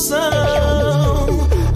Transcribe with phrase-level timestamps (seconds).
[0.00, 0.18] emoção.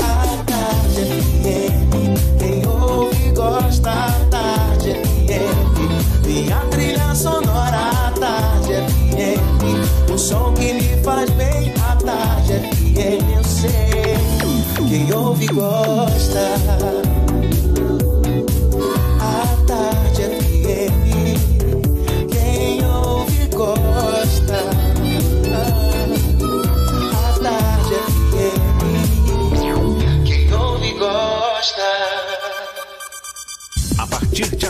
[0.01, 3.91] A tarde é FM, quem ouve gosta.
[3.91, 7.91] A tarde é FM, minha trilha sonora.
[8.07, 11.73] A tarde é FM, o som que lhe faz bem.
[11.87, 12.55] A tarde
[12.95, 17.24] FM, eu sei, quem ouve gosta.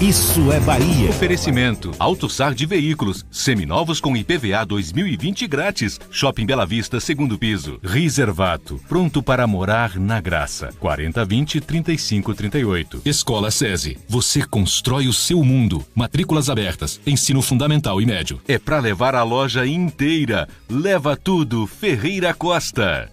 [0.00, 1.10] Isso é Bahia.
[1.10, 6.00] Oferecimento: AutoSar de veículos, seminovos com IPVA 2020 grátis.
[6.10, 7.78] Shopping Bela Vista, segundo piso.
[7.82, 10.70] Reservato, pronto para morar na graça.
[10.80, 13.02] 4020 3538.
[13.04, 13.98] Escola SESI.
[14.08, 15.84] Você constrói o seu mundo.
[15.94, 17.00] Matrículas abertas.
[17.06, 18.40] Ensino fundamental e médio.
[18.48, 20.48] É para levar a loja inteira.
[20.68, 23.10] Leva tudo, Ferreira Costa.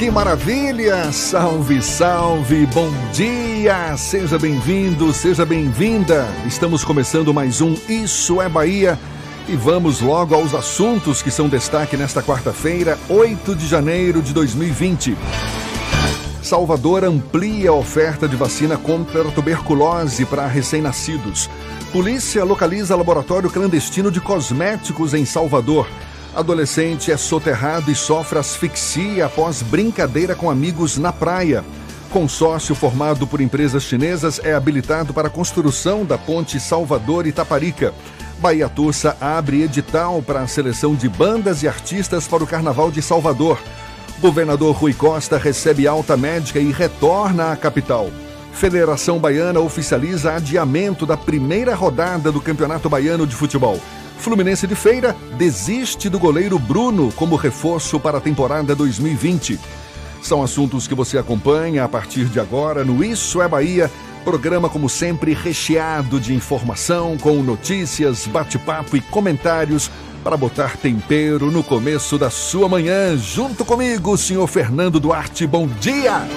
[0.00, 1.12] Que maravilha!
[1.12, 2.64] Salve, salve!
[2.72, 3.94] Bom dia!
[3.98, 6.26] Seja bem-vindo, seja bem-vinda!
[6.46, 8.98] Estamos começando mais um Isso é Bahia
[9.46, 15.14] e vamos logo aos assuntos que são destaque nesta quarta-feira, 8 de janeiro de 2020.
[16.42, 21.50] Salvador amplia a oferta de vacina contra a tuberculose para recém-nascidos.
[21.92, 25.86] Polícia localiza laboratório clandestino de cosméticos em Salvador.
[26.34, 31.64] Adolescente é soterrado e sofre asfixia após brincadeira com amigos na praia.
[32.10, 37.92] Consórcio formado por empresas chinesas é habilitado para a construção da ponte Salvador Itaparica.
[38.38, 43.02] Bahia Tursa abre edital para a seleção de bandas e artistas para o Carnaval de
[43.02, 43.58] Salvador.
[44.20, 48.08] Governador Rui Costa recebe alta médica e retorna à capital.
[48.52, 53.80] Federação Baiana oficializa adiamento da primeira rodada do Campeonato Baiano de Futebol.
[54.20, 59.58] Fluminense de Feira desiste do goleiro Bruno como reforço para a temporada 2020.
[60.22, 63.90] São assuntos que você acompanha a partir de agora no Isso é Bahia,
[64.22, 69.90] programa como sempre recheado de informação, com notícias, bate-papo e comentários
[70.22, 73.16] para botar tempero no começo da sua manhã.
[73.16, 75.46] Junto comigo, senhor Fernando Duarte.
[75.46, 76.28] Bom dia!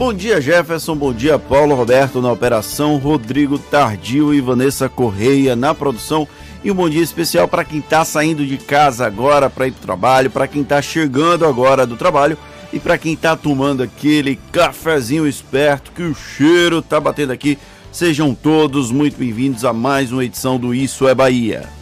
[0.00, 0.96] Bom dia, Jefferson.
[0.96, 6.26] Bom dia, Paulo Roberto na operação, Rodrigo Tardio e Vanessa Correia na produção.
[6.62, 9.78] E um bom dia especial para quem está saindo de casa agora para ir para
[9.78, 12.36] o trabalho, para quem está chegando agora do trabalho
[12.70, 17.56] e para quem está tomando aquele cafezinho esperto que o cheiro está batendo aqui.
[17.90, 21.79] Sejam todos muito bem-vindos a mais uma edição do Isso é Bahia.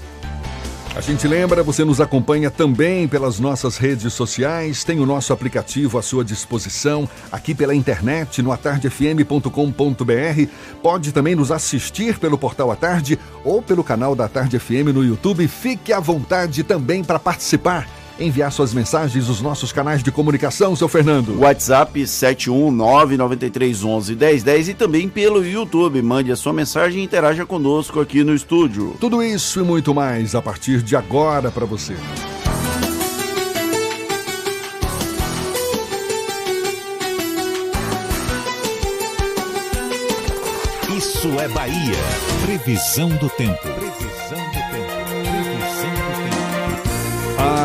[0.96, 5.96] A gente lembra, você nos acompanha também pelas nossas redes sociais, tem o nosso aplicativo
[5.96, 10.50] à sua disposição, aqui pela internet, no atardefm.com.br.
[10.82, 15.04] Pode também nos assistir pelo portal A Tarde ou pelo canal da Tarde FM no
[15.04, 15.46] YouTube.
[15.46, 17.86] Fique à vontade também para participar
[18.18, 21.38] enviar suas mensagens nos nossos canais de comunicação, seu Fernando.
[21.40, 26.02] WhatsApp 71993111010 e também pelo YouTube.
[26.02, 28.96] Mande a sua mensagem e interaja conosco aqui no estúdio.
[29.00, 31.94] Tudo isso e muito mais a partir de agora para você.
[40.96, 41.96] Isso é Bahia.
[42.44, 43.68] Previsão do tempo.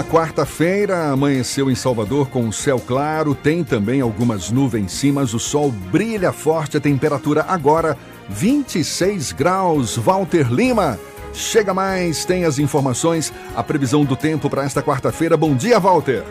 [0.04, 5.72] Quarta-feira amanheceu em Salvador com céu claro, tem também algumas nuvens em cima, o sol
[5.72, 7.98] brilha forte, a temperatura agora
[8.30, 9.98] 26 graus.
[9.98, 11.00] Walter Lima,
[11.34, 15.36] chega mais, tem as informações, a previsão do tempo para esta quarta-feira.
[15.36, 16.24] Bom dia, Walter.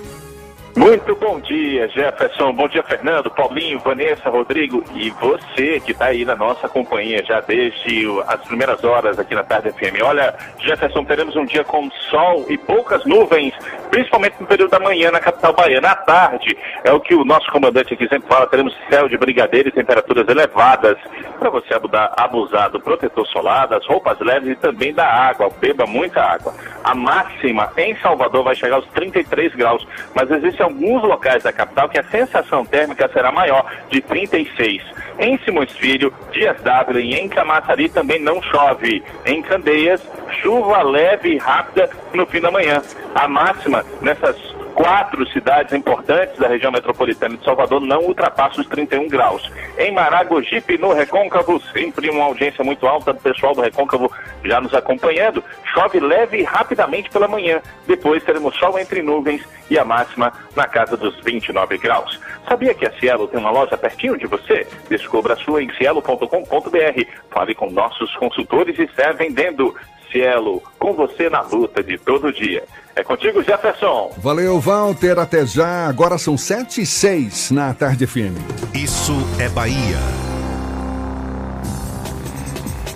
[0.74, 2.50] Muito bom dia, Jefferson.
[2.54, 7.40] Bom dia, Fernando, Paulinho, Vanessa, Rodrigo e você que está aí na nossa companhia já
[7.40, 10.02] desde as primeiras horas aqui na Tarde FM.
[10.02, 13.52] Olha, Jefferson, teremos um dia com sol e poucas nuvens,
[13.90, 15.90] principalmente no período da manhã na capital baiana.
[15.90, 19.68] À tarde, é o que o nosso comandante aqui sempre fala, teremos céu de brigadeiro
[19.68, 20.96] e temperaturas elevadas
[21.38, 21.74] para você
[22.16, 25.50] abusar, do protetor solar, das roupas leves e também da água.
[25.60, 26.54] Beba muita água.
[26.84, 30.30] A máxima em Salvador vai chegar aos 33 graus, mas
[30.62, 34.82] existem alguns locais da capital que a sensação térmica será maior, de 36.
[35.18, 39.02] Em Simões Filho, Dias Dávila e em Camaçari também não chove.
[39.26, 40.00] Em Candeias,
[40.40, 42.80] chuva leve e rápida no fim da manhã.
[43.14, 44.36] A máxima nessas
[44.74, 49.50] quatro cidades importantes da região metropolitana de Salvador não ultrapassam os 31 graus.
[49.78, 54.10] Em Maragogipe, no Recôncavo, sempre uma audiência muito alta do pessoal do Recôncavo
[54.44, 55.42] já nos acompanhando.
[55.72, 57.60] Chove leve rapidamente pela manhã.
[57.86, 62.20] Depois teremos sol entre nuvens e a máxima na casa dos 29 graus.
[62.48, 64.66] Sabia que a Cielo tem uma loja pertinho de você?
[64.88, 67.04] Descubra a sua em cielo.com.br.
[67.30, 69.74] Fale com nossos consultores e serve vendendo.
[70.12, 72.62] Cielo, com você na luta de todo dia.
[72.94, 74.12] É contigo, Jefferson.
[74.18, 75.18] Valeu, Walter.
[75.18, 75.88] Até já.
[75.88, 78.36] Agora são 7 e 6 na Tarde FM.
[78.74, 79.98] Isso é Bahia.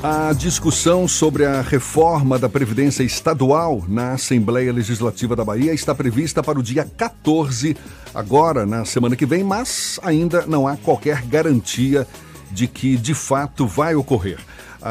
[0.03, 6.43] A discussão sobre a reforma da Previdência Estadual na Assembleia Legislativa da Bahia está prevista
[6.43, 7.77] para o dia 14,
[8.15, 12.07] agora, na semana que vem, mas ainda não há qualquer garantia
[12.53, 14.39] de que de fato vai ocorrer.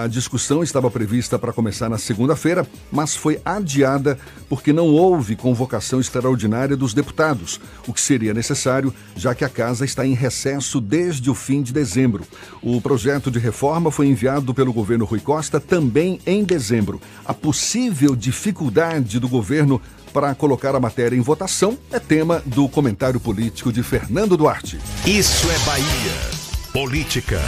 [0.03, 4.19] A discussão estava prevista para começar na segunda-feira, mas foi adiada
[4.50, 9.86] porque não houve convocação extraordinária dos deputados, o que seria necessário, já que a casa
[9.86, 12.25] está em recesso desde o fim de dezembro.
[12.62, 17.00] O projeto de reforma foi enviado pelo governo Rui Costa também em dezembro.
[17.24, 19.81] A possível dificuldade do governo
[20.12, 24.77] para colocar a matéria em votação é tema do comentário político de Fernando Duarte.
[25.06, 26.74] Isso é Bahia.
[26.74, 27.39] Política.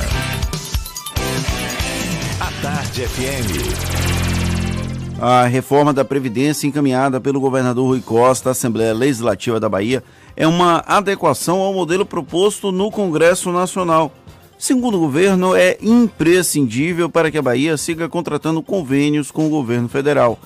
[2.61, 3.51] Tarde FM.
[5.21, 10.03] A reforma da Previdência encaminhada pelo governador Rui Costa à Assembleia Legislativa da Bahia
[10.35, 14.11] é uma adequação ao modelo proposto no Congresso Nacional.
[14.57, 19.87] Segundo o governo, é imprescindível para que a Bahia siga contratando convênios com o governo
[19.87, 20.39] federal.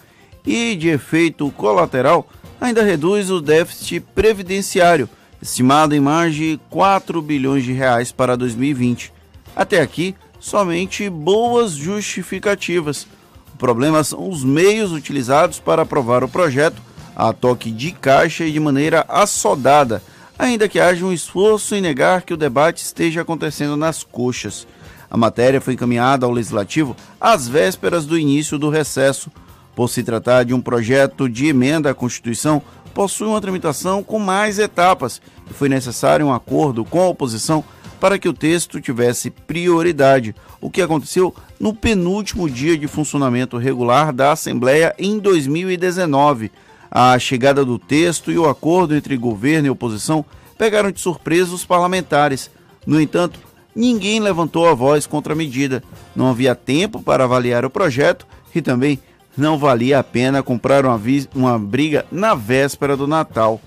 [0.46, 2.28] E, de efeito colateral,
[2.60, 5.08] ainda reduz o déficit previdenciário,
[5.42, 9.14] estimado em mais de 4 bilhões de reais para 2020.
[9.56, 13.08] Até aqui, somente boas justificativas.
[13.54, 16.82] O problema são os meios utilizados para aprovar o projeto
[17.16, 20.02] a toque de caixa e de maneira assodada,
[20.40, 24.66] ainda que haja um esforço em negar que o debate esteja acontecendo nas coxas.
[25.10, 29.30] A matéria foi encaminhada ao Legislativo às vésperas do início do recesso.
[29.76, 32.62] Por se tratar de um projeto de emenda à Constituição,
[32.94, 37.64] possui uma tramitação com mais etapas e foi necessário um acordo com a oposição
[38.02, 44.12] para que o texto tivesse prioridade, o que aconteceu no penúltimo dia de funcionamento regular
[44.12, 46.52] da Assembleia em 2019.
[46.90, 50.26] A chegada do texto e o acordo entre governo e oposição
[50.58, 52.50] pegaram de surpresa os parlamentares.
[52.88, 53.40] No entanto,
[53.76, 55.84] ninguém levantou a voz contra a medida.
[56.16, 58.98] Não havia tempo para avaliar o projeto e também
[59.38, 61.00] não valia a pena comprar uma,
[61.36, 63.62] uma briga na véspera do Natal.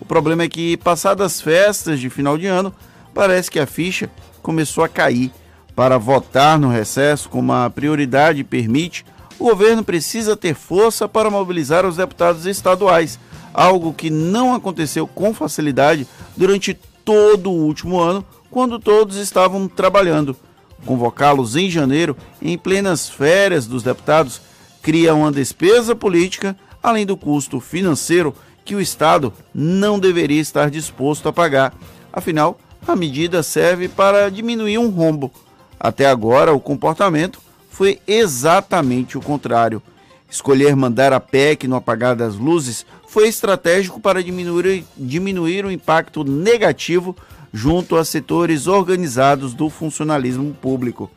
[0.00, 2.74] O problema é que, passadas as festas de final de ano,
[3.16, 4.10] parece que a ficha
[4.42, 5.32] começou a cair.
[5.74, 9.06] Para votar no recesso, como a prioridade permite,
[9.38, 13.18] o governo precisa ter força para mobilizar os deputados estaduais,
[13.54, 16.74] algo que não aconteceu com facilidade durante
[17.04, 20.36] todo o último ano, quando todos estavam trabalhando.
[20.84, 24.42] Convocá-los em janeiro, em plenas férias dos deputados,
[24.82, 31.28] cria uma despesa política, além do custo financeiro que o Estado não deveria estar disposto
[31.28, 31.74] a pagar.
[32.12, 35.30] Afinal, a medida serve para diminuir um rombo.
[35.78, 39.82] Até agora, o comportamento foi exatamente o contrário.
[40.30, 46.24] Escolher mandar a PEC no apagar das luzes foi estratégico para diminuir, diminuir o impacto
[46.24, 47.16] negativo
[47.52, 51.10] junto a setores organizados do funcionalismo público.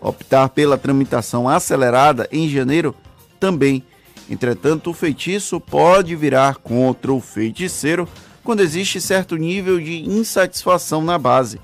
[0.00, 2.94] Optar pela tramitação acelerada em janeiro
[3.38, 3.82] também.
[4.28, 8.08] Entretanto, o feitiço pode virar contra o feiticeiro
[8.44, 11.58] quando existe certo nível de insatisfação na base.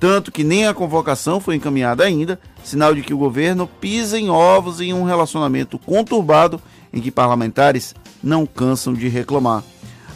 [0.00, 4.30] Tanto que nem a convocação foi encaminhada ainda, sinal de que o governo pisa em
[4.30, 6.60] ovos em um relacionamento conturbado
[6.92, 9.62] em que parlamentares não cansam de reclamar.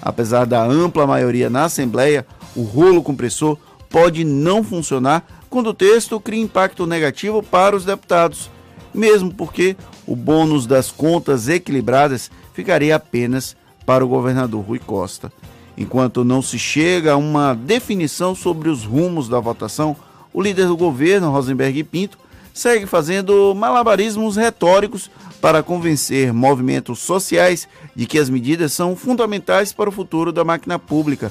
[0.03, 3.57] Apesar da ampla maioria na Assembleia, o rolo compressor
[3.89, 8.51] pode não funcionar quando o texto cria impacto negativo para os deputados,
[8.93, 15.33] mesmo porque o bônus das contas equilibradas ficaria apenas para o governador Rui Costa.
[15.77, 19.95] Enquanto não se chega a uma definição sobre os rumos da votação,
[20.33, 22.19] o líder do governo, Rosenberg Pinto,
[22.53, 29.91] segue fazendo malabarismos retóricos para convencer movimentos sociais de que as medidas são fundamentais para
[29.91, 31.31] o futuro da máquina pública.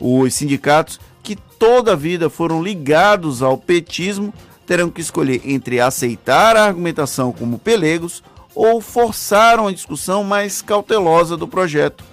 [0.00, 4.34] Os sindicatos, que toda a vida foram ligados ao petismo,
[4.66, 8.22] terão que escolher entre aceitar a argumentação como pelegos
[8.54, 12.04] ou forçar uma discussão mais cautelosa do projeto.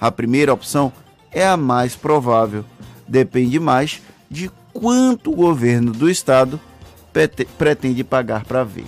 [0.00, 0.92] A primeira opção
[1.32, 2.64] é a mais provável.
[3.06, 6.60] Depende mais de quanto o governo do estado
[7.58, 8.86] pretende pagar para ver.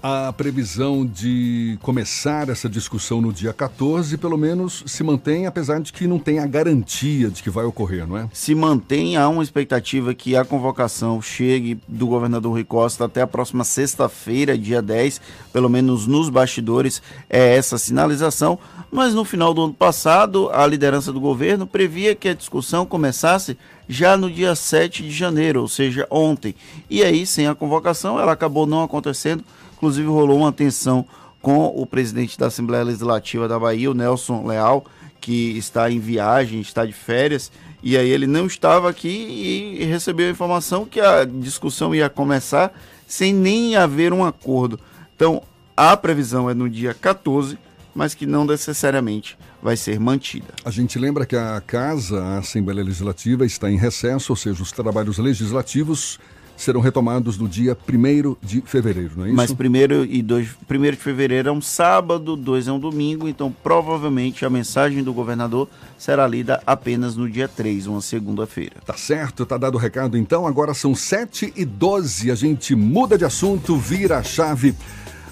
[0.00, 5.92] A previsão de começar essa discussão no dia 14, pelo menos, se mantém, apesar de
[5.92, 8.28] que não tem a garantia de que vai ocorrer, não é?
[8.32, 13.26] Se mantém, há uma expectativa que a convocação chegue do governador Rui Costa até a
[13.26, 15.20] próxima sexta-feira, dia 10,
[15.52, 18.56] pelo menos nos bastidores, é essa sinalização.
[18.92, 23.58] Mas no final do ano passado, a liderança do governo previa que a discussão começasse
[23.88, 26.54] já no dia 7 de janeiro, ou seja, ontem.
[26.88, 29.44] E aí, sem a convocação, ela acabou não acontecendo
[29.78, 31.06] Inclusive rolou uma tensão
[31.40, 34.84] com o presidente da Assembleia Legislativa da Bahia, o Nelson Leal,
[35.20, 40.26] que está em viagem, está de férias, e aí ele não estava aqui e recebeu
[40.26, 42.72] a informação que a discussão ia começar
[43.06, 44.80] sem nem haver um acordo.
[45.14, 45.42] Então,
[45.76, 47.56] a previsão é no dia 14,
[47.94, 50.48] mas que não necessariamente vai ser mantida.
[50.64, 54.72] A gente lembra que a Casa, a Assembleia Legislativa, está em recesso, ou seja, os
[54.72, 56.18] trabalhos legislativos
[56.58, 59.36] serão retomados no dia 1 de fevereiro, não é isso?
[59.36, 63.54] Mas 1 e 2, 1 de fevereiro é um sábado, 2 é um domingo, então
[63.62, 68.76] provavelmente a mensagem do governador será lida apenas no dia 3, uma segunda-feira.
[68.84, 70.46] Tá certo, tá dado o recado então.
[70.46, 74.74] Agora são 7 e 12, a gente muda de assunto, vira a chave.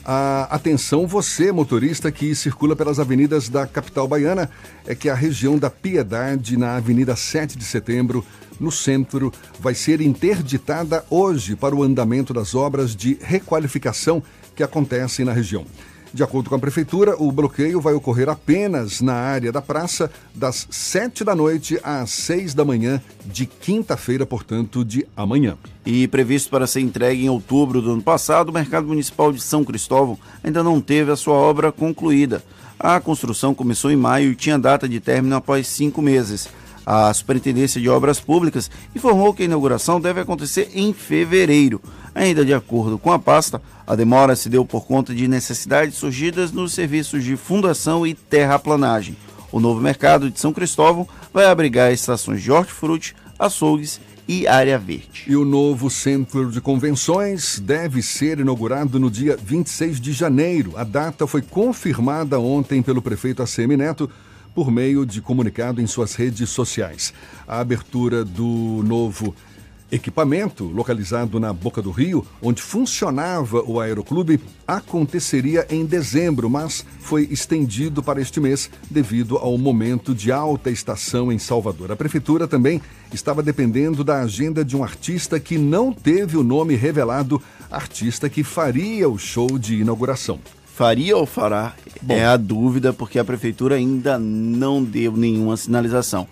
[0.09, 4.49] Ah, atenção, você, motorista que circula pelas avenidas da capital baiana,
[4.87, 8.25] é que a região da Piedade, na Avenida 7 de Setembro,
[8.58, 14.22] no centro, vai ser interditada hoje para o andamento das obras de requalificação
[14.54, 15.64] que acontecem na região.
[16.16, 20.66] De acordo com a Prefeitura, o bloqueio vai ocorrer apenas na área da praça, das
[20.70, 25.58] 7 da noite às 6 da manhã, de quinta-feira, portanto, de amanhã.
[25.84, 29.62] E previsto para ser entregue em outubro do ano passado, o Mercado Municipal de São
[29.62, 32.42] Cristóvão ainda não teve a sua obra concluída.
[32.78, 36.48] A construção começou em maio e tinha data de término após cinco meses.
[36.87, 41.83] A Superintendência de Obras Públicas informou que a inauguração deve acontecer em fevereiro.
[42.14, 46.52] Ainda de acordo com a pasta, a demora se deu por conta de necessidades surgidas
[46.52, 49.16] nos serviços de fundação e terraplanagem.
[49.50, 55.25] O novo mercado de São Cristóvão vai abrigar estações de hortifruti, açougues e área verde.
[55.26, 60.73] E o novo centro de convenções deve ser inaugurado no dia 26 de janeiro.
[60.76, 64.09] A data foi confirmada ontem pelo prefeito ACM Neto
[64.56, 67.12] por meio de comunicado em suas redes sociais.
[67.46, 69.34] A abertura do novo
[69.92, 77.28] equipamento, localizado na Boca do Rio, onde funcionava o aeroclube, aconteceria em dezembro, mas foi
[77.30, 81.92] estendido para este mês devido ao momento de alta estação em Salvador.
[81.92, 82.80] A prefeitura também
[83.12, 88.42] estava dependendo da agenda de um artista que não teve o nome revelado, artista que
[88.42, 90.40] faria o show de inauguração.
[90.76, 91.73] Faria ou fará?
[92.02, 92.12] Bom.
[92.12, 96.28] É a dúvida, porque a prefeitura ainda não deu nenhuma sinalização.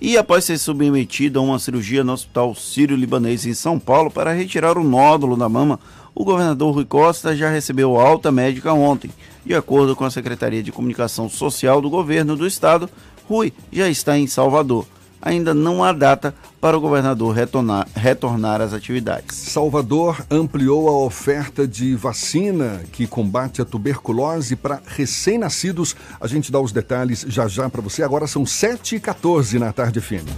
[0.00, 4.78] E após ser submetido a uma cirurgia no Hospital Sírio-Libanês em São Paulo para retirar
[4.78, 5.80] o nódulo da mama,
[6.14, 9.10] o governador Rui Costa já recebeu alta médica ontem.
[9.44, 12.88] De acordo com a Secretaria de Comunicação Social do governo do estado,
[13.28, 14.86] Rui já está em Salvador
[15.20, 19.36] ainda não há data para o governador retornar, retornar às atividades.
[19.36, 25.96] Salvador ampliou a oferta de vacina que combate a tuberculose para recém-nascidos.
[26.20, 28.02] A gente dá os detalhes já já para você.
[28.02, 30.30] Agora são 7h14 na tarde fina.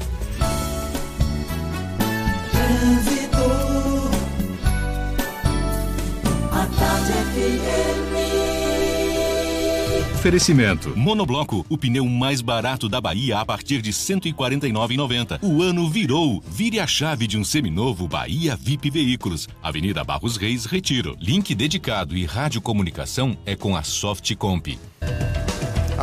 [10.22, 10.96] Oferecimento.
[10.96, 15.40] Monobloco, o pneu mais barato da Bahia a partir de R$ 149,90.
[15.42, 16.40] O ano virou.
[16.46, 19.48] Vire a chave de um seminovo Bahia VIP Veículos.
[19.60, 21.16] Avenida Barros Reis, Retiro.
[21.20, 24.78] Link dedicado e radiocomunicação é com a Softcomp.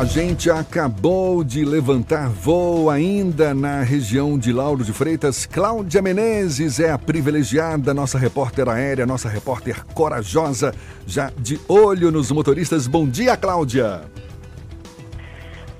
[0.00, 5.44] A gente acabou de levantar voo ainda na região de Lauro de Freitas.
[5.44, 10.72] Cláudia Menezes é a privilegiada, nossa repórter aérea, nossa repórter corajosa,
[11.06, 12.86] já de olho nos motoristas.
[12.86, 14.00] Bom dia, Cláudia!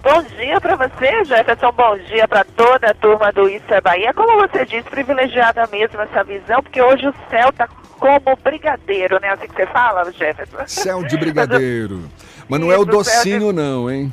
[0.02, 1.72] Bom dia para você, Jefferson.
[1.72, 4.12] Bom dia para toda a turma do Isso é Bahia.
[4.12, 7.66] Como você disse, privilegiada mesmo essa visão, porque hoje o céu tá
[8.00, 9.28] como brigadeiro, né?
[9.28, 10.66] Assim que você fala, Jefferson.
[10.66, 12.08] Céu de brigadeiro.
[12.48, 13.52] Mas não é o docinho, de...
[13.60, 14.12] não, hein?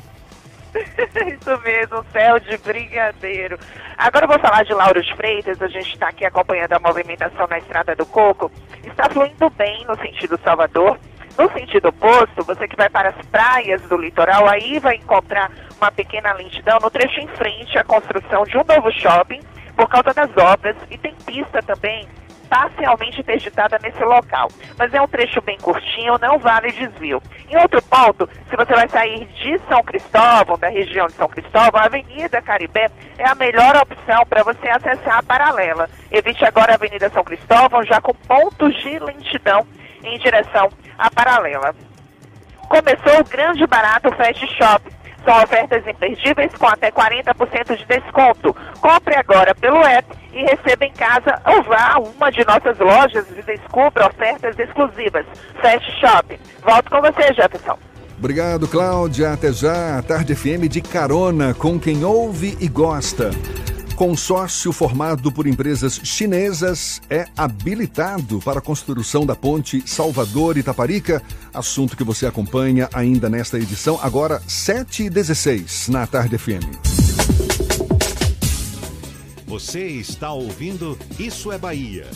[0.76, 3.58] Isso mesmo, céu de brigadeiro.
[3.96, 7.48] Agora eu vou falar de Lauro de Freitas, a gente está aqui acompanhando a movimentação
[7.48, 8.52] na Estrada do Coco.
[8.84, 10.98] Está fluindo bem no sentido Salvador.
[11.36, 15.90] No sentido oposto, você que vai para as praias do litoral, aí vai encontrar uma
[15.90, 19.40] pequena lentidão no trecho em frente à construção de um novo shopping
[19.76, 22.08] por causa das obras e tem pista também
[22.48, 24.48] parcialmente interditada nesse local.
[24.76, 27.22] Mas é um trecho bem curtinho, não vale desvio.
[27.48, 31.80] Em outro ponto, se você vai sair de São Cristóvão, da região de São Cristóvão,
[31.80, 35.88] a Avenida Caribé é a melhor opção para você acessar a paralela.
[36.10, 39.66] Evite agora a Avenida São Cristóvão, já com pontos de lentidão
[40.02, 41.74] em direção à Paralela.
[42.68, 44.97] Começou o grande barato Fast Shop.
[45.28, 48.56] São ofertas imperdíveis com até 40% de desconto.
[48.80, 53.26] Compre agora pelo app e receba em casa ou vá a uma de nossas lojas
[53.36, 55.26] e descubra ofertas exclusivas.
[55.60, 56.40] Fast Shop.
[56.64, 57.78] Volto com você, Jefferson.
[58.18, 59.34] Obrigado, Cláudia.
[59.34, 59.98] Até já.
[59.98, 63.30] A Tarde FM de carona com quem ouve e gosta.
[63.98, 71.20] Consórcio formado por empresas chinesas é habilitado para a construção da ponte Salvador-Itaparica.
[71.52, 76.62] Assunto que você acompanha ainda nesta edição, agora 7h16 na Tarde FM.
[79.48, 82.06] Você está ouvindo Isso é Bahia.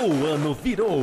[0.00, 1.02] O ano virou.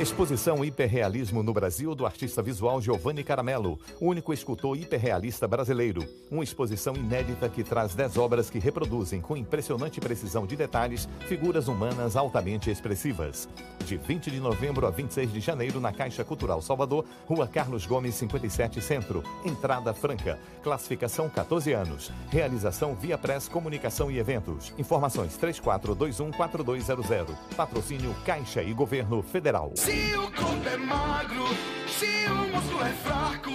[0.00, 6.04] Exposição Hiperrealismo no Brasil do artista visual Giovanni Caramelo, único escultor hiperrealista brasileiro.
[6.28, 11.68] Uma exposição inédita que traz 10 obras que reproduzem com impressionante precisão de detalhes figuras
[11.68, 13.48] humanas altamente expressivas.
[13.86, 18.16] De 20 de novembro a 26 de janeiro na Caixa Cultural Salvador, Rua Carlos Gomes
[18.16, 20.40] 57 Centro, entrada franca.
[20.64, 22.10] Classificação 14 anos.
[22.30, 24.72] Realização Via Press Comunicação e Eventos.
[24.76, 27.36] Informações 34214200.
[27.56, 29.72] Patrocínio Caixa e Governo Federal.
[29.94, 31.46] Se o corpo é magro,
[31.86, 33.52] se o músculo é fraco,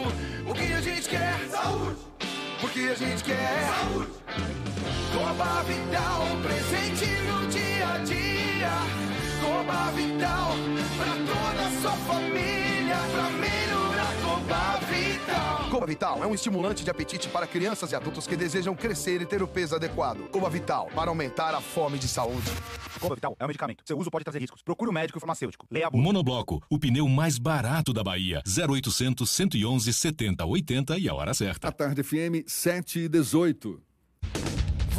[0.49, 1.37] o que a gente quer?
[1.49, 1.99] Saúde!
[2.63, 3.67] O que a gente quer?
[3.67, 4.09] Saúde!
[5.13, 8.71] Coba Vital, presente no dia a dia.
[9.43, 10.55] Coba Vital,
[10.97, 13.68] pra toda a sua família, pra melhorar
[14.49, 15.69] Coba Vital.
[15.69, 19.25] Coba Vital é um estimulante de apetite para crianças e adultos que desejam crescer e
[19.27, 20.27] ter o peso adequado.
[20.31, 22.49] Coba Vital, para aumentar a fome de saúde.
[22.99, 23.83] Coba Vital é um medicamento.
[23.85, 24.63] Seu uso pode trazer riscos.
[24.63, 25.67] Procure um médico farmacêutico.
[25.69, 26.01] Leia a bula.
[26.01, 28.41] Monobloco, o pneu mais barato da Bahia.
[28.47, 31.67] 0800 111 70 80 e a hora certa.
[31.67, 33.79] A Tarde FM 7 e 18.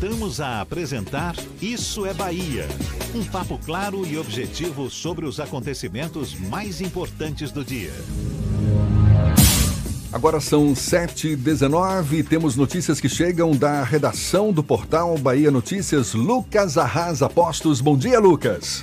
[0.00, 2.66] Voltamos a apresentar Isso é Bahia.
[3.14, 7.92] Um papo claro e objetivo sobre os acontecimentos mais importantes do dia.
[10.10, 16.14] Agora são 7h19, temos notícias que chegam da redação do portal Bahia Notícias.
[16.14, 17.82] Lucas Arrasa Postos.
[17.82, 18.82] Bom dia, Lucas.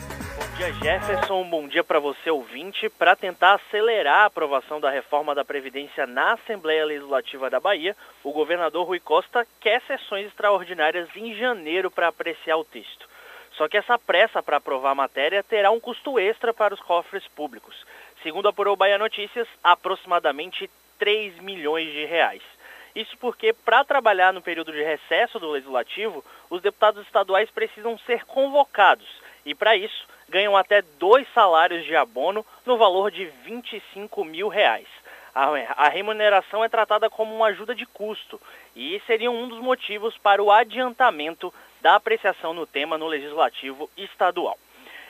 [0.57, 1.43] Dia, Jefferson.
[1.43, 2.89] Bom dia para você, ouvinte.
[2.89, 8.31] Para tentar acelerar a aprovação da reforma da Previdência na Assembleia Legislativa da Bahia, o
[8.31, 13.07] governador Rui Costa quer sessões extraordinárias em janeiro para apreciar o texto.
[13.51, 17.27] Só que essa pressa para aprovar a matéria terá um custo extra para os cofres
[17.35, 17.85] públicos.
[18.23, 20.67] Segundo apurou Bahia Notícias, aproximadamente
[20.97, 22.41] 3 milhões de reais.
[22.95, 28.25] Isso porque, para trabalhar no período de recesso do Legislativo, os deputados estaduais precisam ser
[28.25, 29.07] convocados
[29.45, 34.87] e, para isso, ganham até dois salários de abono no valor de 25 mil reais.
[35.33, 38.41] A remuneração é tratada como uma ajuda de custo
[38.75, 44.57] e seria um dos motivos para o adiantamento da apreciação no tema no Legislativo Estadual.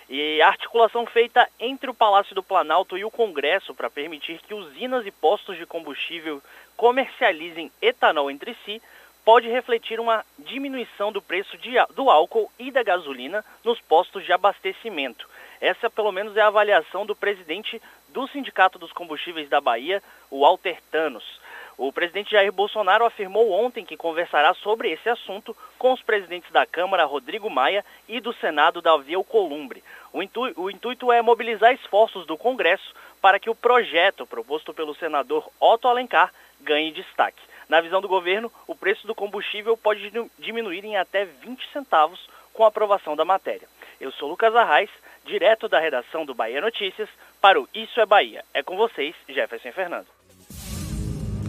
[0.09, 4.53] E a articulação feita entre o Palácio do Planalto e o Congresso para permitir que
[4.53, 6.41] usinas e postos de combustível
[6.75, 8.81] comercializem etanol entre si
[9.27, 14.31] pode refletir uma diminuição do preço de, do álcool e da gasolina nos postos de
[14.31, 15.27] abastecimento.
[15.59, 20.43] Essa, pelo menos, é a avaliação do presidente do Sindicato dos Combustíveis da Bahia, o
[20.43, 21.41] Walter Thanos.
[21.77, 26.65] O presidente Jair Bolsonaro afirmou ontem que conversará sobre esse assunto com os presidentes da
[26.65, 29.83] Câmara, Rodrigo Maia, e do Senado, Davi Alcolumbre.
[30.13, 34.95] O, intu o intuito é mobilizar esforços do Congresso para que o projeto proposto pelo
[34.95, 37.41] senador Otto Alencar ganhe destaque.
[37.69, 42.19] Na visão do governo, o preço do combustível pode diminuir em até 20 centavos
[42.53, 43.67] com a aprovação da matéria.
[43.99, 44.89] Eu sou Lucas Arraes,
[45.25, 47.09] direto da redação do Bahia Notícias,
[47.41, 48.43] para o Isso é Bahia.
[48.53, 50.07] É com vocês, Jefferson Fernando.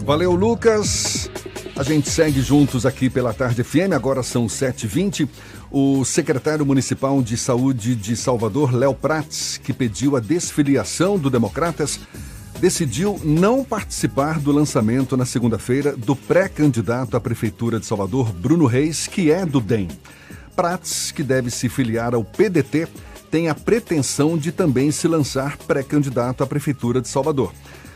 [0.02, 1.30] Valeu, Lucas.
[1.78, 5.28] A gente segue juntos aqui pela Tarde FM, agora são 7h20.
[5.70, 12.00] O secretário municipal de saúde de Salvador, Léo Prats, que pediu a desfiliação do Democratas,
[12.60, 19.06] decidiu não participar do lançamento na segunda-feira do pré-candidato à Prefeitura de Salvador, Bruno Reis,
[19.06, 19.88] que é do DEM.
[20.56, 22.88] Prats, que deve se filiar ao PDT,
[23.30, 27.52] tem a pretensão de também se lançar pré-candidato à Prefeitura de Salvador.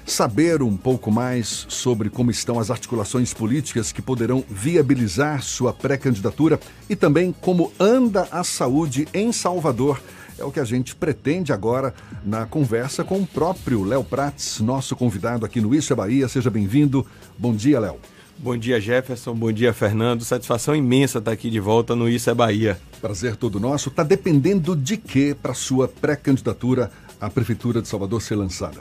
[0.06, 6.60] Saber um pouco mais sobre como estão as articulações políticas que poderão viabilizar sua pré-candidatura
[6.88, 10.00] e também como anda a saúde em Salvador
[10.42, 14.96] é o que a gente pretende agora na conversa com o próprio Léo Prats, nosso
[14.96, 16.28] convidado aqui no Isso é Bahia.
[16.28, 17.06] Seja bem-vindo.
[17.38, 17.96] Bom dia, Léo.
[18.36, 19.34] Bom dia, Jefferson.
[19.34, 20.24] Bom dia, Fernando.
[20.24, 22.78] Satisfação imensa estar aqui de volta no Isso é Bahia.
[23.00, 23.88] Prazer todo nosso.
[23.88, 28.80] Está dependendo de quê para sua pré-candidatura à Prefeitura de Salvador ser lançada?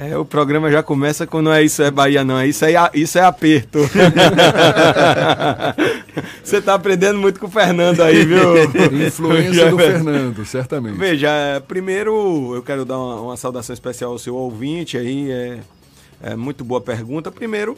[0.00, 2.38] É, o programa já começa com não é isso é Bahia, não.
[2.38, 3.80] É isso é, isso é aperto.
[6.42, 8.64] Você está aprendendo muito com o Fernando aí, viu?
[9.06, 10.96] Influência do Fernando, certamente.
[10.96, 11.28] Veja,
[11.68, 15.30] primeiro eu quero dar uma, uma saudação especial ao seu ouvinte aí.
[15.30, 15.58] É,
[16.22, 17.30] é muito boa pergunta.
[17.30, 17.76] Primeiro,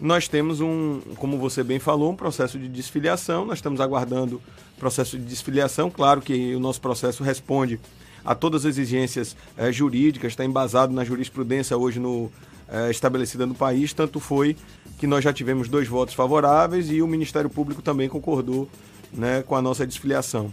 [0.00, 3.44] nós temos um, como você bem falou, um processo de desfiliação.
[3.44, 4.42] Nós estamos aguardando
[4.76, 5.88] o processo de desfiliação.
[5.88, 7.78] Claro que o nosso processo responde
[8.24, 12.30] a todas as exigências é, jurídicas, está embasado na jurisprudência hoje no,
[12.68, 13.92] é, estabelecida no país.
[13.92, 14.56] Tanto foi
[14.98, 18.68] que nós já tivemos dois votos favoráveis e o Ministério Público também concordou
[19.12, 20.52] né, com a nossa desfiliação.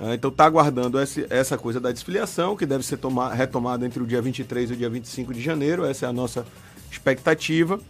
[0.00, 4.06] É, então está aguardando essa, coisa da desfiliação, que deve ser toma, retomada entre o
[4.06, 5.84] dia 23 e o dia 25 de janeiro.
[5.84, 6.46] Essa é a nossa
[6.90, 7.80] expectativa.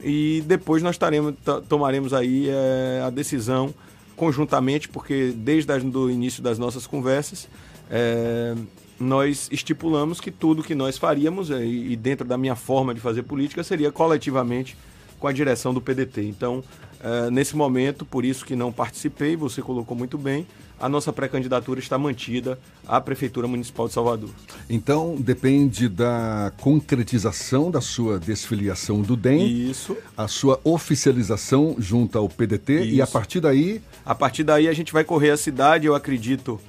[0.00, 1.34] E depois nós taremos,
[1.68, 3.74] tomaremos aí é, a decisão
[4.16, 7.48] conjuntamente, porque desde o início das nossas conversas,
[7.90, 8.54] é,
[8.98, 13.22] nós estipulamos que tudo que nós faríamos, é, e dentro da minha forma de fazer
[13.22, 14.76] política, seria coletivamente
[15.18, 16.22] com a direção do PDT.
[16.22, 16.62] Então,
[17.00, 20.46] é, nesse momento, por isso que não participei, você colocou muito bem,
[20.80, 24.30] a nossa pré-candidatura está mantida à Prefeitura Municipal de Salvador.
[24.70, 29.96] Então, depende da concretização da sua desfiliação do DEM, Isso.
[30.16, 32.94] a sua oficialização junto ao PDT Isso.
[32.94, 33.82] e a partir daí...
[34.04, 36.60] A partir daí a gente vai correr a cidade, eu acredito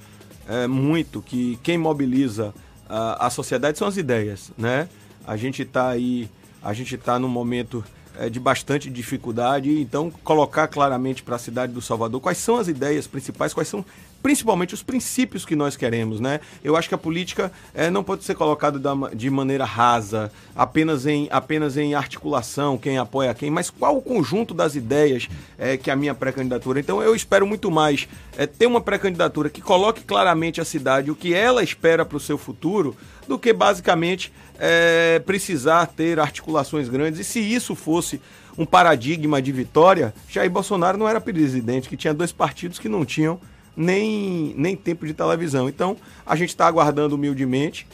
[0.50, 2.52] é, muito que quem mobiliza
[2.88, 4.88] a, a sociedade são as ideias, né?
[5.24, 6.28] A gente está aí,
[6.60, 7.84] a gente está num momento
[8.18, 12.66] é, de bastante dificuldade, então colocar claramente para a cidade do Salvador quais são as
[12.66, 13.84] ideias principais, quais são
[14.22, 16.40] principalmente os princípios que nós queremos, né?
[16.62, 18.80] Eu acho que a política é, não pode ser colocada
[19.14, 24.52] de maneira rasa, apenas em, apenas em articulação, quem apoia quem, mas qual o conjunto
[24.52, 25.28] das ideias
[25.58, 26.80] é, que a minha pré-candidatura.
[26.80, 31.14] Então eu espero muito mais é, ter uma pré-candidatura que coloque claramente a cidade o
[31.14, 37.20] que ela espera para o seu futuro, do que basicamente é, precisar ter articulações grandes.
[37.20, 38.20] E se isso fosse
[38.58, 43.04] um paradigma de vitória, Jair Bolsonaro não era presidente, que tinha dois partidos que não
[43.04, 43.40] tinham
[43.80, 45.68] nem, nem tempo de televisão.
[45.68, 47.86] Então, a gente está aguardando humildemente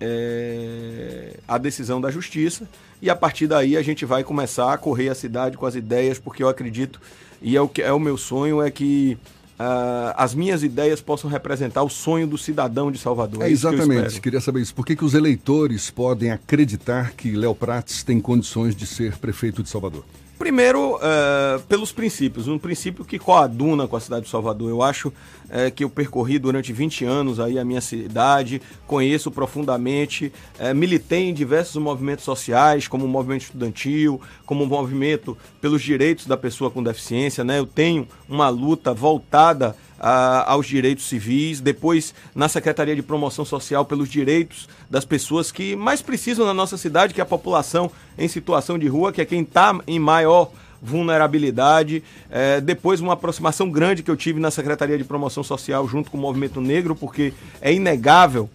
[0.00, 2.66] é, a decisão da justiça
[3.02, 6.18] e a partir daí a gente vai começar a correr a cidade com as ideias,
[6.18, 7.00] porque eu acredito,
[7.42, 9.18] e é o, que, é o meu sonho, é que
[9.58, 13.40] Uh, as minhas ideias possam representar o sonho do cidadão de Salvador.
[13.40, 14.74] É, é exatamente, que queria saber isso.
[14.74, 19.62] Por que, que os eleitores podem acreditar que Léo Prates tem condições de ser prefeito
[19.62, 20.04] de Salvador?
[20.38, 22.46] Primeiro, uh, pelos princípios.
[22.46, 24.68] Um princípio que coaduna com a cidade de Salvador.
[24.68, 30.30] Eu acho uh, que eu percorri durante 20 anos aí a minha cidade, conheço profundamente,
[30.60, 36.26] uh, militei em diversos movimentos sociais, como o movimento estudantil, como o movimento pelos direitos
[36.26, 37.42] da pessoa com deficiência.
[37.42, 37.58] Né?
[37.58, 44.08] Eu tenho uma luta voltada aos direitos civis, depois na Secretaria de Promoção Social pelos
[44.08, 48.78] direitos das pessoas que mais precisam na nossa cidade, que é a população em situação
[48.78, 52.02] de rua, que é quem está em maior vulnerabilidade.
[52.30, 56.18] É, depois, uma aproximação grande que eu tive na Secretaria de Promoção Social junto com
[56.18, 58.48] o Movimento Negro, porque é inegável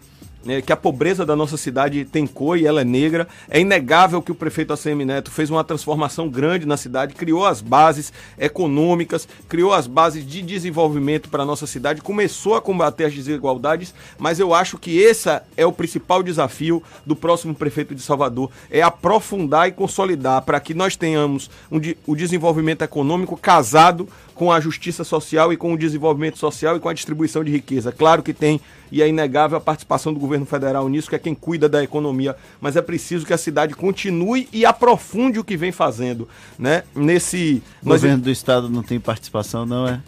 [0.48, 3.28] é, que a pobreza da nossa cidade tem cor e ela é negra.
[3.50, 7.62] É inegável que o prefeito ACM Neto fez uma transformação grande na cidade, criou as
[7.62, 13.14] bases econômicas, criou as bases de desenvolvimento para a nossa cidade, começou a combater as
[13.14, 18.50] desigualdades, mas eu acho que esse é o principal desafio do próximo prefeito de Salvador,
[18.70, 24.60] é aprofundar e consolidar para que nós tenhamos um, o desenvolvimento econômico casado com a
[24.60, 27.92] justiça social e com o desenvolvimento social e com a distribuição de riqueza.
[27.92, 28.60] Claro que tem,
[28.92, 32.36] e é inegável a participação do governo federal nisso, que é quem cuida da economia,
[32.60, 36.84] mas é preciso que a cidade continue e aprofunde o que vem fazendo, né?
[36.96, 37.62] Nesse...
[37.82, 38.26] O governo nós...
[38.26, 40.02] do estado não tem participação, não é?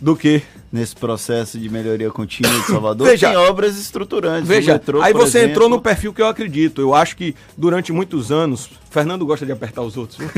[0.00, 0.42] Do que?
[0.70, 4.46] Nesse processo de melhoria contínua de Salvador, veja, tem obras estruturantes.
[4.46, 5.50] Veja, metrô, aí você exemplo.
[5.50, 6.82] entrou no perfil que eu acredito.
[6.82, 10.18] Eu acho que durante muitos anos, Fernando gosta de apertar os outros.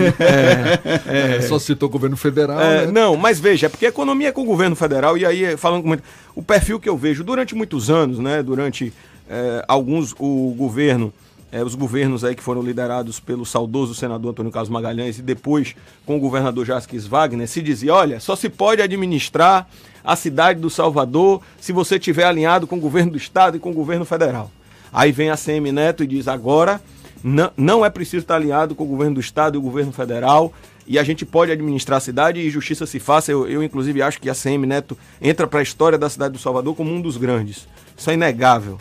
[1.08, 2.60] é, é, só citou o governo federal.
[2.60, 2.92] É, né?
[2.92, 5.82] Não, mas veja, é porque a economia é com o governo federal, e aí, falando
[5.82, 5.98] com
[6.36, 8.40] o perfil que eu vejo durante muitos anos, né?
[8.40, 8.92] Durante
[9.28, 11.12] é, alguns, o governo
[11.52, 15.74] é, os governos aí que foram liderados pelo saudoso senador Antônio Carlos Magalhães e depois
[16.06, 19.68] com o governador Jasques Wagner, se dizia, olha, só se pode administrar
[20.04, 23.70] a cidade do Salvador se você tiver alinhado com o governo do estado e com
[23.70, 24.50] o governo federal.
[24.92, 26.80] Aí vem a CM Neto e diz, agora
[27.22, 30.52] não, não é preciso estar alinhado com o governo do estado e o governo federal,
[30.86, 33.30] e a gente pode administrar a cidade e justiça se faça.
[33.30, 36.40] Eu, eu inclusive, acho que a CM Neto entra para a história da cidade do
[36.40, 37.68] Salvador como um dos grandes.
[37.96, 38.78] Isso é inegável.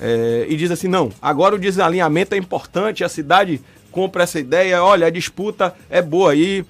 [0.00, 4.82] É, e diz assim: não, agora o desalinhamento é importante, a cidade compra essa ideia,
[4.82, 6.64] olha, a disputa é boa aí.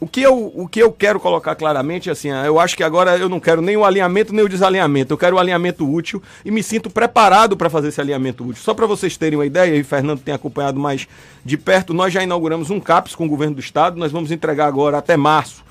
[0.00, 3.28] O que, eu, o que eu quero colocar claramente assim, eu acho que agora eu
[3.28, 6.60] não quero nem o alinhamento nem o desalinhamento, eu quero o alinhamento útil e me
[6.60, 8.60] sinto preparado para fazer esse alinhamento útil.
[8.60, 11.06] Só para vocês terem uma ideia, e o Fernando tem acompanhado mais
[11.44, 14.66] de perto, nós já inauguramos um CAPS com o governo do estado, nós vamos entregar
[14.66, 15.62] agora até março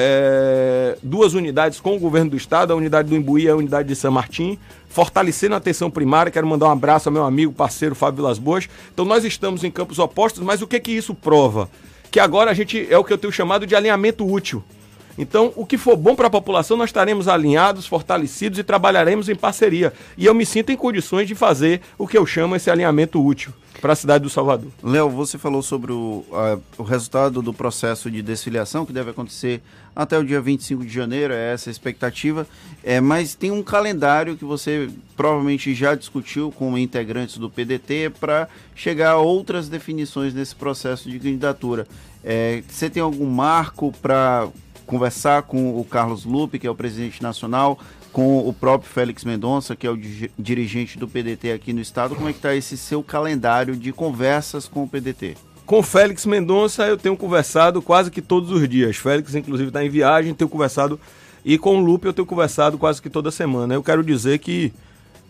[0.00, 3.88] é, duas unidades com o governo do estado, a unidade do Imbuí e a unidade
[3.88, 4.56] de São Martim,
[4.88, 6.30] fortalecendo a atenção primária.
[6.30, 8.68] Quero mandar um abraço ao meu amigo, parceiro Fábio Vilas Boas.
[8.94, 11.68] Então nós estamos em campos opostos, mas o que que isso prova?
[12.12, 14.62] Que agora a gente é o que eu tenho chamado de alinhamento útil.
[15.18, 19.34] Então, o que for bom para a população, nós estaremos alinhados, fortalecidos e trabalharemos em
[19.34, 19.92] parceria.
[20.16, 23.52] E eu me sinto em condições de fazer o que eu chamo esse alinhamento útil
[23.80, 24.70] para a cidade do Salvador.
[24.82, 29.60] Léo, você falou sobre o, a, o resultado do processo de desfiliação, que deve acontecer
[29.94, 32.46] até o dia 25 de janeiro, é essa a expectativa.
[32.82, 38.48] É, mas tem um calendário que você provavelmente já discutiu com integrantes do PDT para
[38.74, 41.86] chegar a outras definições nesse processo de candidatura.
[42.24, 44.48] É, você tem algum marco para
[44.88, 47.78] conversar com o Carlos Lupe, que é o presidente nacional,
[48.10, 49.96] com o próprio Félix Mendonça, que é o
[50.38, 52.16] dirigente do PDT aqui no estado.
[52.16, 55.36] Como é que está esse seu calendário de conversas com o PDT?
[55.66, 58.96] Com o Félix Mendonça eu tenho conversado quase que todos os dias.
[58.96, 60.98] Félix, inclusive, está em viagem, tenho conversado.
[61.44, 63.74] E com o Lupe eu tenho conversado quase que toda semana.
[63.74, 64.72] Eu quero dizer que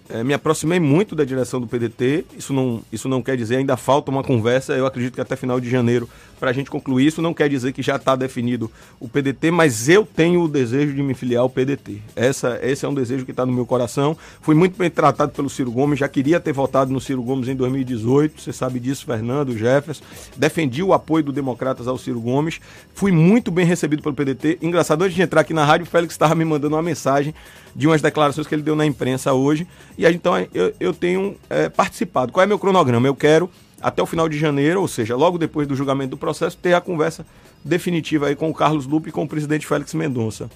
[0.08, 2.24] é, me aproximei muito da direção do PDT.
[2.36, 4.72] Isso não, isso não quer dizer, ainda falta uma conversa.
[4.72, 7.20] Eu acredito que até final de janeiro para a gente concluir isso.
[7.20, 11.02] Não quer dizer que já está definido o PDT, mas eu tenho o desejo de
[11.02, 11.98] me filiar ao PDT.
[12.14, 14.16] Essa, esse é um desejo que está no meu coração.
[14.40, 17.56] Fui muito bem tratado pelo Ciro Gomes, já queria ter votado no Ciro Gomes em
[17.56, 18.40] 2018.
[18.40, 20.04] Você sabe disso, Fernando, Jefferson.
[20.36, 22.60] Defendi o apoio do Democratas ao Ciro Gomes.
[22.94, 24.58] Fui muito bem recebido pelo PDT.
[24.62, 27.34] Engraçado, antes de entrar aqui na rádio, o Félix estava me mandando uma mensagem
[27.74, 29.66] de umas declarações que ele deu na imprensa hoje.
[29.96, 32.32] E então eu, eu tenho é, participado.
[32.32, 33.06] Qual é meu cronograma?
[33.06, 33.48] Eu quero
[33.80, 36.80] até o final de janeiro, ou seja, logo depois do julgamento do processo, ter a
[36.80, 37.24] conversa
[37.64, 40.50] definitiva aí com o Carlos Lupe e com o presidente Félix Mendonça.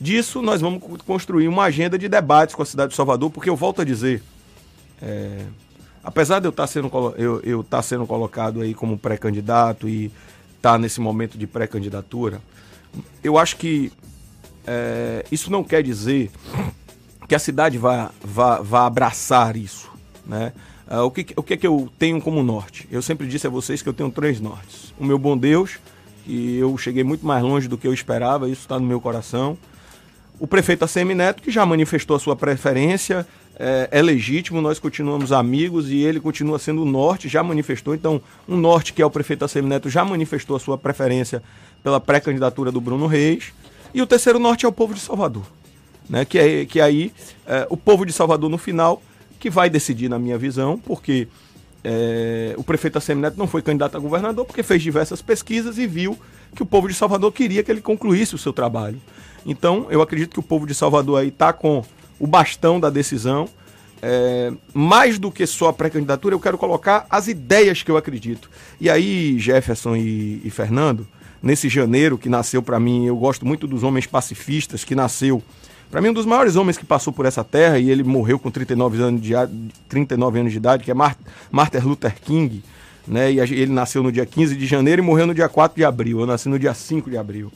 [0.00, 3.56] Disso, nós vamos construir uma agenda de debates com a cidade de Salvador, porque eu
[3.56, 4.22] volto a dizer,
[5.00, 5.44] é,
[6.02, 9.88] apesar de eu estar tá sendo, eu, eu estar tá sendo colocado aí como pré-candidato
[9.88, 10.06] e
[10.56, 12.40] estar tá nesse momento de pré-candidatura,
[13.22, 13.92] eu acho que
[14.66, 16.30] é, isso não quer dizer
[17.28, 19.90] que a cidade vá, vá, vá abraçar isso,
[20.26, 20.52] né?
[20.90, 22.86] Uh, o que, o que, é que eu tenho como norte?
[22.90, 24.92] Eu sempre disse a vocês que eu tenho três nortes.
[24.98, 25.78] O meu bom Deus,
[26.24, 29.56] que eu cheguei muito mais longe do que eu esperava, isso está no meu coração.
[30.38, 35.32] O prefeito ACM Neto, que já manifestou a sua preferência, é, é, legítimo, nós continuamos
[35.32, 37.94] amigos e ele continua sendo o norte, já manifestou.
[37.94, 41.42] Então, um norte que é o prefeito ACM Neto já manifestou a sua preferência
[41.82, 43.52] pela pré-candidatura do Bruno Reis.
[43.94, 45.44] E o terceiro norte é o povo de Salvador.
[46.08, 46.24] Né?
[46.24, 47.12] Que, é, que aí
[47.46, 49.00] é, o povo de Salvador, no final,
[49.44, 51.28] que vai decidir, na minha visão, porque
[51.84, 56.18] é, o prefeito Assemineto não foi candidato a governador porque fez diversas pesquisas e viu
[56.56, 58.98] que o povo de Salvador queria que ele concluísse o seu trabalho.
[59.44, 61.84] Então, eu acredito que o povo de Salvador aí está com
[62.18, 63.46] o bastão da decisão.
[64.00, 68.48] É, mais do que só a pré-candidatura, eu quero colocar as ideias que eu acredito.
[68.80, 71.06] E aí, Jefferson e, e Fernando,
[71.42, 75.42] nesse janeiro que nasceu para mim, eu gosto muito dos homens pacifistas, que nasceu
[75.94, 78.50] para mim, um dos maiores homens que passou por essa terra, e ele morreu com
[78.50, 79.32] 39 anos de,
[79.88, 82.64] 39 anos de idade, que é Martin Luther King.
[83.06, 83.34] Né?
[83.34, 86.18] E ele nasceu no dia 15 de janeiro e morreu no dia 4 de abril.
[86.18, 87.52] Eu nasci no dia 5 de abril.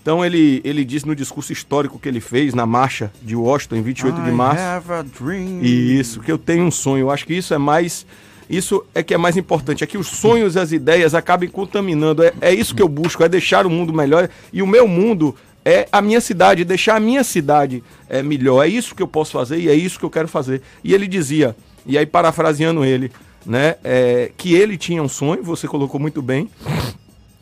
[0.00, 3.82] Então ele, ele disse no discurso histórico que ele fez na marcha de Washington em
[3.82, 4.62] 28 I de março.
[4.62, 5.60] Have a dream.
[5.60, 7.02] Isso, que eu tenho um sonho.
[7.02, 8.06] Eu acho que isso é mais.
[8.48, 9.84] Isso é que é mais importante.
[9.84, 12.22] É que os sonhos e as ideias acabem contaminando.
[12.22, 14.30] É, é isso que eu busco, é deixar o mundo melhor.
[14.54, 15.36] E o meu mundo
[15.68, 18.64] é a minha cidade, deixar a minha cidade é, melhor.
[18.64, 20.62] É isso que eu posso fazer e é isso que eu quero fazer.
[20.82, 21.54] E ele dizia,
[21.84, 23.12] e aí parafraseando ele,
[23.44, 26.48] né, é, que ele tinha um sonho, você colocou muito bem,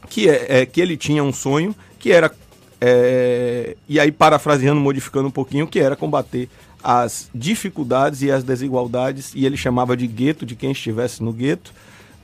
[0.09, 2.33] que, é, é que ele tinha um sonho que era,
[2.81, 6.49] é, e aí parafraseando, modificando um pouquinho, que era combater
[6.83, 11.73] as dificuldades e as desigualdades, e ele chamava de gueto de quem estivesse no gueto,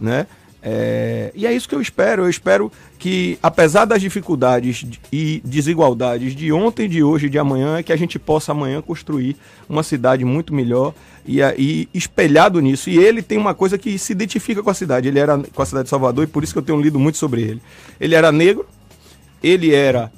[0.00, 0.26] né?
[0.62, 2.22] É, e é isso que eu espero.
[2.22, 7.78] Eu espero que, apesar das dificuldades e desigualdades de ontem, de hoje e de amanhã,
[7.78, 9.36] é que a gente possa amanhã construir
[9.68, 10.94] uma cidade muito melhor
[11.26, 12.88] e, e espelhado nisso.
[12.88, 15.08] E ele tem uma coisa que se identifica com a cidade.
[15.08, 17.18] Ele era com a cidade de Salvador e por isso que eu tenho lido muito
[17.18, 17.62] sobre ele.
[18.00, 18.64] Ele era negro,
[19.42, 20.12] ele era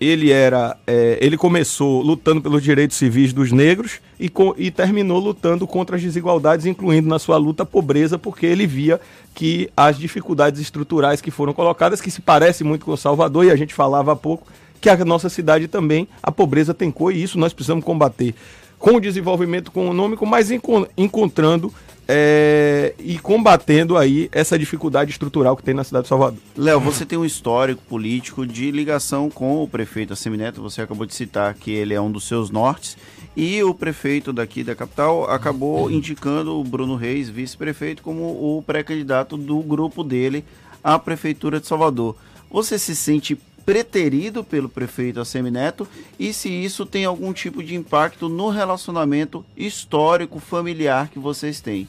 [0.00, 5.18] ele era é, ele começou lutando pelos direitos civis dos negros e, com, e terminou
[5.18, 9.00] lutando contra as desigualdades, incluindo na sua luta a pobreza, porque ele via
[9.34, 13.56] que as dificuldades estruturais que foram colocadas, que se parece muito com Salvador, e a
[13.56, 14.46] gente falava há pouco,
[14.80, 18.34] que a nossa cidade também, a pobreza tem cor, e isso nós precisamos combater
[18.78, 20.50] com o desenvolvimento econômico, mas
[20.96, 21.72] encontrando
[22.06, 26.38] é, e combatendo aí essa dificuldade estrutural que tem na cidade de Salvador.
[26.56, 31.14] Léo, você tem um histórico político de ligação com o prefeito Assemineto, você acabou de
[31.14, 32.96] citar que ele é um dos seus nortes,
[33.36, 39.36] e o prefeito daqui da capital acabou indicando o Bruno Reis, vice-prefeito, como o pré-candidato
[39.36, 40.44] do grupo dele
[40.82, 42.16] à prefeitura de Salvador.
[42.50, 48.28] Você se sente preterido pelo prefeito Assemineto e se isso tem algum tipo de impacto
[48.28, 51.88] no relacionamento histórico familiar que vocês têm?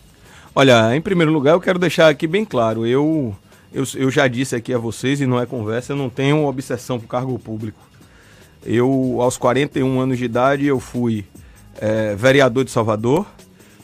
[0.55, 3.35] Olha, em primeiro lugar, eu quero deixar aqui bem claro, eu,
[3.73, 6.97] eu, eu já disse aqui a vocês, e não é conversa, eu não tenho obsessão
[6.97, 7.77] por cargo público.
[8.65, 11.23] Eu, aos 41 anos de idade, eu fui
[11.79, 13.25] é, vereador de Salvador,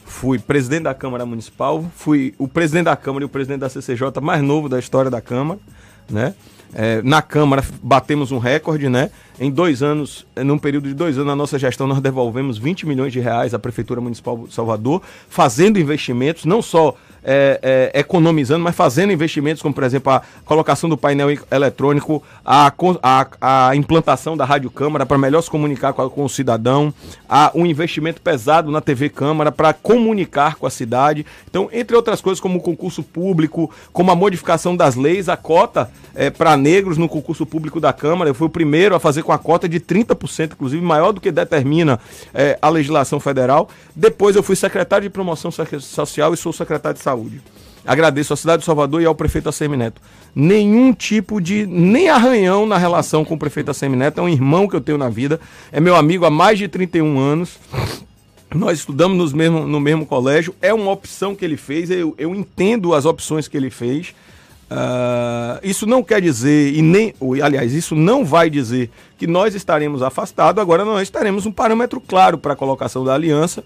[0.04, 4.20] fui presidente da Câmara Municipal, fui o presidente da Câmara e o presidente da CCJ
[4.20, 5.60] mais novo da história da Câmara,
[6.10, 6.34] né?
[6.74, 9.10] É, na Câmara batemos um recorde, né?
[9.38, 13.12] Em dois anos, num período de dois anos, na nossa gestão, nós devolvemos 20 milhões
[13.12, 18.74] de reais à Prefeitura Municipal de Salvador, fazendo investimentos, não só é, é, economizando, mas
[18.74, 24.44] fazendo investimentos, como por exemplo a colocação do painel eletrônico, a, a, a implantação da
[24.44, 26.92] Rádio Câmara para melhor se comunicar com, com o cidadão,
[27.28, 31.24] a, um investimento pesado na TV Câmara para comunicar com a cidade.
[31.48, 35.90] Então, entre outras coisas, como o concurso público, como a modificação das leis, a cota
[36.14, 38.30] é, para negros no concurso público da Câmara.
[38.30, 41.30] Eu fui o primeiro a fazer com a cota de 30%, inclusive maior do que
[41.30, 41.98] determina
[42.34, 43.68] é, a legislação federal.
[43.94, 47.11] Depois eu fui secretário de promoção social e sou secretário de saúde.
[47.84, 50.00] Agradeço à cidade de Salvador e ao prefeito Assemineto.
[50.34, 54.20] Nenhum tipo de, nem arranhão na relação com o prefeito Assemineto.
[54.20, 55.40] É um irmão que eu tenho na vida.
[55.72, 57.58] É meu amigo há mais de 31 anos.
[58.54, 60.54] Nós estudamos nos mesmo, no mesmo colégio.
[60.62, 61.90] É uma opção que ele fez.
[61.90, 64.14] Eu, eu entendo as opções que ele fez.
[64.72, 70.02] Uh, isso não quer dizer, e nem, aliás, isso não vai dizer que nós estaremos
[70.02, 73.62] afastados, agora nós estaremos um parâmetro claro para a colocação da aliança,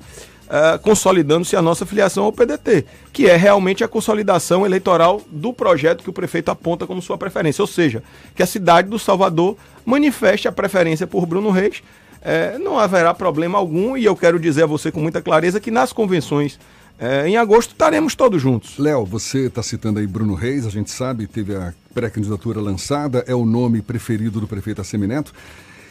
[0.47, 6.03] uh, consolidando-se a nossa filiação ao PDT, que é realmente a consolidação eleitoral do projeto
[6.03, 8.03] que o prefeito aponta como sua preferência, ou seja,
[8.35, 11.83] que a cidade do Salvador manifeste a preferência por Bruno Reis.
[12.23, 15.71] Uh, não haverá problema algum, e eu quero dizer a você com muita clareza que
[15.71, 16.59] nas convenções
[16.99, 18.79] é, em agosto estaremos todos juntos.
[18.79, 23.35] Léo, você está citando aí Bruno Reis, a gente sabe, teve a pré-candidatura lançada, é
[23.35, 25.33] o nome preferido do prefeito Assemineto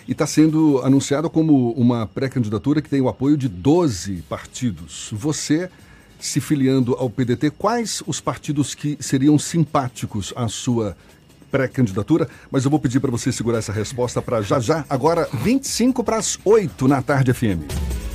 [0.07, 5.09] e está sendo anunciado como uma pré-candidatura que tem o apoio de 12 partidos.
[5.11, 5.69] Você
[6.19, 10.95] se filiando ao PDT, quais os partidos que seriam simpáticos à sua
[11.51, 12.27] pré-candidatura?
[12.49, 16.17] Mas eu vou pedir para você segurar essa resposta para já já, agora 25 para
[16.17, 18.14] as 8 na tarde FM.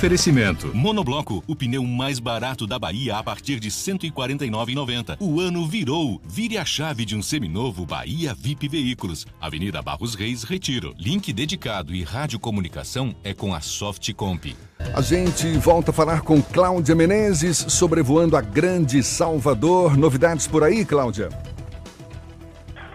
[0.00, 0.74] Oferecimento.
[0.74, 5.18] Monobloco, o pneu mais barato da Bahia a partir de R$ 149,90.
[5.20, 6.18] O ano virou.
[6.24, 9.26] Vire a chave de um seminovo Bahia VIP Veículos.
[9.38, 10.94] Avenida Barros Reis, Retiro.
[10.98, 14.56] Link dedicado e radiocomunicação é com a Softcomp.
[14.94, 19.98] A gente volta a falar com Cláudia Menezes, sobrevoando a Grande Salvador.
[19.98, 21.28] Novidades por aí, Cláudia?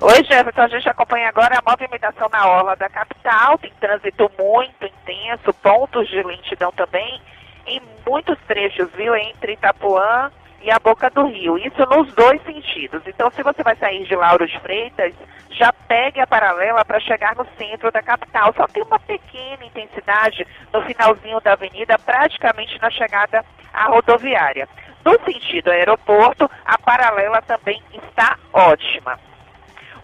[0.08, 0.62] Oi, Jefferson.
[0.62, 3.58] A gente acompanha agora a movimentação na orla da capital.
[3.58, 7.20] Tem trânsito muito intenso, pontos de lentidão também,
[7.66, 11.58] em muitos trechos, viu, entre Itapuã e a Boca do Rio.
[11.58, 13.02] Isso nos dois sentidos.
[13.08, 15.12] Então, se você vai sair de Lauro de Freitas,
[15.50, 18.54] já pegue a paralela para chegar no centro da capital.
[18.56, 23.44] Só tem uma pequena intensidade no finalzinho da avenida, praticamente na chegada
[23.74, 24.70] à rodoviária.
[25.04, 29.18] No sentido aeroporto, a paralela também está ótima.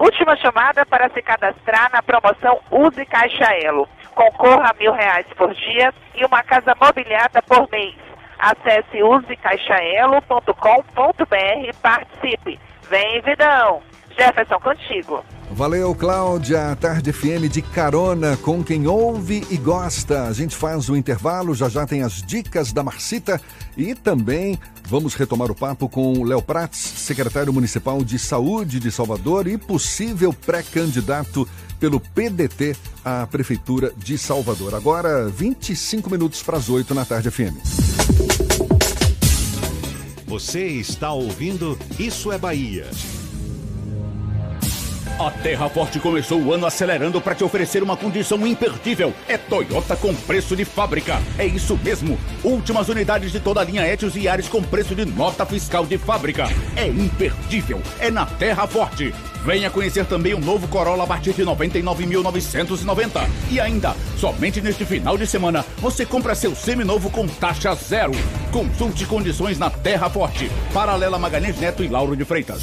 [0.01, 3.87] Última chamada para se cadastrar na promoção Use Caixa Elo.
[4.15, 7.93] Concorra a mil reais por dia e uma casa mobiliada por mês.
[8.39, 12.59] Acesse usecaixaelo.com.br e participe.
[12.89, 13.83] Vem, Vidão!
[14.17, 15.23] Jefferson, contigo.
[15.51, 16.75] Valeu, Cláudia.
[16.79, 20.23] Tarde FM de carona com quem ouve e gosta.
[20.23, 23.39] A gente faz o intervalo, já já tem as dicas da Marcita
[23.75, 28.91] e também vamos retomar o papo com o Léo Prats, secretário municipal de saúde de
[28.91, 31.47] Salvador e possível pré-candidato
[31.79, 34.73] pelo PDT à Prefeitura de Salvador.
[34.73, 37.57] Agora, 25 minutos para as 8 na Tarde FM.
[40.27, 42.89] Você está ouvindo Isso é Bahia.
[45.21, 49.13] A Terra Forte começou o ano acelerando para te oferecer uma condição imperdível.
[49.27, 51.21] É Toyota com preço de fábrica.
[51.37, 52.17] É isso mesmo.
[52.43, 55.99] Últimas unidades de toda a linha Etios e Ares com preço de nota fiscal de
[55.99, 56.45] fábrica.
[56.75, 57.83] É imperdível.
[57.99, 59.13] É na Terra Forte.
[59.43, 63.27] Venha conhecer também o novo Corolla a partir de 99.990.
[63.49, 68.11] E ainda, somente neste final de semana, você compra seu seminovo com taxa zero.
[68.51, 70.51] Consulte condições na Terra Forte.
[70.71, 72.61] Paralela Magalhães Neto e Lauro de Freitas.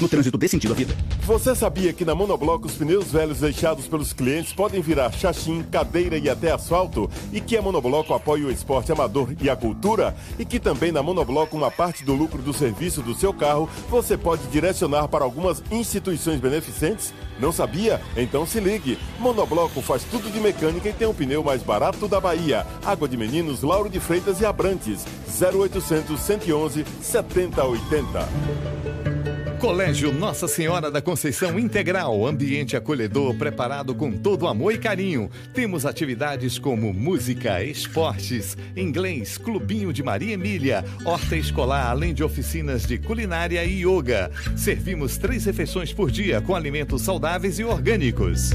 [0.00, 0.96] No trânsito dê sentido à vida.
[1.26, 6.16] Você sabia que na Monobloco os pneus velhos deixados pelos clientes podem virar chachim, cadeira
[6.16, 7.10] e até asfalto?
[7.30, 10.16] E que a Monobloco apoia o esporte amador e a cultura?
[10.38, 14.16] E que também na Monobloco uma parte do lucro do serviço do seu carro você
[14.16, 17.12] pode direcionar para algumas instituições beneficentes?
[17.38, 18.00] Não sabia?
[18.16, 18.98] Então se ligue.
[19.18, 22.66] Monobloco faz tudo de mecânica e tem o pneu mais barato da Bahia.
[22.84, 25.04] Água de Meninos, Lauro de Freitas e Abrantes.
[25.40, 29.39] 0800 111 7080.
[29.60, 35.30] Colégio Nossa Senhora da Conceição Integral, ambiente acolhedor preparado com todo amor e carinho.
[35.52, 42.86] Temos atividades como música, esportes, inglês, clubinho de Maria Emília, horta escolar, além de oficinas
[42.86, 44.30] de culinária e yoga.
[44.56, 48.52] Servimos três refeições por dia com alimentos saudáveis e orgânicos.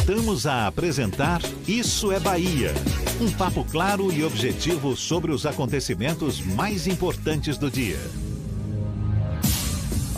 [0.09, 2.73] Voltamos a apresentar Isso é Bahia.
[3.21, 7.99] Um papo claro e objetivo sobre os acontecimentos mais importantes do dia.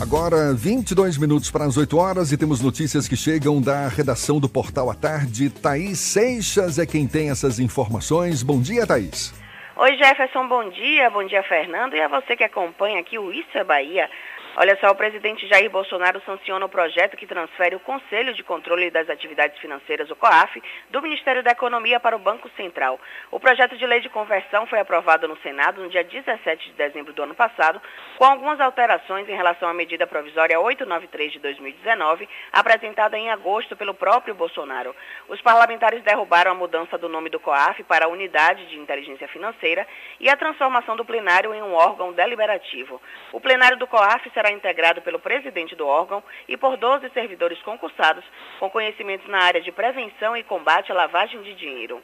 [0.00, 4.48] Agora, 22 minutos para as 8 horas e temos notícias que chegam da redação do
[4.48, 5.50] Portal à Tarde.
[5.50, 8.42] Thaís Seixas é quem tem essas informações.
[8.42, 9.32] Bom dia, Thaís.
[9.76, 11.08] Oi, Jefferson, bom dia.
[11.10, 11.94] Bom dia, Fernando.
[11.94, 14.08] E a você que acompanha aqui o Isso é Bahia.
[14.54, 18.90] Olha só, o presidente Jair Bolsonaro sanciona o projeto que transfere o Conselho de Controle
[18.90, 23.00] das Atividades Financeiras, o COAF, do Ministério da Economia para o Banco Central.
[23.30, 27.14] O projeto de lei de conversão foi aprovado no Senado no dia 17 de dezembro
[27.14, 27.80] do ano passado,
[28.18, 33.94] com algumas alterações em relação à medida provisória 893 de 2019, apresentada em agosto pelo
[33.94, 34.94] próprio Bolsonaro.
[35.30, 39.86] Os parlamentares derrubaram a mudança do nome do COAF para a Unidade de Inteligência Financeira
[40.20, 43.00] e a transformação do plenário em um órgão deliberativo.
[43.32, 48.24] O plenário do COAF será integrado pelo presidente do órgão e por 12 servidores concursados
[48.58, 52.02] com conhecimentos na área de prevenção e combate à lavagem de dinheiro.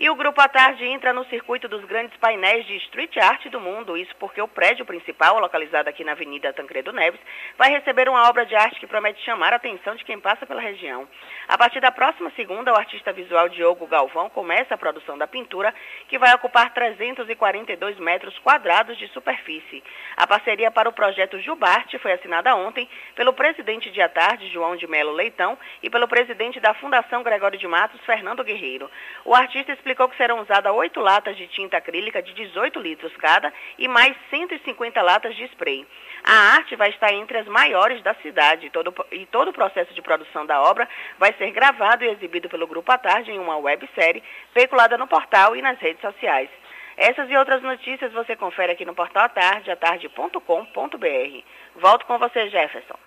[0.00, 3.60] E o Grupo à Tarde entra no circuito dos grandes painéis de street art do
[3.60, 7.18] mundo, isso porque o prédio principal, localizado aqui na Avenida Tancredo Neves,
[7.56, 10.60] vai receber uma obra de arte que promete chamar a atenção de quem passa pela
[10.60, 11.08] região.
[11.48, 15.74] A partir da próxima segunda, o artista visual Diogo Galvão começa a produção da pintura,
[16.06, 19.82] que vai ocupar 342 metros quadrados de superfície.
[20.16, 24.76] A parceria para o projeto Jubarte foi assinada ontem pelo presidente de à tarde, João
[24.76, 28.88] de Melo Leitão, e pelo presidente da Fundação Gregório de Matos, Fernando Guerreiro.
[29.24, 33.50] O artista explicou que serão usadas oito latas de tinta acrílica de 18 litros cada
[33.78, 35.86] e mais 150 latas de spray.
[36.22, 40.02] A arte vai estar entre as maiores da cidade todo, e todo o processo de
[40.02, 40.86] produção da obra
[41.18, 44.22] vai ser gravado e exibido pelo Grupo à Tarde em uma websérie
[44.54, 46.50] veiculada no portal e nas redes sociais.
[46.94, 51.42] Essas e outras notícias você confere aqui no portal à tarde, atarde.com.br.
[51.80, 52.98] Volto com você, Jefferson.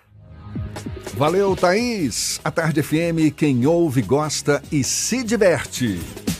[1.14, 2.40] Valeu, Thaís.
[2.42, 6.31] A Tarde FM, quem ouve, gosta e se diverte.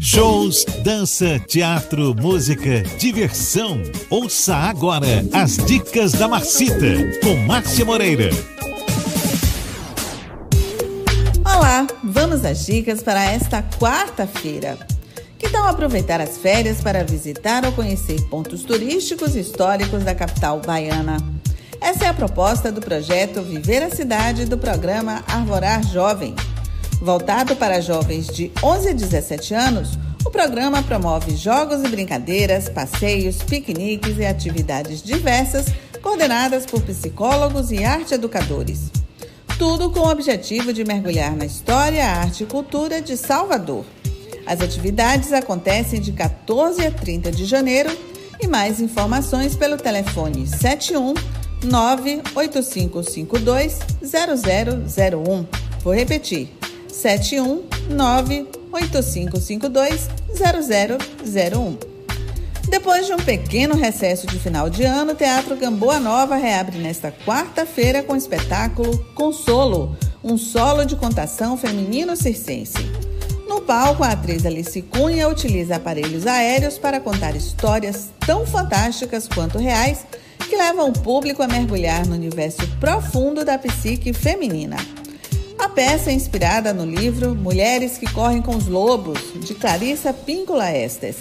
[0.00, 3.80] Shows, dança, teatro, música, diversão.
[4.10, 8.30] Ouça agora as dicas da Marcita com Márcia Moreira.
[11.44, 14.76] Olá, vamos às dicas para esta quarta-feira.
[15.38, 21.18] Que tal aproveitar as férias para visitar ou conhecer pontos turísticos históricos da capital baiana?
[21.80, 26.34] Essa é a proposta do projeto Viver a Cidade do programa Arvorar Jovem.
[27.00, 33.36] Voltado para jovens de 11 a 17 anos, o programa promove jogos e brincadeiras, passeios,
[33.36, 35.66] piqueniques e atividades diversas
[36.02, 38.90] coordenadas por psicólogos e arte educadores.
[39.58, 43.84] Tudo com o objetivo de mergulhar na história, arte e cultura de Salvador.
[44.44, 47.96] As atividades acontecem de 14 a 30 de janeiro
[48.40, 51.14] e mais informações pelo telefone 71
[51.62, 55.46] 98552 0001.
[55.82, 56.58] Vou repetir:
[56.92, 61.78] 71 98552 0001.
[62.68, 67.10] Depois de um pequeno recesso de final de ano, o Teatro Gamboa Nova reabre nesta
[67.10, 72.76] quarta-feira com o espetáculo Consolo, um solo de contação feminino circense.
[73.48, 79.58] No palco, a atriz Alice Cunha utiliza aparelhos aéreos para contar histórias tão fantásticas quanto
[79.58, 80.04] reais
[80.48, 84.76] que levam o público a mergulhar no universo profundo da psique feminina.
[85.58, 90.72] A peça é inspirada no livro Mulheres que Correm com os Lobos, de Clarissa Píncula
[90.72, 91.16] Estes.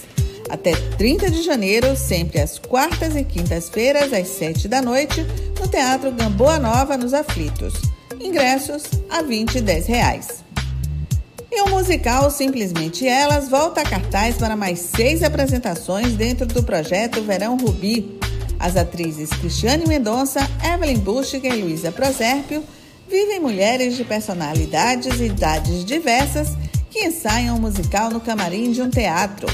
[0.48, 5.26] Até 30 de janeiro, sempre às quartas e quintas-feiras, às 7 da noite,
[5.60, 7.74] no Teatro Gamboa Nova, nos Aflitos.
[8.22, 10.28] Ingressos a R$ 20 e 10 reais.
[11.52, 17.24] E o musical Simplesmente Elas volta a cartaz para mais seis apresentações dentro do projeto
[17.24, 18.20] Verão Rubi.
[18.60, 22.64] As atrizes Cristiane Mendonça, Evelyn Buxiger e Luísa Prosérpio
[23.10, 26.50] vivem mulheres de personalidades e idades diversas
[26.90, 29.48] que ensaiam o musical no camarim de um teatro.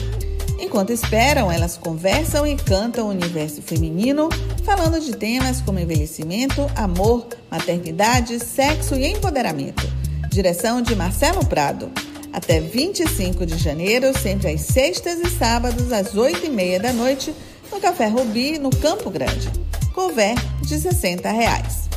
[0.59, 4.29] Enquanto esperam, elas conversam e cantam o universo feminino,
[4.63, 9.83] falando de temas como envelhecimento, amor, maternidade, sexo e empoderamento.
[10.29, 11.91] Direção de Marcelo Prado.
[12.31, 17.31] Até 25 de janeiro, sempre às sextas e sábados, às 8 e meia da noite,
[17.71, 19.51] no Café Rubi, no Campo Grande.
[19.93, 21.92] Couver de 60 reais.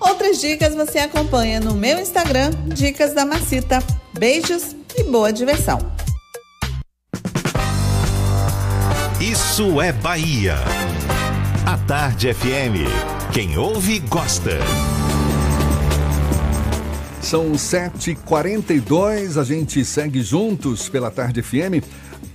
[0.00, 3.82] Outras dicas você acompanha no meu Instagram, Dicas da Macita.
[4.12, 5.78] Beijos e boa diversão!
[9.20, 10.56] Isso é Bahia.
[11.64, 12.84] A Tarde FM.
[13.32, 14.58] Quem ouve, gosta.
[17.22, 21.82] São 7h42, a gente segue juntos pela Tarde FM.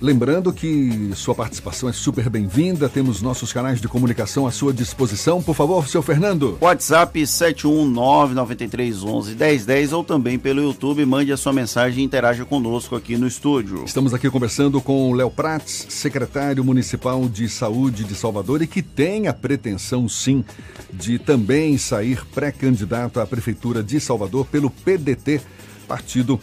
[0.00, 5.42] Lembrando que sua participação é super bem-vinda, temos nossos canais de comunicação à sua disposição.
[5.42, 6.56] Por favor, seu Fernando.
[6.58, 13.26] WhatsApp 71993111010 ou também pelo YouTube, mande a sua mensagem e interaja conosco aqui no
[13.26, 13.84] estúdio.
[13.84, 18.80] Estamos aqui conversando com o Léo Prats, secretário municipal de saúde de Salvador e que
[18.80, 20.42] tem a pretensão, sim,
[20.90, 25.42] de também sair pré-candidato à prefeitura de Salvador pelo PDT,
[25.86, 26.40] partido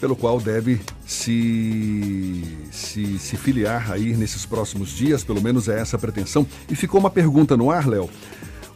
[0.00, 5.96] pelo qual deve se, se, se filiar aí nesses próximos dias, pelo menos é essa
[5.96, 6.46] a pretensão.
[6.70, 8.08] E ficou uma pergunta no ar, Léo.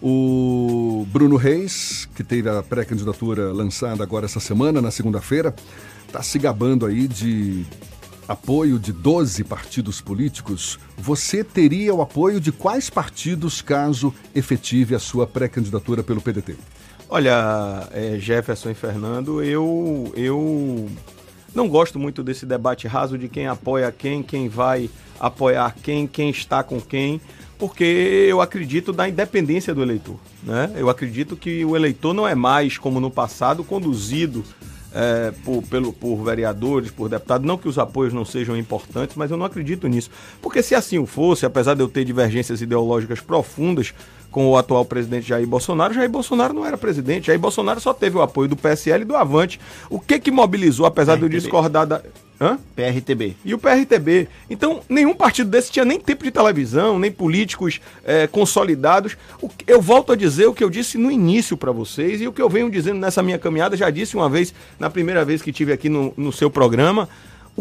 [0.03, 5.55] O Bruno Reis, que teve a pré-candidatura lançada agora essa semana, na segunda-feira,
[6.07, 7.67] está se gabando aí de
[8.27, 10.79] apoio de 12 partidos políticos.
[10.97, 16.57] Você teria o apoio de quais partidos caso efetive a sua pré-candidatura pelo PDT?
[17.13, 20.89] Olha, é, Jefferson e Fernando, eu, eu
[21.53, 24.89] não gosto muito desse debate raso de quem apoia quem, quem vai
[25.19, 27.21] apoiar quem, quem está com quem,
[27.59, 27.83] porque
[28.29, 30.21] eu acredito na independência do eleitor.
[30.45, 30.71] Né?
[30.77, 34.45] Eu acredito que o eleitor não é mais, como no passado, conduzido
[34.95, 37.45] é, por, pelo, por vereadores, por deputados.
[37.45, 40.11] Não que os apoios não sejam importantes, mas eu não acredito nisso.
[40.41, 43.93] Porque se assim o fosse, apesar de eu ter divergências ideológicas profundas
[44.31, 47.27] com o atual presidente Jair Bolsonaro, Jair Bolsonaro não era presidente.
[47.27, 49.61] Jair Bolsonaro só teve o apoio do PSL e do Avante.
[49.89, 52.03] O que que mobilizou, apesar de eu discordar da.
[52.41, 52.59] Hã?
[52.75, 53.37] PRTB.
[53.45, 54.27] E o PRTB.
[54.49, 59.15] Então, nenhum partido desse tinha nem tempo de televisão, nem políticos é, consolidados.
[59.67, 62.41] Eu volto a dizer o que eu disse no início para vocês e o que
[62.41, 63.77] eu venho dizendo nessa minha caminhada.
[63.77, 67.11] Já disse uma vez, na primeira vez que tive aqui no, no seu programa.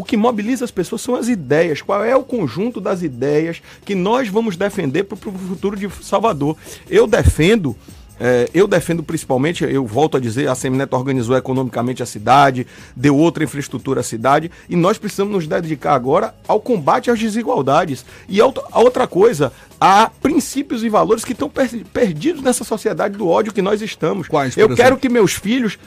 [0.00, 1.82] O que mobiliza as pessoas são as ideias.
[1.82, 6.56] Qual é o conjunto das ideias que nós vamos defender para o futuro de Salvador?
[6.88, 7.76] Eu defendo
[8.18, 13.16] é, eu defendo principalmente, eu volto a dizer, a Semineto organizou economicamente a cidade, deu
[13.16, 18.04] outra infraestrutura à cidade, e nós precisamos nos dedicar agora ao combate às desigualdades.
[18.26, 18.46] E a
[18.78, 23.62] outra coisa, há princípios e valores que estão per perdidos nessa sociedade do ódio que
[23.62, 24.28] nós estamos.
[24.28, 24.76] Quais, eu exemplo?
[24.76, 25.78] quero que meus filhos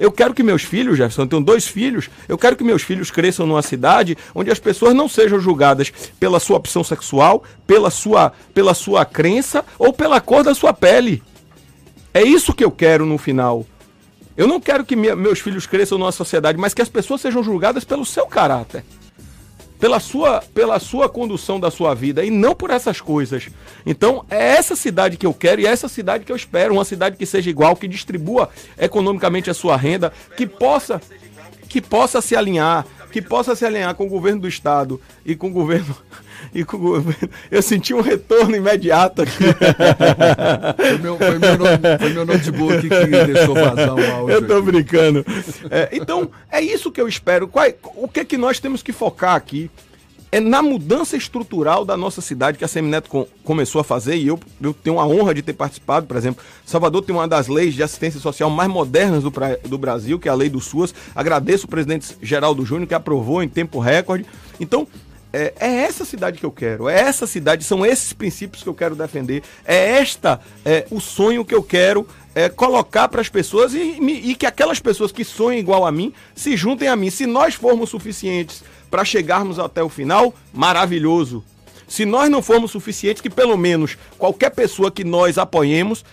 [0.00, 3.10] eu quero que meus filhos, Jefferson, eu tenho dois filhos, eu quero que meus filhos
[3.10, 8.32] cresçam numa cidade onde as pessoas não sejam julgadas pela sua opção sexual, pela sua,
[8.54, 11.22] pela sua crença ou pela cor da sua pele.
[12.14, 13.66] É isso que eu quero no final.
[14.34, 17.84] Eu não quero que meus filhos cresçam numa sociedade, mas que as pessoas sejam julgadas
[17.84, 18.82] pelo seu caráter.
[19.80, 23.48] Pela sua, pela sua condução da sua vida e não por essas coisas.
[23.84, 26.74] Então, é essa cidade que eu quero e é essa cidade que eu espero.
[26.74, 31.00] Uma cidade que seja igual, que distribua economicamente a sua renda, que possa,
[31.68, 35.48] que possa se alinhar que possa se alinhar com o governo do estado e com
[35.48, 35.96] o governo
[36.54, 37.30] e com o governo.
[37.50, 39.44] Eu senti um retorno imediato aqui.
[40.76, 44.34] foi, meu, foi, meu, foi meu notebook que deixou vazar o áudio.
[44.34, 44.66] Eu tô aqui.
[44.66, 45.24] brincando.
[45.70, 47.48] É, então, é isso que eu espero.
[47.48, 49.70] Qual, o que é que nós temos que focar aqui?
[50.32, 54.28] é na mudança estrutural da nossa cidade que a Semineto com, começou a fazer e
[54.28, 56.42] eu, eu tenho a honra de ter participado, por exemplo.
[56.64, 60.28] Salvador tem uma das leis de assistência social mais modernas do, pra, do Brasil, que
[60.28, 60.94] é a Lei do SUAS.
[61.14, 64.24] Agradeço o presidente Geraldo Júnior que aprovou em tempo recorde.
[64.60, 64.86] Então,
[65.32, 68.74] é, é, essa cidade que eu quero, é essa cidade, são esses princípios que eu
[68.74, 73.74] quero defender, é esta é, o sonho que eu quero é, colocar para as pessoas
[73.74, 77.10] e, e, que aquelas pessoas que sonham igual a mim se juntem a mim.
[77.10, 81.44] Se nós formos suficientes para chegarmos até o final, maravilhoso.
[81.86, 86.04] Se nós não formos suficientes, que pelo menos qualquer pessoa que nós apoiemos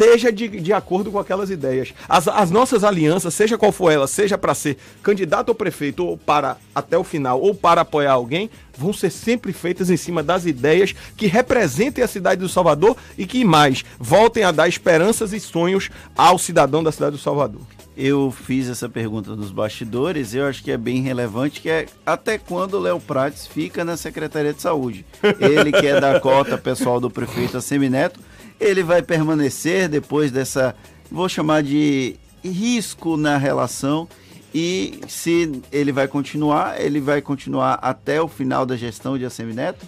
[0.00, 1.92] esteja de, de acordo com aquelas ideias.
[2.08, 6.16] As, as nossas alianças, seja qual for ela, seja para ser candidato ao prefeito ou
[6.16, 10.46] para até o final, ou para apoiar alguém, vão ser sempre feitas em cima das
[10.46, 15.40] ideias que representem a cidade do Salvador e que mais voltem a dar esperanças e
[15.40, 17.60] sonhos ao cidadão da cidade do Salvador
[17.96, 22.38] eu fiz essa pergunta nos bastidores, eu acho que é bem relevante, que é até
[22.38, 25.04] quando o Léo Prates fica na Secretaria de Saúde.
[25.38, 28.18] Ele que é da cota pessoal do prefeito Assemineto,
[28.60, 30.76] ele vai permanecer depois dessa,
[31.10, 34.06] vou chamar de risco na relação,
[34.54, 39.86] e se ele vai continuar, ele vai continuar até o final da gestão de Assemineto?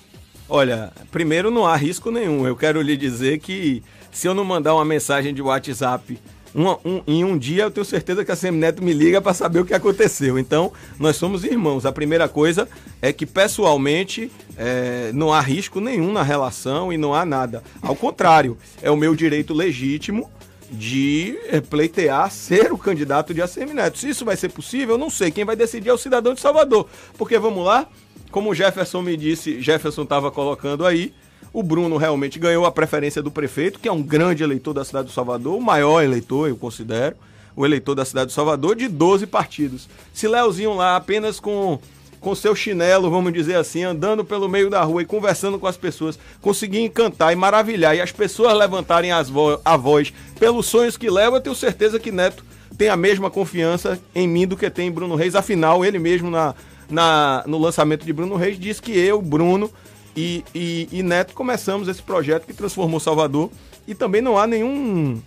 [0.49, 2.47] Olha, primeiro não há risco nenhum.
[2.47, 6.18] Eu quero lhe dizer que se eu não mandar uma mensagem de WhatsApp
[6.55, 9.61] um, um, em um dia eu tenho certeza que a Semineto me liga para saber
[9.61, 10.38] o que aconteceu.
[10.38, 11.86] Então, nós somos irmãos.
[11.86, 12.68] A primeira coisa
[13.00, 17.62] é que, pessoalmente, é, não há risco nenhum na relação e não há nada.
[17.80, 20.30] Ao contrário, é o meu direito legítimo
[20.70, 23.98] de é, pleitear ser o candidato de ACM Neto.
[23.98, 25.30] Se isso vai ser possível, eu não sei.
[25.30, 26.86] Quem vai decidir é o cidadão de Salvador.
[27.16, 27.86] Porque, vamos lá,
[28.30, 31.12] como o Jefferson me disse, Jefferson estava colocando aí,
[31.53, 35.09] o Bruno realmente ganhou a preferência do prefeito, que é um grande eleitor da cidade
[35.09, 37.16] do Salvador, o maior eleitor, eu considero,
[37.55, 39.88] o eleitor da cidade do Salvador, de 12 partidos.
[40.14, 41.78] Se Leozinho lá apenas com
[42.22, 45.76] com seu chinelo, vamos dizer assim, andando pelo meio da rua e conversando com as
[45.76, 50.96] pessoas, conseguir encantar e maravilhar e as pessoas levantarem as vo a voz pelos sonhos
[50.96, 52.44] que leva, eu tenho certeza que Neto
[52.78, 55.34] tem a mesma confiança em mim do que tem em Bruno Reis.
[55.34, 56.55] Afinal, ele mesmo na,
[56.88, 59.68] na, no lançamento de Bruno Reis disse que eu, Bruno,
[60.17, 63.51] e, e, e Neto começamos esse projeto que transformou Salvador
[63.87, 65.21] e também não há nenhum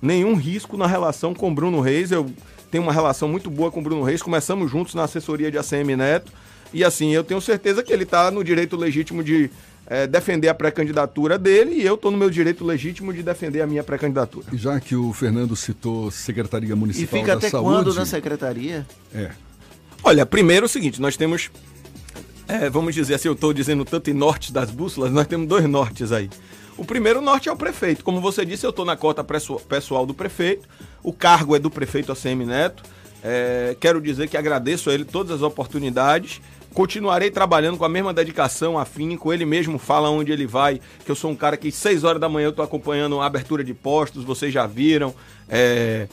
[0.00, 2.10] nenhum risco na relação com Bruno Reis.
[2.10, 2.30] Eu
[2.70, 4.22] tenho uma relação muito boa com Bruno Reis.
[4.22, 6.32] Começamos juntos na assessoria de ACM Neto.
[6.72, 9.50] E assim, eu tenho certeza que ele está no direito legítimo de
[9.86, 13.66] é, defender a pré-candidatura dele e eu estou no meu direito legítimo de defender a
[13.66, 14.46] minha pré-candidatura.
[14.52, 17.70] Já que o Fernando citou Secretaria Municipal e fica da até Saúde...
[17.70, 18.86] quando na Secretaria?
[19.14, 19.30] É.
[20.02, 21.50] Olha, primeiro é o seguinte, nós temos
[22.48, 25.66] é, vamos dizer assim, eu estou dizendo tanto em norte das bússolas, nós temos dois
[25.66, 26.30] nortes aí.
[26.78, 28.04] O primeiro norte é o prefeito.
[28.04, 30.68] Como você disse, eu estou na cota pessoal do prefeito.
[31.02, 32.84] O cargo é do prefeito ACM Neto.
[33.22, 36.40] É, quero dizer que agradeço a ele todas as oportunidades.
[36.72, 39.32] Continuarei trabalhando com a mesma dedicação, afinco.
[39.32, 42.28] Ele mesmo fala onde ele vai, que eu sou um cara que seis horas da
[42.28, 45.12] manhã eu estou acompanhando a abertura de postos, vocês já viram.
[45.48, 46.06] É,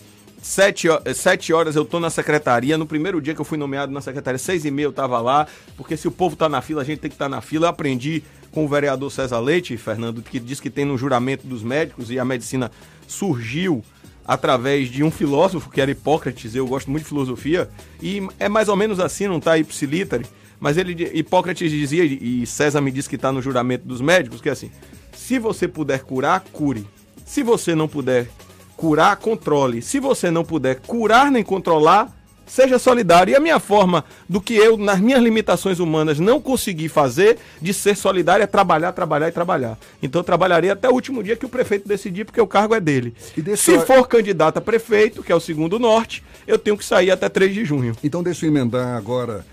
[0.47, 2.77] Sete, sete horas eu tô na secretaria.
[2.77, 5.47] No primeiro dia que eu fui nomeado na secretaria, seis e meia eu tava lá.
[5.75, 7.65] Porque se o povo tá na fila, a gente tem que estar tá na fila.
[7.65, 8.21] Eu aprendi
[8.51, 12.19] com o vereador César Leite, Fernando, que diz que tem no juramento dos médicos e
[12.19, 12.69] a medicina
[13.07, 13.83] surgiu
[14.23, 16.53] através de um filósofo que era Hipócrates.
[16.53, 17.67] Eu gosto muito de filosofia.
[17.99, 20.27] E é mais ou menos assim, não tá ipsilitare.
[20.59, 24.49] Mas ele, Hipócrates dizia, e César me diz que está no juramento dos médicos, que
[24.49, 24.69] é assim:
[25.11, 26.85] se você puder curar, cure.
[27.25, 28.27] Se você não puder
[28.75, 29.81] curar, controle.
[29.81, 32.15] Se você não puder curar nem controlar,
[32.45, 33.31] seja solidário.
[33.31, 37.73] E a minha forma do que eu, nas minhas limitações humanas, não consegui fazer, de
[37.73, 39.77] ser solidário, é trabalhar, trabalhar e trabalhar.
[40.01, 42.79] Então eu trabalharei até o último dia que o prefeito decidir, porque o cargo é
[42.79, 43.15] dele.
[43.57, 47.27] Se for candidato a prefeito, que é o segundo norte, eu tenho que sair até
[47.29, 47.95] 3 de junho.
[48.03, 49.45] Então deixa eu emendar agora.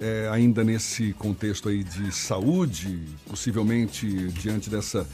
[0.00, 2.98] É, ainda nesse contexto aí de saúde,
[3.28, 5.06] possivelmente diante dessa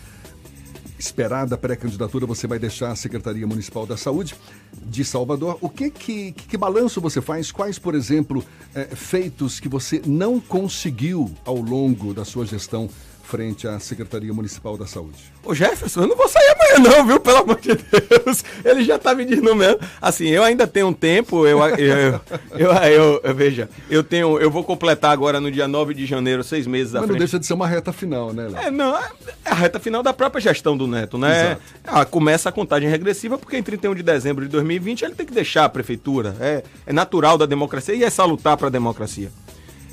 [1.00, 4.36] esperada pré-candidatura, você vai deixar a Secretaria Municipal da Saúde
[4.84, 5.56] de Salvador.
[5.62, 7.50] O que que, que, balanço você faz?
[7.50, 8.44] Quais, por exemplo,
[8.74, 12.88] é, feitos que você não conseguiu ao longo da sua gestão
[13.30, 15.32] frente à Secretaria Municipal da Saúde?
[15.44, 17.20] Ô Jefferson, eu não vou sair amanhã não, viu?
[17.20, 18.44] Pelo amor de Deus.
[18.64, 19.78] Ele já tá me dizendo mesmo.
[20.02, 22.20] Assim, eu ainda tenho um tempo, eu, eu,
[22.58, 26.66] eu, eu, veja, eu tenho, eu vou completar agora no dia 9 de janeiro, seis
[26.66, 28.56] meses à Mas não deixa de ser uma reta final, né, Léo?
[28.56, 29.08] É, não, é
[29.44, 31.58] é a reta final da própria gestão do Neto, né?
[31.84, 35.32] Ah, começa a contagem regressiva porque em 31 de dezembro de 2020 ele tem que
[35.32, 36.36] deixar a prefeitura.
[36.40, 39.30] É, é natural da democracia e é salutar para a democracia.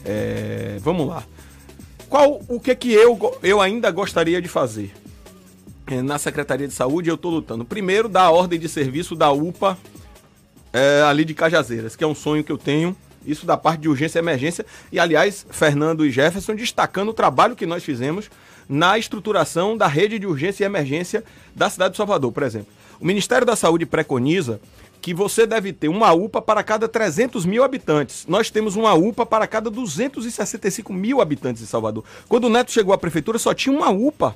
[0.06, 1.24] É, vamos lá.
[2.10, 4.94] Qual o que que eu, eu ainda gostaria de fazer?
[5.86, 7.66] É, na Secretaria de Saúde eu estou lutando.
[7.66, 9.78] Primeiro, dar a ordem de serviço da UPA
[10.74, 12.96] é, ali de Cajazeiras, que é um sonho que eu tenho.
[13.26, 14.66] Isso da parte de urgência e emergência.
[14.90, 18.30] E, aliás, Fernando e Jefferson destacando o trabalho que nós fizemos
[18.70, 22.68] na estruturação da rede de urgência e emergência da cidade de Salvador, por exemplo.
[23.00, 24.60] O Ministério da Saúde preconiza
[25.02, 28.26] que você deve ter uma UPA para cada 300 mil habitantes.
[28.28, 32.04] Nós temos uma UPA para cada 265 mil habitantes em Salvador.
[32.28, 34.36] Quando o Neto chegou à prefeitura, só tinha uma UPA.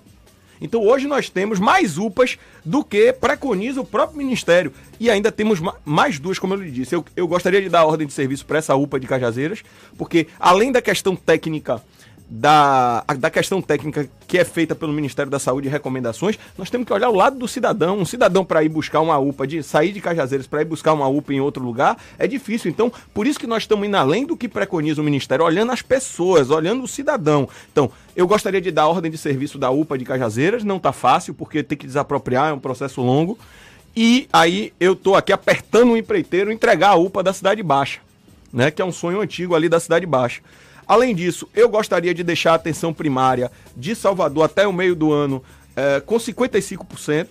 [0.63, 4.71] Então hoje nós temos mais UPAs do que preconiza o próprio Ministério.
[4.99, 6.93] E ainda temos ma- mais duas, como eu lhe disse.
[6.93, 9.63] Eu, eu gostaria de dar ordem de serviço para essa UPA de Cajazeiras,
[9.97, 11.81] porque além da questão técnica
[12.33, 16.87] da, da questão técnica que é feita pelo Ministério da Saúde e recomendações, nós temos
[16.87, 17.97] que olhar o lado do cidadão.
[17.97, 21.09] Um cidadão para ir buscar uma UPA, de sair de Cajazeiras para ir buscar uma
[21.09, 22.71] UPA em outro lugar, é difícil.
[22.71, 25.81] Então, por isso que nós estamos indo além do que preconiza o Ministério, olhando as
[25.81, 27.49] pessoas, olhando o cidadão.
[27.69, 31.33] Então, eu gostaria de dar ordem de serviço da UPA de Cajazeiras, não está fácil,
[31.33, 33.37] porque tem que desapropriar, é um processo longo.
[33.93, 37.99] E aí eu tô aqui apertando o empreiteiro entregar a UPA da Cidade Baixa,
[38.53, 38.71] né?
[38.71, 40.41] Que é um sonho antigo ali da Cidade Baixa.
[40.87, 45.11] Além disso, eu gostaria de deixar a atenção primária de Salvador até o meio do
[45.11, 45.43] ano
[45.75, 47.27] eh, com 55%,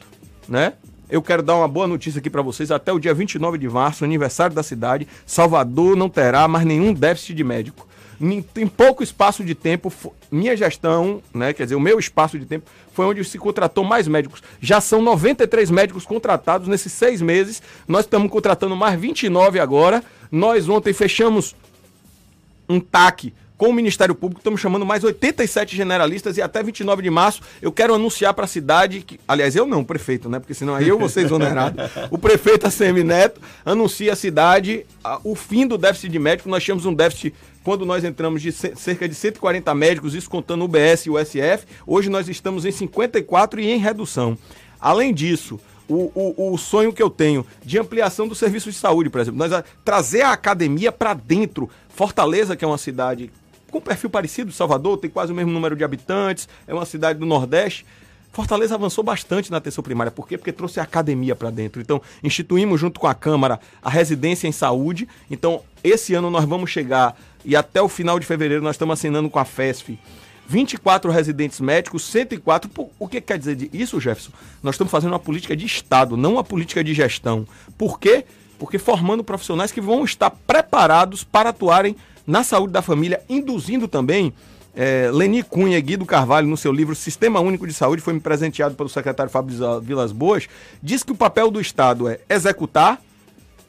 [0.48, 0.74] né?
[1.10, 2.70] Eu quero dar uma boa notícia aqui para vocês.
[2.70, 7.34] Até o dia 29 de março, aniversário da cidade, Salvador não terá mais nenhum déficit
[7.34, 7.88] de médico.
[8.20, 9.92] Em, pouco espaço de tempo,
[10.30, 14.06] minha gestão, né, quer dizer, o meu espaço de tempo, foi onde se contratou mais
[14.06, 14.42] médicos.
[14.60, 17.62] Já são 93 médicos contratados nesses seis meses.
[17.88, 20.04] Nós estamos contratando mais 29 agora.
[20.30, 21.56] Nós ontem fechamos
[22.70, 27.10] um TAC com o Ministério Público, estamos chamando mais 87 generalistas e até 29 de
[27.10, 30.38] março eu quero anunciar para a cidade, que, aliás, eu não, o prefeito, né?
[30.38, 31.76] Porque senão aí eu vou ser exonerado.
[32.10, 36.48] o prefeito ACM Neto anuncia à cidade ah, o fim do déficit de médico.
[36.48, 40.62] Nós tínhamos um déficit quando nós entramos de ce- cerca de 140 médicos, isso contando
[40.62, 41.66] o UBS e o SF.
[41.86, 44.38] Hoje nós estamos em 54 e em redução.
[44.80, 49.10] Além disso, o, o, o sonho que eu tenho de ampliação do serviço de saúde,
[49.10, 51.68] por exemplo, nós a- trazer a academia para dentro.
[51.94, 53.30] Fortaleza, que é uma cidade
[53.70, 57.26] com perfil parecido Salvador, tem quase o mesmo número de habitantes, é uma cidade do
[57.26, 57.86] Nordeste.
[58.32, 60.10] Fortaleza avançou bastante na atenção primária.
[60.10, 60.38] Por quê?
[60.38, 61.80] Porque trouxe a academia para dentro.
[61.80, 65.08] Então, instituímos junto com a Câmara a residência em saúde.
[65.30, 69.28] Então, esse ano nós vamos chegar, e até o final de fevereiro nós estamos assinando
[69.28, 69.98] com a FESF,
[70.46, 72.70] 24 residentes médicos, 104.
[72.70, 74.32] Pô, o que quer dizer isso, Jefferson?
[74.62, 77.46] Nós estamos fazendo uma política de Estado, não uma política de gestão.
[77.76, 78.24] Por quê?
[78.78, 81.96] Formando profissionais que vão estar preparados para atuarem
[82.26, 84.32] na saúde da família, induzindo também.
[84.74, 88.20] É, Leni Cunha e Guido Carvalho, no seu livro Sistema Único de Saúde, foi me
[88.20, 90.46] presenteado pelo secretário Fábio Vilas Boas,
[90.80, 93.00] diz que o papel do Estado é executar,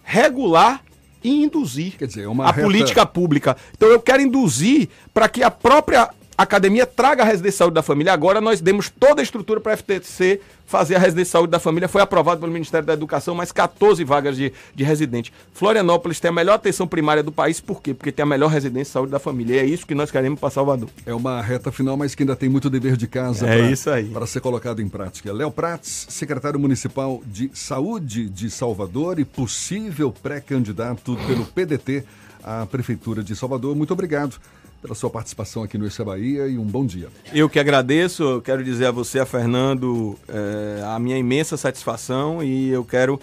[0.03, 0.81] regular
[1.23, 3.57] e induzir Quer dizer, é uma a reta- política pública.
[3.75, 7.83] Então eu quero induzir para que a própria academia traga a residência de saúde da
[7.83, 8.13] família.
[8.13, 11.59] Agora nós demos toda a estrutura para a FTC fazer a residência de saúde da
[11.59, 11.87] família.
[11.89, 15.31] Foi aprovado pelo Ministério da Educação, mais 14 vagas de, de residente.
[15.53, 17.93] Florianópolis tem a melhor atenção primária do país, por quê?
[17.93, 19.55] Porque tem a melhor residência de saúde da família.
[19.55, 20.89] E é isso que nós queremos para Salvador.
[21.05, 23.89] É uma reta final, mas que ainda tem muito dever de casa É pra- isso
[23.89, 24.05] aí.
[24.05, 25.31] para ser colocado em prática.
[25.33, 32.03] Léo Prats, secretário municipal de Saúde de Salvador e possível pré-candidato pelo PDT
[32.43, 33.75] à Prefeitura de Salvador.
[33.75, 34.37] Muito obrigado
[34.81, 37.07] pela sua participação aqui no Issa Bahia e um bom dia.
[37.33, 42.41] Eu que agradeço, eu quero dizer a você, a Fernando, eh, a minha imensa satisfação
[42.43, 43.19] e eu quero,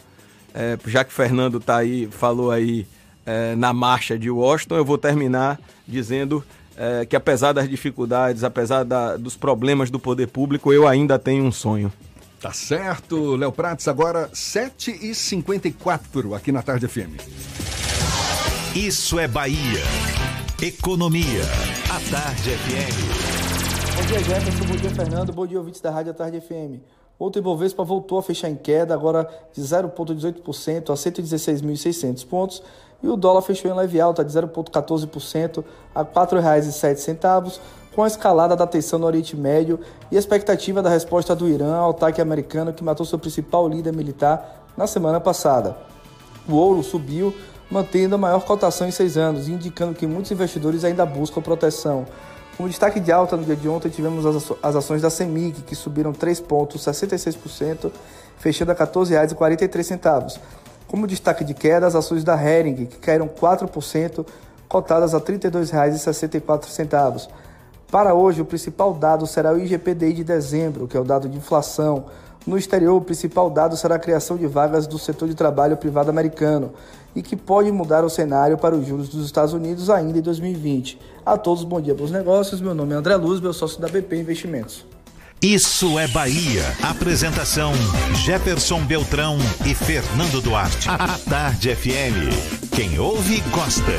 [0.54, 2.86] eh, já que Fernando tá aí, falou aí
[3.26, 6.44] eh, na marcha de Washington, eu vou terminar dizendo
[7.10, 11.50] que apesar das dificuldades, apesar da- dos problemas do poder público, eu ainda tenho um
[11.50, 11.92] sonho.
[12.40, 17.18] Tá certo, Léo Prats, agora 7h54 aqui na Tarde FM.
[18.76, 19.82] Isso é Bahia.
[20.60, 21.42] Economia.
[21.88, 23.94] A Tarde FM.
[23.94, 24.64] Bom dia, Jefferson.
[24.64, 25.32] Bom dia, Fernando.
[25.32, 26.82] Bom dia, ouvintes da Rádio Tarde FM.
[27.16, 32.60] Ontem o Ibovespa voltou a fechar em queda, agora de 0,18% a 116.600 pontos.
[33.00, 37.60] E o dólar fechou em leve alta de 0,14% a R$ 4,07,
[37.94, 39.78] com a escalada da tensão no Oriente Médio
[40.10, 43.94] e a expectativa da resposta do Irã ao ataque americano que matou seu principal líder
[43.94, 45.76] militar na semana passada.
[46.48, 47.32] O ouro subiu,
[47.70, 52.06] mantendo a maior cotação em seis anos, indicando que muitos investidores ainda buscam proteção.
[52.56, 56.12] Como destaque de alta no dia de ontem, tivemos as, ações da CEMIG, que subiram
[56.12, 57.92] 3 pontos, 66%,
[58.36, 60.40] fechando a R$ 14,43.
[60.88, 64.26] Como destaque de queda, as ações da Hering, que caíram 4%,
[64.68, 67.28] cotadas a R$ 32,64.
[67.90, 71.38] Para hoje, o principal dado será o IGPDI de dezembro, que é o dado de
[71.38, 72.06] inflação.
[72.48, 76.08] No exterior, o principal dado será a criação de vagas do setor de trabalho privado
[76.08, 76.72] americano
[77.14, 80.98] e que pode mudar o cenário para os juros dos Estados Unidos ainda em 2020.
[81.26, 82.62] A todos, bom dia, bons negócios.
[82.62, 84.86] Meu nome é André Luz, meu sócio da BP Investimentos.
[85.42, 86.64] Isso é Bahia.
[86.82, 87.70] Apresentação:
[88.24, 89.36] Jefferson Beltrão
[89.66, 90.88] e Fernando Duarte.
[90.88, 92.72] A Tarde FM.
[92.74, 93.92] Quem ouve, gosta.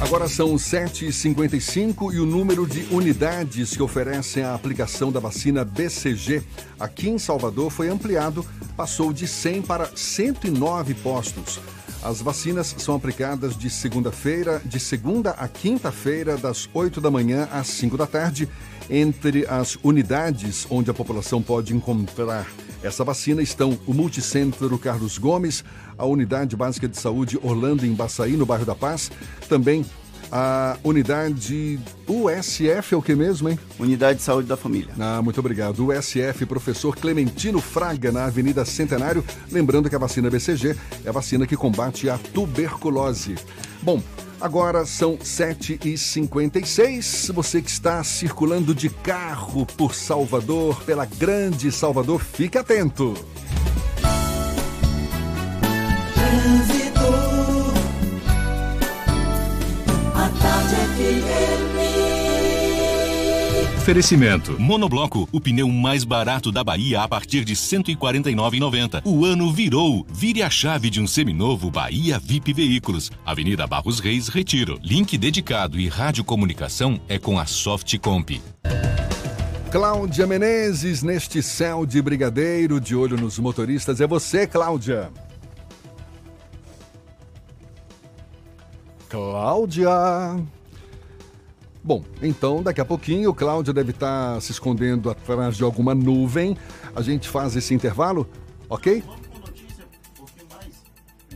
[0.00, 6.40] Agora são 7h55 e o número de unidades que oferecem a aplicação da vacina BCG
[6.78, 8.46] aqui em Salvador foi ampliado,
[8.76, 11.58] passou de 100 para 109 postos.
[12.00, 17.66] As vacinas são aplicadas de segunda-feira, de segunda a quinta-feira, das 8 da manhã às
[17.66, 18.48] 5 da tarde,
[18.88, 22.46] entre as unidades onde a população pode encontrar
[22.82, 25.64] essa vacina estão o Multicentro Carlos Gomes,
[25.98, 29.10] a Unidade Básica de Saúde Orlando em Baçaí, no bairro da Paz,
[29.48, 29.84] também
[30.30, 33.58] a unidade USF, é o que mesmo, hein?
[33.78, 34.92] Unidade de Saúde da Família.
[34.98, 35.88] Ah, muito obrigado.
[35.88, 39.24] USF, professor Clementino Fraga, na Avenida Centenário.
[39.50, 43.36] Lembrando que a vacina BCG é a vacina que combate a tuberculose.
[43.82, 44.02] Bom,
[44.40, 47.32] agora são 7h56.
[47.32, 53.14] Você que está circulando de carro por Salvador, pela grande Salvador, fique atento.
[63.88, 64.60] Oferecimento.
[64.60, 69.00] Monobloco, o pneu mais barato da Bahia a partir de R$ 149,90.
[69.02, 70.04] O ano virou.
[70.10, 73.10] Vire a chave de um seminovo Bahia VIP Veículos.
[73.24, 74.78] Avenida Barros Reis, Retiro.
[74.82, 78.42] Link dedicado e radiocomunicação é com a Softcomp.
[79.72, 84.02] Cláudia Menezes, neste céu de brigadeiro, de olho nos motoristas.
[84.02, 85.10] É você, Cláudia.
[89.08, 89.88] Cláudia.
[91.88, 96.54] Bom, então daqui a pouquinho, Cláudia deve estar se escondendo atrás de alguma nuvem.
[96.94, 98.28] A gente faz esse intervalo,
[98.68, 99.02] ok?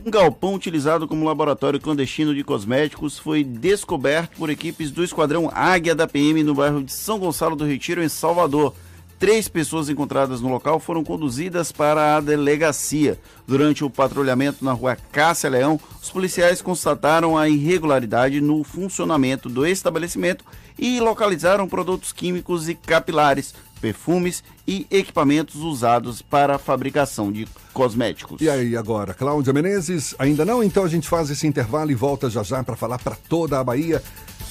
[0.05, 5.95] Um galpão utilizado como laboratório clandestino de cosméticos foi descoberto por equipes do Esquadrão Águia
[5.95, 8.75] da PM no bairro de São Gonçalo do Retiro, em Salvador.
[9.23, 13.17] Três pessoas encontradas no local foram conduzidas para a delegacia.
[13.47, 19.65] Durante o patrulhamento na rua Cássia Leão, os policiais constataram a irregularidade no funcionamento do
[19.65, 20.43] estabelecimento
[20.77, 28.41] e localizaram produtos químicos e capilares, perfumes e equipamentos usados para a fabricação de cosméticos.
[28.41, 30.13] E aí agora, Cláudia Menezes?
[30.19, 30.61] Ainda não?
[30.61, 33.63] Então a gente faz esse intervalo e volta já já para falar para toda a
[33.63, 34.03] Bahia.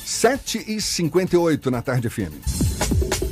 [0.06, 3.31] 7h58 na tarde FM.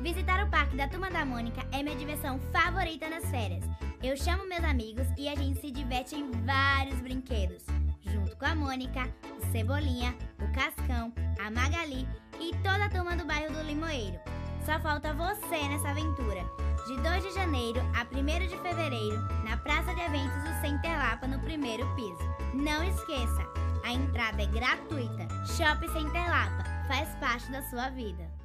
[0.00, 3.64] Visitar o parque da Turma da Mônica é minha diversão favorita nas férias.
[4.00, 7.64] Eu chamo meus amigos e a gente se diverte em vários brinquedos.
[8.02, 11.12] Junto com a Mônica, o Cebolinha, o Cascão,
[11.44, 12.06] a Magali
[12.38, 14.20] e toda a turma do bairro do Limoeiro.
[14.64, 16.44] Só falta você nessa aventura.
[16.86, 21.26] De 2 de janeiro a 1 de fevereiro, na Praça de Eventos do Center Lapa,
[21.26, 22.22] no primeiro piso.
[22.54, 23.44] Não esqueça,
[23.84, 25.26] a entrada é gratuita.
[25.56, 28.37] Shopping Center Lapa faz parte da sua vida.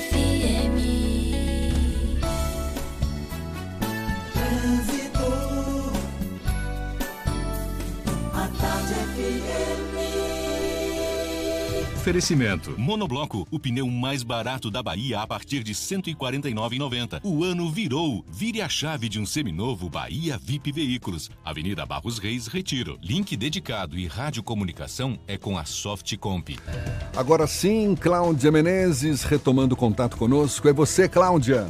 [0.00, 0.76] FM.
[4.32, 5.28] Trânsito.
[8.32, 9.79] A tarde FM.
[12.00, 12.74] Oferecimento.
[12.78, 17.20] Monobloco, o pneu mais barato da Bahia a partir de R$ 149,90.
[17.22, 18.24] O ano virou.
[18.26, 21.30] Vire a chave de um seminovo Bahia VIP Veículos.
[21.44, 22.98] Avenida Barros Reis, Retiro.
[23.02, 26.58] Link dedicado e radiocomunicação é com a Softcomp.
[27.14, 30.66] Agora sim, Cláudia Menezes retomando contato conosco.
[30.70, 31.66] É você, Cláudia.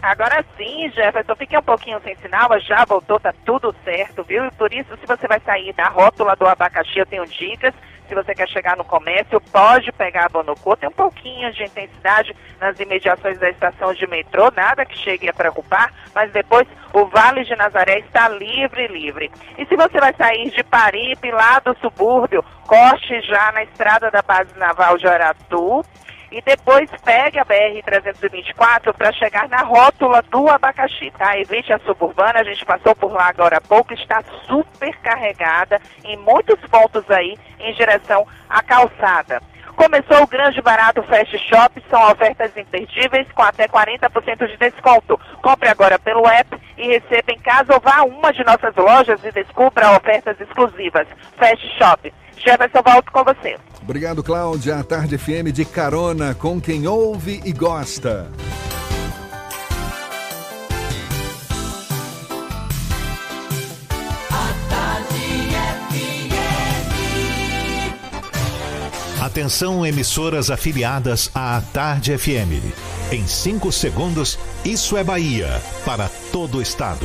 [0.00, 4.44] Agora sim, Jefferson, fiquei um pouquinho sem sinal, mas já voltou, tá tudo certo, viu?
[4.44, 7.74] E por isso, se você vai sair da rótula do abacaxi, eu tenho dicas.
[8.14, 10.76] Se você quer chegar no comércio, pode pegar a Bonocô.
[10.76, 15.32] Tem um pouquinho de intensidade nas imediações da estação de metrô, nada que chegue a
[15.32, 19.32] preocupar, mas depois o Vale de Nazaré está livre, livre.
[19.58, 24.22] E se você vai sair de Paripe, lá do subúrbio, corte já na estrada da
[24.22, 25.82] base naval de Aratu
[26.34, 31.38] e depois pegue a BR-324 para chegar na rótula do abacaxi, tá?
[31.38, 36.16] Evite a suburbana, a gente passou por lá agora há pouco, está super carregada em
[36.16, 39.40] muitos pontos aí em direção à calçada.
[39.76, 45.20] Começou o grande barato Fast Shop, são ofertas imperdíveis com até 40% de desconto.
[45.40, 49.22] Compre agora pelo app e receba em casa ou vá a uma de nossas lojas
[49.24, 51.06] e descubra ofertas exclusivas.
[51.36, 52.12] Fast Shop.
[52.36, 53.56] Jefferson, volto com você.
[53.82, 54.78] Obrigado, Cláudia.
[54.78, 58.30] A Tarde FM de carona com quem ouve e gosta.
[69.20, 72.62] Atenção, emissoras afiliadas à Tarde FM.
[73.10, 77.04] Em 5 segundos, isso é Bahia para todo o estado.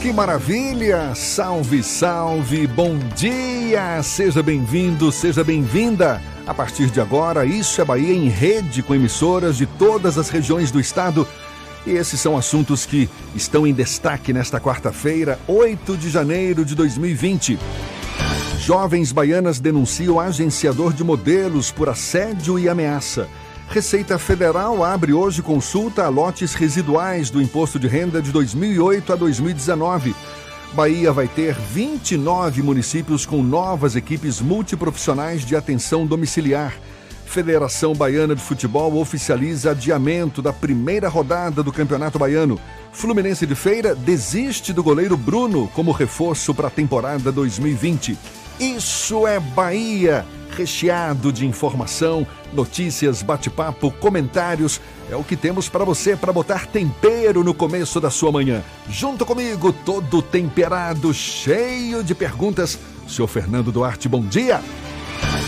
[0.00, 1.14] Que maravilha!
[1.14, 2.66] Salve, salve!
[2.66, 4.02] Bom dia!
[4.02, 6.22] Seja bem-vindo, seja bem-vinda!
[6.46, 10.70] A partir de agora, Isso é Bahia em rede com emissoras de todas as regiões
[10.70, 11.28] do estado.
[11.86, 17.58] E esses são assuntos que estão em destaque nesta quarta-feira, 8 de janeiro de 2020.
[18.58, 23.28] Jovens baianas denunciam agenciador de modelos por assédio e ameaça.
[23.70, 29.16] Receita Federal abre hoje consulta a lotes residuais do imposto de renda de 2008 a
[29.16, 30.12] 2019.
[30.72, 36.74] Bahia vai ter 29 municípios com novas equipes multiprofissionais de atenção domiciliar.
[37.24, 42.58] Federação Baiana de Futebol oficializa adiamento da primeira rodada do Campeonato Baiano.
[42.90, 48.18] Fluminense de Feira desiste do goleiro Bruno como reforço para a temporada 2020.
[48.58, 50.26] Isso é Bahia!
[50.56, 54.80] Recheado de informação, notícias, bate-papo, comentários.
[55.10, 58.62] É o que temos para você para botar tempero no começo da sua manhã.
[58.88, 62.78] Junto comigo, todo temperado, cheio de perguntas.
[63.08, 64.60] Senhor Fernando Duarte, bom dia.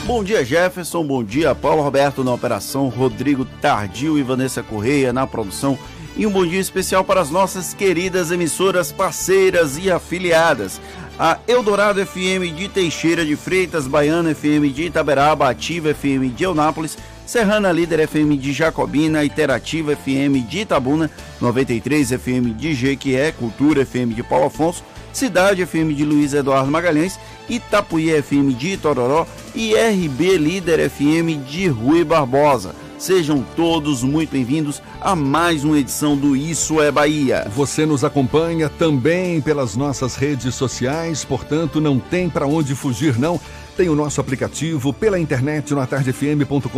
[0.04, 1.04] Bom dia, Jefferson.
[1.04, 5.78] Bom dia, Paulo Roberto na operação, Rodrigo Tardio e Vanessa Correia na produção.
[6.16, 10.78] E um bom dia especial para as nossas queridas emissoras parceiras e afiliadas
[11.24, 16.98] a Eldorado FM de Teixeira de Freitas, Baiana FM de Itaberaba, Ativa FM de Eunápolis,
[17.24, 21.08] Serrana Líder FM de Jacobina, Interativa FM de Itabuna,
[21.40, 27.20] 93 FM de Jequié, Cultura FM de Paulo Afonso, Cidade FM de Luiz Eduardo Magalhães,
[27.48, 32.74] Itapuí FM de Itororó e RB Líder FM de Rui Barbosa.
[33.02, 37.50] Sejam todos muito bem-vindos a mais uma edição do Isso é Bahia.
[37.52, 43.40] Você nos acompanha também pelas nossas redes sociais, portanto não tem para onde fugir não.
[43.76, 46.68] Tem o nosso aplicativo pela internet no atardefm.com.br,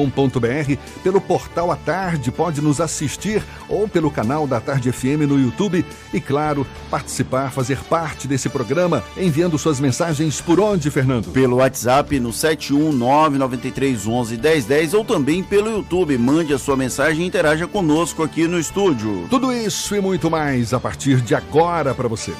[1.03, 5.85] pelo portal A Tarde, pode nos assistir ou pelo canal da Tarde FM no YouTube
[6.13, 11.33] e, claro, participar, fazer parte desse programa, enviando suas mensagens por onde, Fernando?
[11.33, 16.17] Pelo WhatsApp no 71993111010 ou também pelo YouTube.
[16.17, 19.27] Mande a sua mensagem e interaja conosco aqui no estúdio.
[19.29, 22.33] Tudo isso e muito mais a partir de agora para você.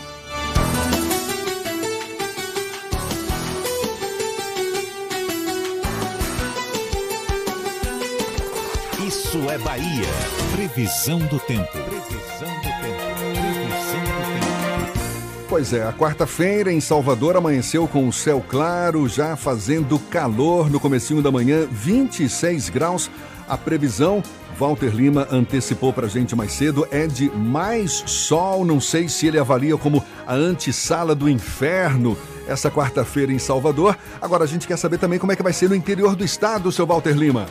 [9.65, 10.07] Bahia.
[10.53, 11.73] Previsão do tempo.
[11.73, 13.01] Previsão do tempo.
[13.25, 15.49] Previsão do tempo.
[15.49, 20.79] Pois é, a quarta-feira em Salvador amanheceu com o céu claro, já fazendo calor no
[20.79, 23.11] comecinho da manhã, 26 graus.
[23.49, 24.23] A previsão,
[24.59, 28.67] Walter Lima antecipou pra gente mais cedo, é de mais sol.
[28.67, 33.97] Não sei se ele avalia como a antessala do inferno essa quarta-feira em Salvador.
[34.21, 36.71] Agora a gente quer saber também como é que vai ser no interior do estado,
[36.71, 37.47] seu Walter Lima.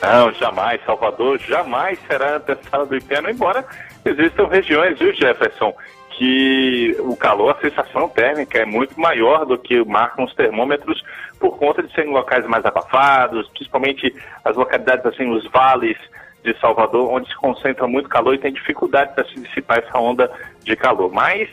[0.00, 0.80] Não, jamais.
[0.84, 3.64] Salvador jamais será antessala do inferno, embora
[4.04, 5.74] existam regiões, viu, Jefferson,
[6.10, 11.02] que o calor, a sensação térmica é muito maior do que marcam os termômetros
[11.38, 15.96] por conta de serem locais mais abafados, principalmente as localidades assim, os vales
[16.42, 20.30] de Salvador, onde se concentra muito calor e tem dificuldade para se dissipar essa onda
[20.64, 21.12] de calor.
[21.12, 21.48] Mas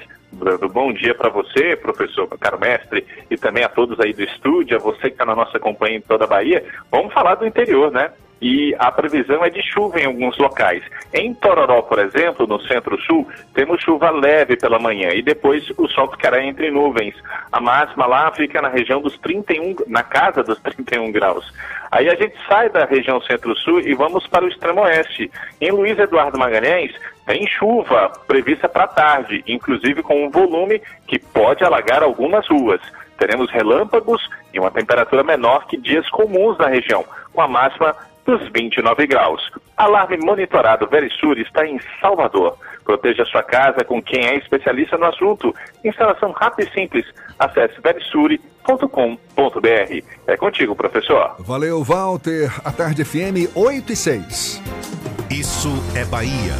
[0.72, 4.80] bom dia para você, professor, caro mestre, e também a todos aí do estúdio, a
[4.80, 6.66] você que está na nossa companhia em toda a Bahia.
[6.92, 8.12] Vamos falar do interior, né?
[8.48, 10.84] E a previsão é de chuva em alguns locais.
[11.12, 16.12] Em Tororó, por exemplo, no centro-sul, temos chuva leve pela manhã e depois o sol
[16.12, 17.16] ficará entre nuvens.
[17.52, 21.52] A máxima lá fica na região dos 31, na casa dos 31 graus.
[21.92, 25.32] Aí a gente sai da região centro-sul e vamos para o extremo oeste.
[25.60, 26.94] Em Luiz Eduardo Magalhães,
[27.26, 32.80] tem chuva prevista para tarde, inclusive com um volume que pode alagar algumas ruas.
[33.18, 34.22] Teremos relâmpagos
[34.54, 39.42] e uma temperatura menor que dias comuns na região, com a máxima dos 29 graus.
[39.78, 42.58] Alarme monitorado Verisur está em Salvador.
[42.84, 45.54] Proteja sua casa com quem é especialista no assunto.
[45.84, 47.06] Instalação rápida e simples.
[47.40, 50.04] Acesse verisure.com.br.
[50.28, 51.36] É contigo, professor.
[51.40, 52.52] Valeu, Walter.
[52.64, 54.62] A tarde FM 8 e 6.
[55.30, 56.54] Isso é Bahia.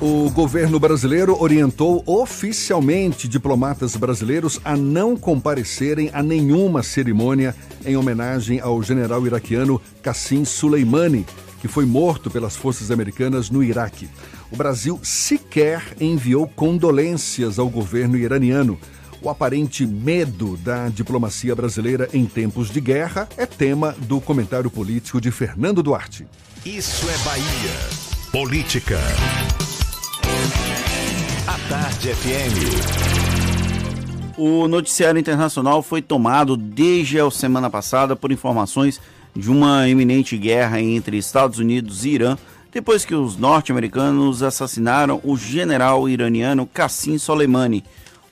[0.00, 7.52] O governo brasileiro orientou oficialmente diplomatas brasileiros a não comparecerem a nenhuma cerimônia
[7.88, 11.26] em homenagem ao general iraquiano Qassim Soleimani,
[11.60, 14.08] que foi morto pelas forças americanas no Iraque.
[14.50, 18.78] O Brasil sequer enviou condolências ao governo iraniano.
[19.20, 25.20] O aparente medo da diplomacia brasileira em tempos de guerra é tema do comentário político
[25.20, 26.26] de Fernando Duarte.
[26.64, 28.08] Isso é Bahia.
[28.30, 28.98] Política.
[31.46, 33.27] A Tarde FM.
[34.40, 39.00] O noticiário internacional foi tomado desde a semana passada por informações
[39.34, 42.38] de uma iminente guerra entre Estados Unidos e Irã,
[42.70, 47.82] depois que os norte-americanos assassinaram o general iraniano Qassim Soleimani.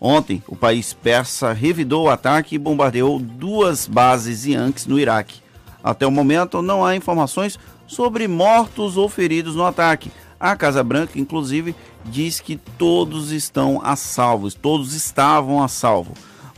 [0.00, 5.40] Ontem, o país persa revidou o ataque e bombardeou duas bases Yankees no Iraque.
[5.82, 10.12] Até o momento, não há informações sobre mortos ou feridos no ataque.
[10.38, 11.74] A Casa Branca, inclusive,
[12.04, 16.12] diz que todos estão a salvo, todos estavam a salvo.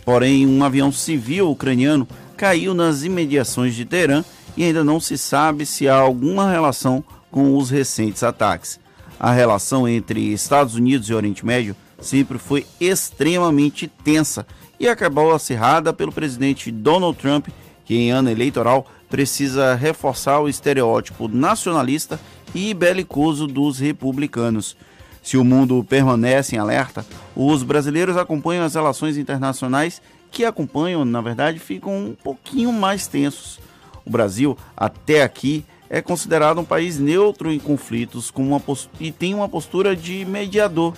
[0.05, 4.25] Porém, um avião civil ucraniano caiu nas imediações de Teherã
[4.57, 8.81] e ainda não se sabe se há alguma relação com os recentes ataques.
[9.21, 14.47] A relação entre Estados Unidos e Oriente Médio sempre foi extremamente tensa
[14.79, 17.49] e acabou acirrada pelo presidente Donald Trump,
[17.85, 22.21] que em ano eleitoral precisa reforçar o estereótipo nacionalista
[22.55, 24.77] e belicoso dos republicanos.
[25.23, 27.05] Se o mundo permanece em alerta,
[27.37, 33.59] os brasileiros acompanham as relações internacionais que acompanham, na verdade, ficam um pouquinho mais tensos.
[34.05, 38.63] O Brasil, até aqui, é considerado um país neutro em conflitos com uma
[39.01, 40.95] e tem uma postura de mediador.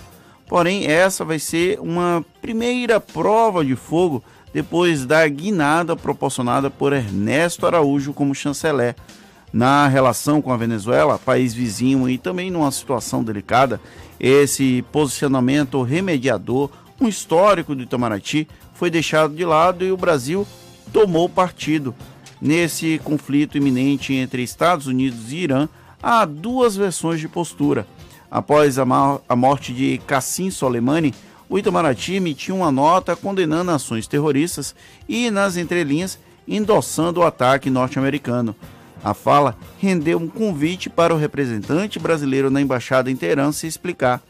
[0.46, 4.22] Porém, essa vai ser uma primeira prova de fogo
[4.52, 8.96] depois da guinada proporcionada por Ernesto Araújo como chanceler
[9.52, 13.80] na relação com a Venezuela, país vizinho e também numa situação delicada,
[14.18, 16.70] esse posicionamento remediador,
[17.00, 20.46] um histórico do Itamaraty, foi deixado de lado e o Brasil
[20.92, 21.94] tomou partido.
[22.40, 25.68] Nesse conflito iminente entre Estados Unidos e Irã,
[26.02, 27.86] há duas versões de postura.
[28.30, 28.84] Após a,
[29.28, 31.12] a morte de Qassim Soleimani,
[31.48, 34.74] o Itamaraty emitiu uma nota condenando ações terroristas
[35.08, 38.54] e, nas entrelinhas, endossando o ataque norte-americano.
[39.02, 44.22] A fala rendeu um convite para o representante brasileiro na embaixada em Teherã se explicar.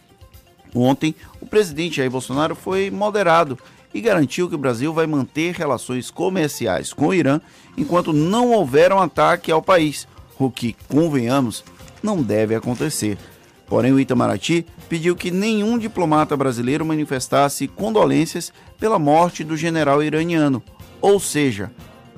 [0.75, 3.59] Ontem, o presidente Jair Bolsonaro foi moderado
[3.93, 7.41] e garantiu que o Brasil vai manter relações comerciais com o Irã
[7.77, 10.07] enquanto não houver um ataque ao país,
[10.39, 11.65] o que, convenhamos,
[12.03, 13.19] não deve acontecer.
[13.67, 20.63] Porém, o Itamaraty pediu que nenhum diplomata brasileiro manifestasse condolências pela morte do general iraniano,
[21.01, 21.71] ou seja,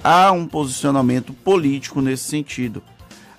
[0.03, 2.83] há um posicionamento político nesse sentido.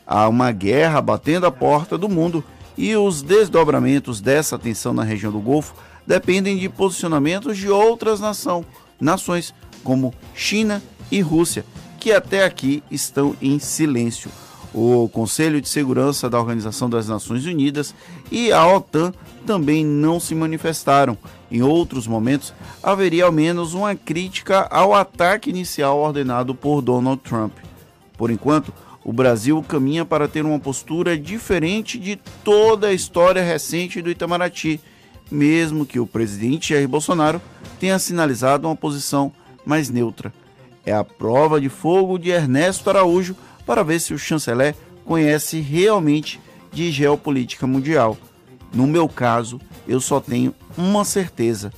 [0.05, 2.43] Há uma guerra batendo a porta do mundo
[2.77, 5.75] e os desdobramentos dessa tensão na região do Golfo
[6.05, 8.65] dependem de posicionamentos de outras nação,
[8.99, 9.53] nações,
[9.83, 10.81] como China
[11.11, 11.65] e Rússia,
[11.99, 14.29] que até aqui estão em silêncio.
[14.73, 17.93] O Conselho de Segurança da Organização das Nações Unidas
[18.31, 19.13] e a OTAN
[19.45, 21.17] também não se manifestaram.
[21.53, 22.51] Em outros momentos,
[22.81, 27.53] haveria ao menos uma crítica ao ataque inicial ordenado por Donald Trump.
[28.17, 28.73] Por enquanto,
[29.05, 34.81] o Brasil caminha para ter uma postura diferente de toda a história recente do Itamaraty,
[35.29, 37.39] mesmo que o presidente Jair Bolsonaro
[37.79, 39.31] tenha sinalizado uma posição
[39.63, 40.33] mais neutra.
[40.83, 44.75] É a prova de fogo de Ernesto Araújo para ver se o chanceler
[45.05, 48.17] conhece realmente de geopolítica mundial.
[48.73, 51.71] No meu caso, eu só tenho uma certeza: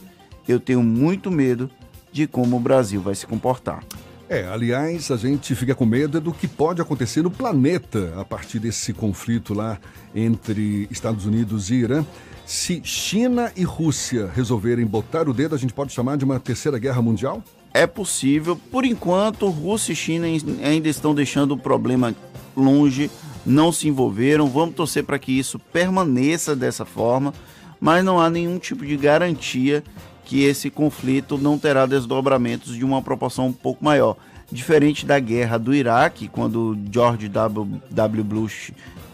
[0.48, 1.70] eu tenho muito medo
[2.12, 3.84] de como o Brasil vai se comportar.
[4.28, 8.58] É, aliás, a gente fica com medo do que pode acontecer no planeta a partir
[8.58, 9.78] desse conflito lá
[10.16, 12.04] entre Estados Unidos e Irã.
[12.44, 16.80] Se China e Rússia resolverem botar o dedo, a gente pode chamar de uma terceira
[16.80, 17.44] guerra mundial?
[17.74, 18.56] É possível.
[18.72, 20.28] Por enquanto, Rússia e China
[20.64, 22.16] ainda estão deixando o problema
[22.56, 23.12] longe,
[23.46, 24.48] não se envolveram.
[24.48, 27.34] Vamos torcer para que isso permaneça dessa forma,
[27.86, 29.84] mas não há nenhum tipo de garantia
[30.24, 34.18] que esse conflito não terá desdobramentos de uma proporção um pouco maior.
[34.52, 37.80] Diferente da guerra do Iraque, quando George W.
[37.92, 38.24] w.
[38.24, 38.72] Bush,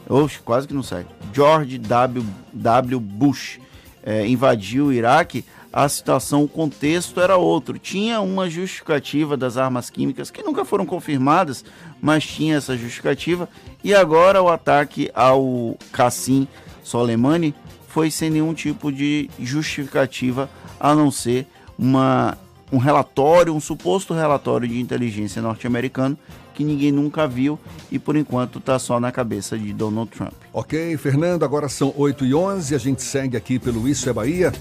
[0.07, 2.25] oxe, quase que não sai, George W.
[2.53, 2.99] w.
[3.01, 3.59] Bush
[4.05, 5.43] é, invadiu o Iraque,
[5.73, 7.77] a situação, o contexto era outro.
[7.77, 11.65] Tinha uma justificativa das armas químicas que nunca foram confirmadas,
[12.01, 13.49] mas tinha essa justificativa.
[13.83, 16.47] E agora o ataque ao Cassim
[16.83, 17.53] Soleimani
[17.91, 20.49] foi sem nenhum tipo de justificativa
[20.79, 21.45] a não ser
[21.77, 22.37] uma,
[22.71, 26.17] um relatório, um suposto relatório de inteligência norte-americano
[26.53, 27.59] que ninguém nunca viu
[27.91, 30.33] e por enquanto está só na cabeça de Donald Trump.
[30.53, 34.53] Ok, Fernando, agora são 8 e 11 a gente segue aqui pelo Isso é Bahia.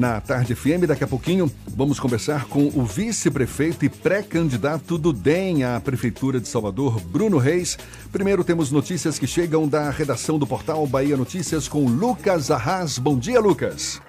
[0.00, 5.62] Na Tarde FM, daqui a pouquinho, vamos conversar com o vice-prefeito e pré-candidato do DEM
[5.62, 7.76] à Prefeitura de Salvador, Bruno Reis.
[8.10, 12.96] Primeiro temos notícias que chegam da redação do portal Bahia Notícias com Lucas Arras.
[12.96, 14.00] Bom dia, Lucas.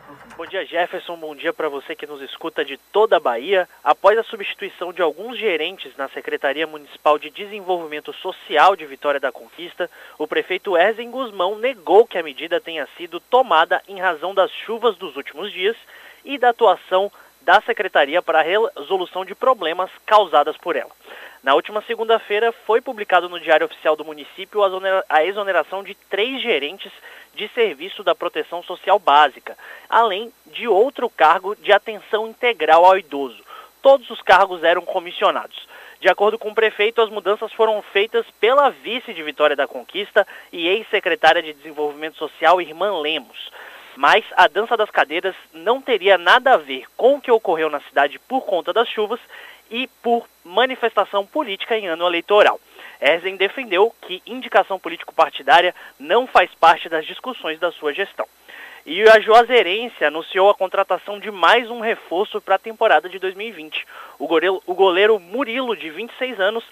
[0.42, 1.16] Bom dia, Jefferson.
[1.18, 3.70] Bom dia para você que nos escuta de toda a Bahia.
[3.84, 9.32] Após a substituição de alguns gerentes na Secretaria Municipal de Desenvolvimento Social de Vitória da
[9.32, 9.88] Conquista,
[10.18, 14.98] o prefeito Erzen Guzmão negou que a medida tenha sido tomada em razão das chuvas
[14.98, 15.78] dos últimos dias
[16.26, 17.12] e da atuação
[17.44, 20.92] da Secretaria para a resolução de problemas causadas por ela.
[21.44, 24.62] Na última segunda-feira, foi publicado no Diário Oficial do município
[25.08, 26.92] a exoneração de três gerentes
[27.36, 29.58] de serviço da proteção social básica,
[29.90, 33.44] além de outro cargo de atenção integral ao idoso.
[33.82, 35.68] Todos os cargos eram comissionados.
[36.00, 40.28] De acordo com o prefeito, as mudanças foram feitas pela vice de Vitória da Conquista
[40.52, 43.52] e ex-secretária de Desenvolvimento Social, Irmã Lemos.
[43.96, 47.82] Mas a dança das cadeiras não teria nada a ver com o que ocorreu na
[47.82, 49.20] cidade por conta das chuvas
[49.70, 52.60] e por manifestação política em ano eleitoral.
[53.02, 58.28] Erzen defendeu que indicação político-partidária não faz parte das discussões da sua gestão.
[58.86, 63.86] E a Juazeirense anunciou a contratação de mais um reforço para a temporada de 2020.
[64.18, 66.64] O goleiro, o goleiro Murilo, de 26 anos,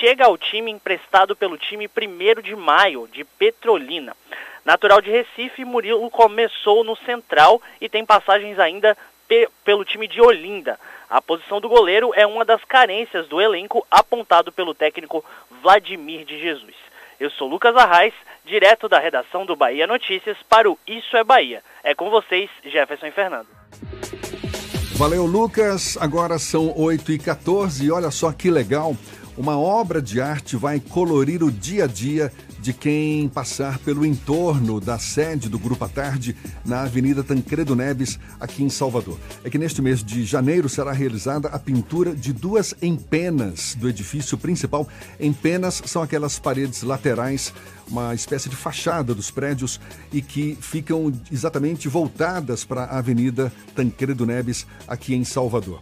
[0.00, 4.16] chega ao time emprestado pelo time 1 de maio, de Petrolina.
[4.64, 8.96] Natural de Recife, Murilo começou no Central e tem passagens ainda
[9.28, 10.78] pe pelo time de Olinda.
[11.10, 15.24] A posição do goleiro é uma das carências do elenco apontado pelo técnico
[15.60, 16.76] Vladimir de Jesus.
[17.18, 18.14] Eu sou Lucas Arraes,
[18.44, 21.64] direto da redação do Bahia Notícias para o Isso é Bahia.
[21.82, 23.48] É com vocês, Jefferson e Fernando.
[24.92, 25.98] Valeu, Lucas.
[26.00, 28.94] Agora são 8h14 e olha só que legal.
[29.36, 32.30] Uma obra de arte vai colorir o dia a dia
[32.60, 38.18] de quem passar pelo entorno da sede do Grupo à Tarde na Avenida Tancredo Neves,
[38.38, 39.18] aqui em Salvador.
[39.42, 44.36] É que neste mês de janeiro será realizada a pintura de duas empenas do edifício
[44.36, 44.88] principal.
[45.18, 47.52] Empenas são aquelas paredes laterais
[47.90, 49.80] uma espécie de fachada dos prédios
[50.12, 55.80] e que ficam exatamente voltadas para a Avenida Tancredo Neves, aqui em Salvador.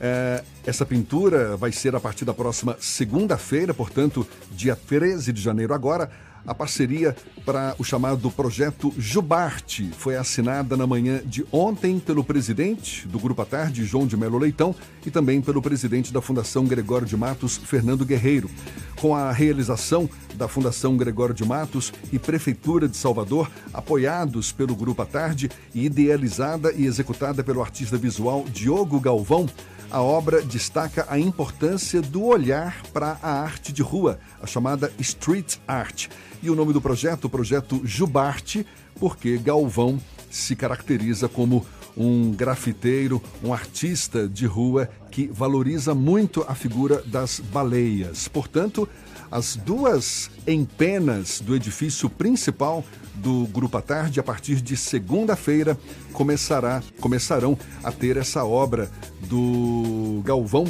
[0.00, 5.74] É, essa pintura vai ser a partir da próxima segunda-feira, portanto, dia 13 de janeiro
[5.74, 6.10] agora.
[6.46, 7.14] A parceria
[7.44, 13.42] para o chamado projeto Jubarte foi assinada na manhã de ontem pelo presidente do Grupo
[13.42, 14.74] à Tarde, João de Melo Leitão,
[15.04, 18.50] e também pelo presidente da Fundação Gregório de Matos, Fernando Guerreiro.
[18.96, 25.02] Com a realização da Fundação Gregório de Matos e Prefeitura de Salvador, apoiados pelo Grupo
[25.02, 29.46] à Tarde e idealizada e executada pelo artista visual Diogo Galvão,
[29.90, 35.56] a obra destaca a importância do olhar para a arte de rua, a chamada street
[35.66, 36.08] art.
[36.42, 38.66] E o nome do projeto, o projeto Jubarte,
[38.98, 40.00] porque Galvão
[40.30, 47.40] se caracteriza como um grafiteiro, um artista de rua que valoriza muito a figura das
[47.40, 48.28] baleias.
[48.28, 48.88] Portanto,
[49.30, 52.84] as duas empenas do edifício principal
[53.14, 55.78] do Grupo à Tarde, a partir de segunda-feira,
[56.12, 58.90] começará, começarão a ter essa obra
[59.28, 60.64] do Galvão,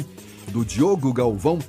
[0.49, 1.59] do Diogo Galvão.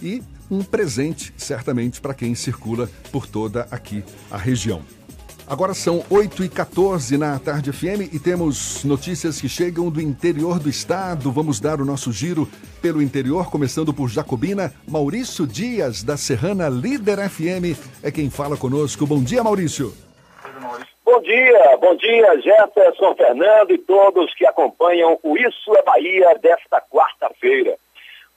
[0.00, 4.97] E um presente, certamente, para quem circula por toda aqui a região.
[5.50, 10.58] Agora são 8 e 14 na Tarde FM e temos notícias que chegam do interior
[10.58, 11.32] do estado.
[11.32, 12.46] Vamos dar o nosso giro
[12.82, 14.74] pelo interior, começando por Jacobina.
[14.86, 19.06] Maurício Dias, da Serrana Líder FM, é quem fala conosco.
[19.06, 19.94] Bom dia, Maurício.
[21.02, 26.78] Bom dia, bom dia, Jefferson Fernando e todos que acompanham o Isso é Bahia desta
[26.82, 27.74] quarta-feira.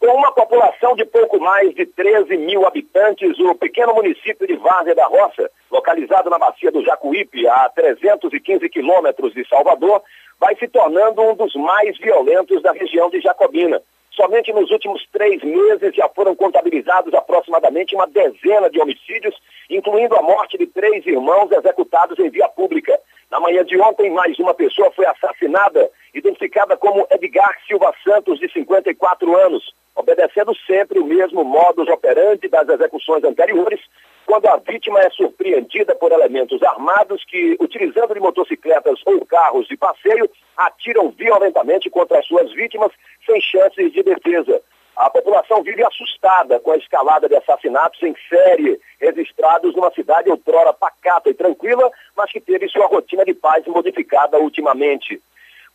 [0.01, 4.95] Com uma população de pouco mais de 13 mil habitantes, o pequeno município de Várzea
[4.95, 10.01] da Roça, localizado na bacia do Jacuípe, a 315 quilômetros de Salvador,
[10.39, 13.79] vai se tornando um dos mais violentos da região de Jacobina.
[14.09, 19.35] Somente nos últimos três meses já foram contabilizados aproximadamente uma dezena de homicídios,
[19.69, 22.99] incluindo a morte de três irmãos executados em via pública.
[23.31, 28.51] Na manhã de ontem, mais uma pessoa foi assassinada, identificada como Edgar Silva Santos, de
[28.51, 33.79] 54 anos obedecendo sempre o mesmo modus operandi das execuções anteriores,
[34.25, 39.75] quando a vítima é surpreendida por elementos armados que, utilizando de motocicletas ou carros de
[39.75, 42.91] passeio, atiram violentamente contra as suas vítimas
[43.25, 44.61] sem chances de defesa.
[45.01, 50.71] A população vive assustada com a escalada de assassinatos em série, registrados numa cidade outrora
[50.73, 55.19] pacata e tranquila, mas que teve sua rotina de paz modificada ultimamente.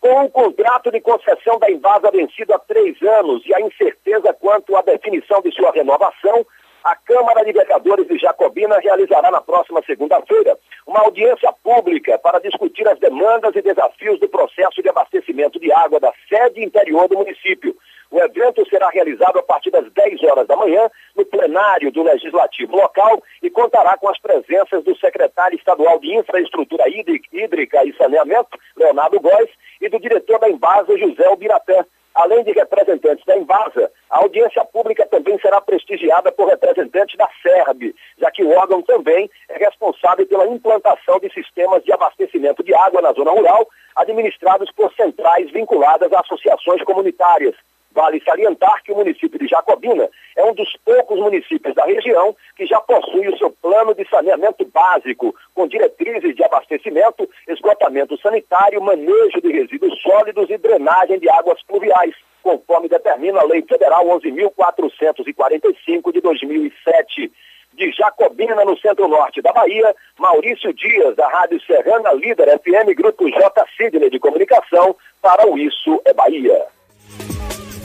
[0.01, 4.77] Com o contrato de concessão da Invasa vencido há três anos e a incerteza quanto
[4.77, 6.47] à definição de sua renovação,
[6.87, 10.57] a Câmara de Vereadores de Jacobina realizará na próxima segunda-feira
[10.87, 15.99] uma audiência pública para discutir as demandas e desafios do processo de abastecimento de água
[15.99, 17.77] da sede interior do município.
[18.09, 22.77] O evento será realizado a partir das 10 horas da manhã no plenário do Legislativo
[22.77, 29.19] local e contará com as presenças do secretário estadual de Infraestrutura Hídrica e Saneamento, Leonardo
[29.19, 29.51] Góes,
[29.81, 31.85] e do diretor da Embasa, José Ubiratã.
[32.17, 37.95] Além de representantes da Embasa, a audiência pública também será prestigiada por representantes da SERB,
[38.19, 43.03] já que o órgão também é responsável pela implantação de sistemas de abastecimento de água
[43.03, 47.55] na zona rural, administrados por centrais vinculadas a associações comunitárias.
[47.97, 50.07] Vale salientar que o município de Jacobina
[50.37, 54.67] é um dos poucos municípios da região que já possui o seu plano de saneamento
[54.67, 61.63] básico, com diretrizes de abastecimento, esgotamento sanitário, manejo de resíduos sólidos e drenagem de águas
[61.63, 67.33] pluviais, conforme determina a Lei Federal 11.445 de 2007
[67.73, 73.67] de Jacobina, no centro-norte da Bahia, Maurício Dias, da Rádio Serrana Líder FM, Grupo J.
[73.75, 76.77] Sidney de Comunicação, para o Isso é Bahia.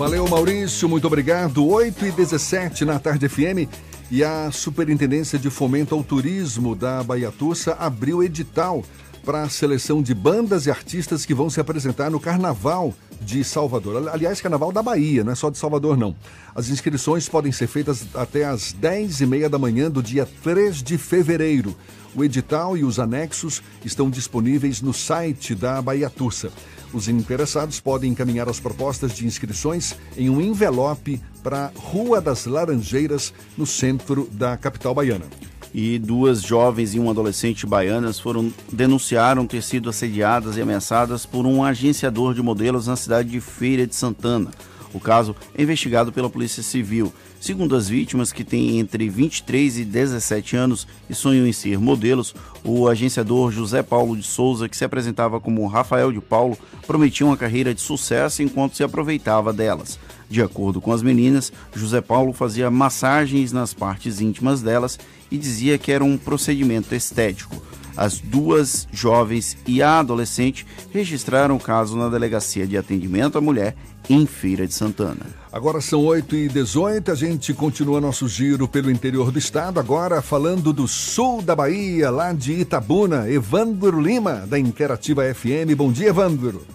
[0.02, 1.64] Valeu, Maurício, muito obrigado.
[1.64, 3.70] 8 e 17 na Tarde FM.
[4.10, 8.84] E a Superintendência de Fomento ao Turismo da Bahia Tussa abriu edital
[9.24, 14.10] para a seleção de bandas e artistas que vão se apresentar no Carnaval de Salvador.
[14.10, 16.16] Aliás, Carnaval da Bahia, não é só de Salvador, não.
[16.56, 21.78] As inscrições podem ser feitas até às 10h30 da manhã do dia 3 de fevereiro.
[22.16, 26.52] O edital e os anexos estão disponíveis no site da Bahia Tursa.
[26.94, 33.34] Os interessados podem encaminhar as propostas de inscrições em um envelope para Rua das Laranjeiras,
[33.58, 35.26] no centro da capital baiana.
[35.74, 41.46] E duas jovens e um adolescente baianas foram denunciaram ter sido assediadas e ameaçadas por
[41.46, 44.52] um agenciador de modelos na cidade de Feira de Santana.
[44.94, 47.14] O caso é investigado pela Polícia Civil.
[47.42, 52.36] Segundo as vítimas, que têm entre 23 e 17 anos e sonham em ser modelos,
[52.64, 56.56] o agenciador José Paulo de Souza, que se apresentava como Rafael de Paulo,
[56.86, 59.98] prometia uma carreira de sucesso enquanto se aproveitava delas.
[60.30, 65.00] De acordo com as meninas, José Paulo fazia massagens nas partes íntimas delas
[65.32, 67.60] e dizia que era um procedimento estético.
[67.96, 73.76] As duas jovens e a adolescente registraram o caso na Delegacia de Atendimento à Mulher
[74.10, 75.26] em Feira de Santana.
[75.52, 80.22] Agora são 8 e 18 a gente continua nosso giro pelo interior do estado, agora
[80.22, 83.30] falando do sul da Bahia, lá de Itabuna.
[83.30, 85.76] Evandro Lima, da Interativa FM.
[85.76, 86.66] Bom dia, Evandro.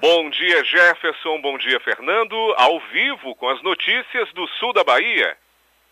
[0.00, 1.40] Bom dia, Jefferson.
[1.40, 2.36] Bom dia, Fernando.
[2.58, 5.34] Ao vivo com as notícias do sul da Bahia.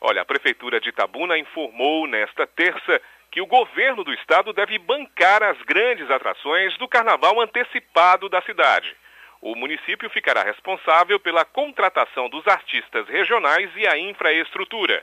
[0.00, 3.00] Olha, a Prefeitura de Itabuna informou nesta terça
[3.32, 8.94] que o governo do estado deve bancar as grandes atrações do carnaval antecipado da cidade.
[9.40, 15.02] O município ficará responsável pela contratação dos artistas regionais e a infraestrutura.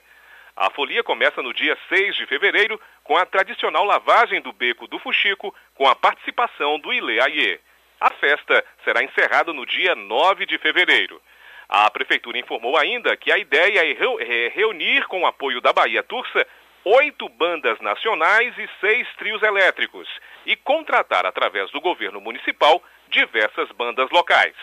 [0.56, 4.99] A folia começa no dia 6 de fevereiro com a tradicional lavagem do beco do
[4.99, 7.60] Fuxico com a participação do Ile Aie.
[7.99, 11.19] A festa será encerrada no dia 9 de fevereiro.
[11.68, 16.45] A prefeitura informou ainda que a ideia é reunir com o apoio da Bahia Tursa
[16.85, 20.07] oito bandas nacionais e seis trios elétricos
[20.45, 24.56] e contratar através do governo municipal diversas bandas locais.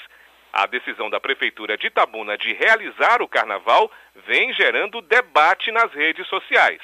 [0.52, 3.90] A decisão da Prefeitura de Itabuna de realizar o carnaval
[4.26, 6.80] vem gerando debate nas redes sociais.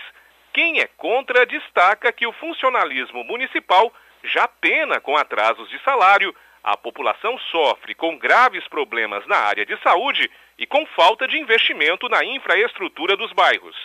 [0.52, 3.90] Quem é contra destaca que o funcionalismo municipal
[4.22, 9.76] já pena com atrasos de salário, a população sofre com graves problemas na área de
[9.82, 13.76] saúde e com falta de investimento na infraestrutura dos bairros.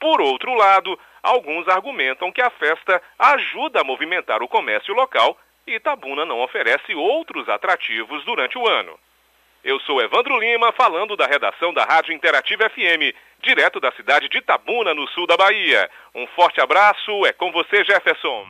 [0.00, 5.36] Por outro lado, alguns argumentam que a festa ajuda a movimentar o comércio local
[5.66, 8.98] e Itabuna não oferece outros atrativos durante o ano.
[9.64, 13.12] Eu sou Evandro Lima, falando da redação da Rádio Interativa FM,
[13.42, 15.90] direto da cidade de Itabuna, no sul da Bahia.
[16.14, 18.46] Um forte abraço, é com você, Jefferson.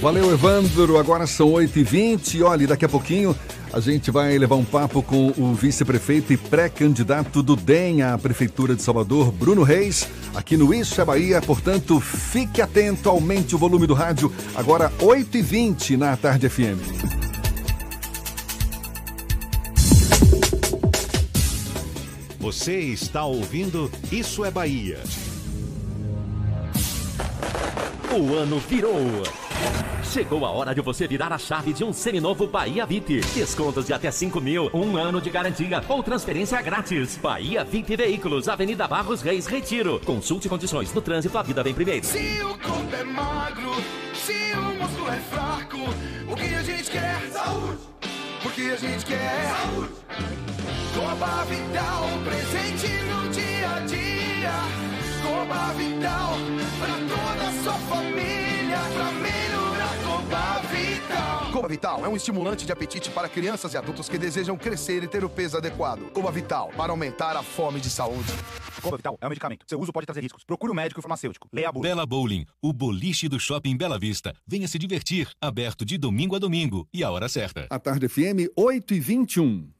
[0.00, 0.98] Valeu, Evandro.
[0.98, 2.42] Agora são 8h20.
[2.42, 3.34] Olha, daqui a pouquinho
[3.72, 8.74] a gente vai levar um papo com o vice-prefeito e pré-candidato do DEM à Prefeitura
[8.74, 11.40] de Salvador, Bruno Reis, aqui no Isso é Bahia.
[11.40, 14.32] Portanto, fique atento, aumente o volume do rádio.
[14.54, 16.80] Agora 8h20 na Tarde FM.
[22.40, 24.98] Você está ouvindo Isso é Bahia.
[28.12, 29.22] O ano virou.
[30.10, 33.20] Chegou a hora de você virar a chave de um seminovo Bahia VIP.
[33.32, 37.16] Descontos de até 5 mil, um ano de garantia ou transferência grátis.
[37.16, 40.00] Bahia VIP Veículos, Avenida Barros Reis, Retiro.
[40.04, 42.04] Consulte condições no trânsito, a vida vem primeiro.
[42.04, 43.70] Se o corpo é magro,
[44.12, 45.78] se o músculo é fraco,
[46.28, 47.30] o que a gente quer?
[47.30, 47.78] Saúde!
[48.42, 49.92] Porque a gente quer saúde!
[50.92, 54.52] Coba Vital, presente no dia a dia.
[55.22, 56.34] Coba Vital,
[56.80, 59.59] pra toda a sua família, pra melhorar
[60.10, 61.52] Coba Vital.
[61.52, 65.06] Coba Vital é um estimulante de apetite para crianças e adultos que desejam crescer e
[65.06, 66.10] ter o peso adequado.
[66.12, 68.32] Coba Vital, para aumentar a fome de saúde.
[68.82, 69.64] Coba Vital é um medicamento.
[69.68, 70.42] Seu uso pode trazer riscos.
[70.42, 71.48] Procure o um médico farmacêutico.
[71.52, 71.84] Leia a bula.
[71.84, 74.34] Bela Bowling, o boliche do Shopping Bela Vista.
[74.44, 75.30] Venha se divertir.
[75.40, 77.68] Aberto de domingo a domingo e a hora certa.
[77.70, 79.79] A Tarde FM, 8h21.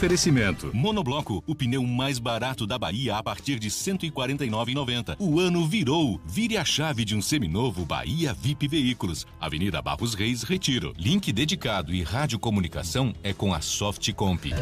[0.00, 0.70] Oferecimento.
[0.72, 5.16] Monobloco, o pneu mais barato da Bahia a partir de R$ 149,90.
[5.18, 6.18] O ano virou.
[6.24, 9.26] Vire a chave de um seminovo Bahia VIP Veículos.
[9.38, 10.94] Avenida Barros Reis, Retiro.
[10.96, 14.54] Link dedicado e radiocomunicação é com a Softcomp.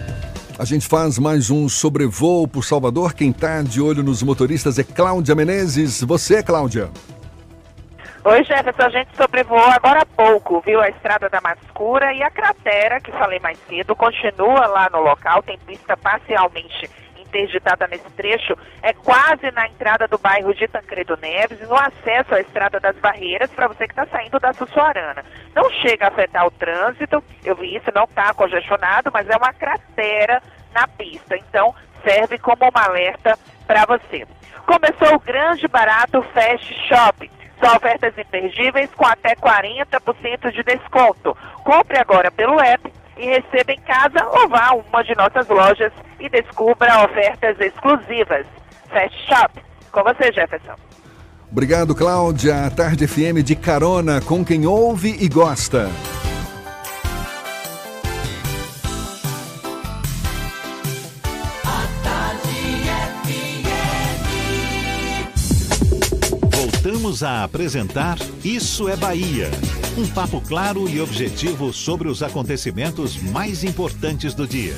[0.58, 3.14] A gente faz mais um sobrevoo por Salvador.
[3.14, 6.02] Quem tá de olho nos motoristas é Cláudia Menezes.
[6.02, 6.90] Você, Cláudia?
[8.24, 12.30] Oi, Jefferson, a gente sobrevoou agora há pouco, viu a estrada da Mascura e a
[12.30, 18.56] cratera, que falei mais cedo, continua lá no local, tem pista parcialmente interditada nesse trecho,
[18.82, 23.50] é quase na entrada do bairro de Tancredo Neves, no acesso à Estrada das Barreiras,
[23.50, 25.24] para você que está saindo da Sussuarana.
[25.54, 29.52] Não chega a afetar o trânsito, eu vi isso, não está congestionado, mas é uma
[29.52, 30.42] cratera
[30.74, 31.72] na pista, então
[32.02, 34.26] serve como um alerta para você.
[34.66, 37.37] Começou o grande barato Fast Shop.
[37.60, 41.36] São ofertas imperdíveis com até 40% de desconto.
[41.64, 45.92] Compre agora pelo app e receba em casa ou vá a uma de nossas lojas
[46.20, 48.46] e descubra ofertas exclusivas.
[48.90, 49.60] Fast Shop.
[49.90, 50.74] Com você, Jefferson.
[51.50, 52.66] Obrigado, Cláudia.
[52.66, 55.88] A Tarde FM de carona com quem ouve e gosta.
[66.88, 69.50] Voltamos a apresentar Isso é Bahia.
[69.94, 74.74] Um papo claro e objetivo sobre os acontecimentos mais importantes do dia.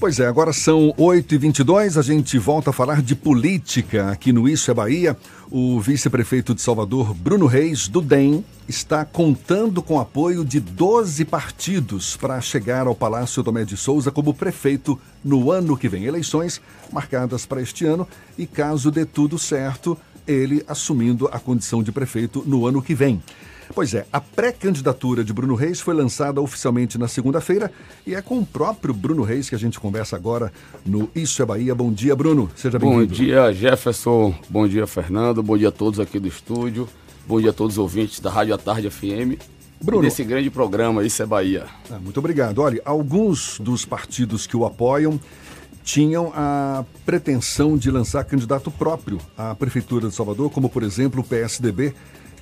[0.00, 4.68] Pois é, agora são 8h22, a gente volta a falar de política aqui no Isso
[4.72, 5.16] é Bahia.
[5.50, 12.16] O vice-prefeito de Salvador, Bruno Reis, do DEM, está contando com apoio de 12 partidos
[12.16, 16.04] para chegar ao Palácio Tomé de Souza como prefeito no ano que vem.
[16.04, 18.08] Eleições marcadas para este ano
[18.38, 23.22] e, caso dê tudo certo, ele assumindo a condição de prefeito no ano que vem.
[23.74, 27.72] Pois é, a pré-candidatura de Bruno Reis foi lançada oficialmente na segunda-feira
[28.06, 30.52] e é com o próprio Bruno Reis que a gente conversa agora
[30.86, 31.74] no Isso é Bahia.
[31.74, 32.48] Bom dia, Bruno.
[32.54, 33.06] Seja bem-vindo.
[33.08, 34.32] Bom dia, Jefferson.
[34.48, 35.42] Bom dia, Fernando.
[35.42, 36.88] Bom dia a todos aqui do estúdio.
[37.26, 39.42] Bom dia a todos os ouvintes da Rádio à Tarde FM.
[39.82, 40.02] Bruno.
[40.02, 41.66] desse grande programa Isso é Bahia.
[41.90, 42.60] Ah, muito obrigado.
[42.60, 45.18] Olha, alguns dos partidos que o apoiam
[45.82, 51.24] tinham a pretensão de lançar candidato próprio à Prefeitura de Salvador, como por exemplo o
[51.24, 51.92] PSDB,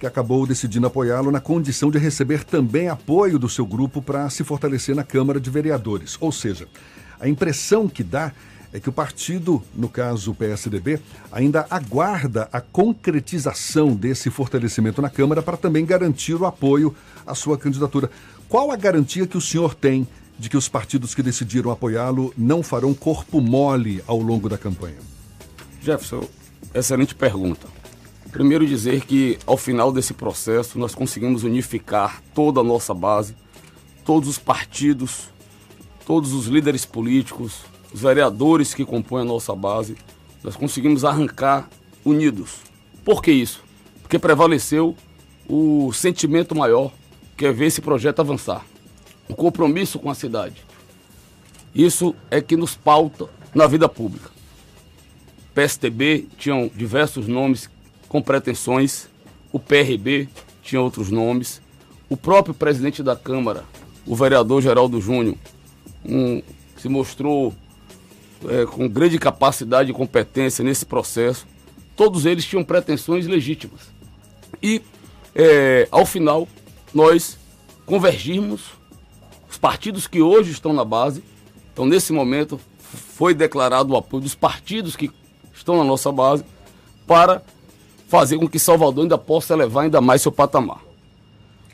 [0.03, 4.43] que acabou decidindo apoiá-lo na condição de receber também apoio do seu grupo para se
[4.43, 6.17] fortalecer na Câmara de Vereadores.
[6.21, 6.67] Ou seja,
[7.21, 8.33] a impressão que dá
[8.73, 10.99] é que o partido, no caso o PSDB,
[11.31, 16.93] ainda aguarda a concretização desse fortalecimento na Câmara para também garantir o apoio
[17.25, 18.11] à sua candidatura.
[18.49, 22.61] Qual a garantia que o senhor tem de que os partidos que decidiram apoiá-lo não
[22.61, 24.99] farão corpo mole ao longo da campanha?
[25.81, 26.29] Jefferson,
[26.75, 27.82] excelente pergunta.
[28.33, 33.37] Primeiro dizer que ao final desse processo nós conseguimos unificar toda a nossa base,
[34.07, 35.29] todos os partidos,
[36.07, 37.61] todos os líderes políticos,
[37.93, 39.99] os vereadores que compõem a nossa base,
[40.43, 41.69] nós conseguimos arrancar
[42.03, 42.61] unidos.
[43.05, 43.63] Por que isso?
[44.01, 44.97] Porque prevaleceu
[45.47, 46.91] o sentimento maior,
[47.37, 48.65] que é ver esse projeto avançar.
[49.29, 50.65] O compromisso com a cidade.
[51.75, 54.31] Isso é que nos pauta na vida pública.
[55.55, 57.69] PSTB tinham diversos nomes
[58.13, 59.09] com pretensões,
[59.51, 60.29] o PRB
[60.63, 61.63] tinha outros nomes,
[62.11, 63.65] o próprio presidente da Câmara,
[64.07, 65.35] o vereador Geraldo Júnior,
[66.05, 66.43] um,
[66.77, 67.55] se mostrou
[68.47, 71.47] é, com grande capacidade e competência nesse processo.
[71.97, 73.81] Todos eles tinham pretensões legítimas.
[74.63, 74.83] E,
[75.35, 76.47] é, ao final,
[76.93, 77.39] nós
[77.87, 78.73] convergimos,
[79.51, 81.25] os partidos que hoje estão na base,
[81.73, 85.11] então nesse momento foi declarado o apoio dos partidos que
[85.55, 86.45] estão na nossa base
[87.07, 87.43] para
[88.13, 90.83] fazer com que Salvador ainda possa elevar ainda mais seu patamar.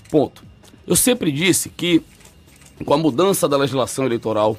[0.09, 0.45] Ponto.
[0.87, 2.01] Eu sempre disse que
[2.85, 4.57] com a mudança da legislação eleitoral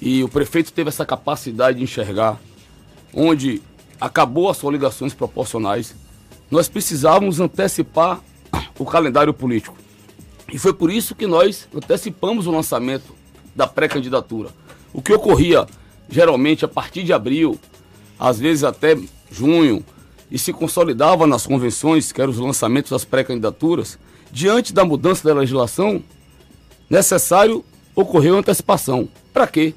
[0.00, 2.40] e o prefeito teve essa capacidade de enxergar
[3.12, 3.60] onde
[4.00, 5.94] acabou as coligações proporcionais,
[6.50, 8.22] nós precisávamos antecipar
[8.78, 9.76] o calendário político.
[10.50, 13.14] E foi por isso que nós antecipamos o lançamento
[13.54, 14.48] da pré-candidatura.
[14.90, 15.66] O que ocorria
[16.08, 17.60] geralmente a partir de abril,
[18.18, 18.98] às vezes até
[19.30, 19.84] junho,
[20.30, 23.98] e se consolidava nas convenções, que eram os lançamentos das pré-candidaturas,
[24.30, 26.02] diante da mudança da legislação,
[26.90, 29.08] necessário ocorreu antecipação.
[29.32, 29.74] Para quê?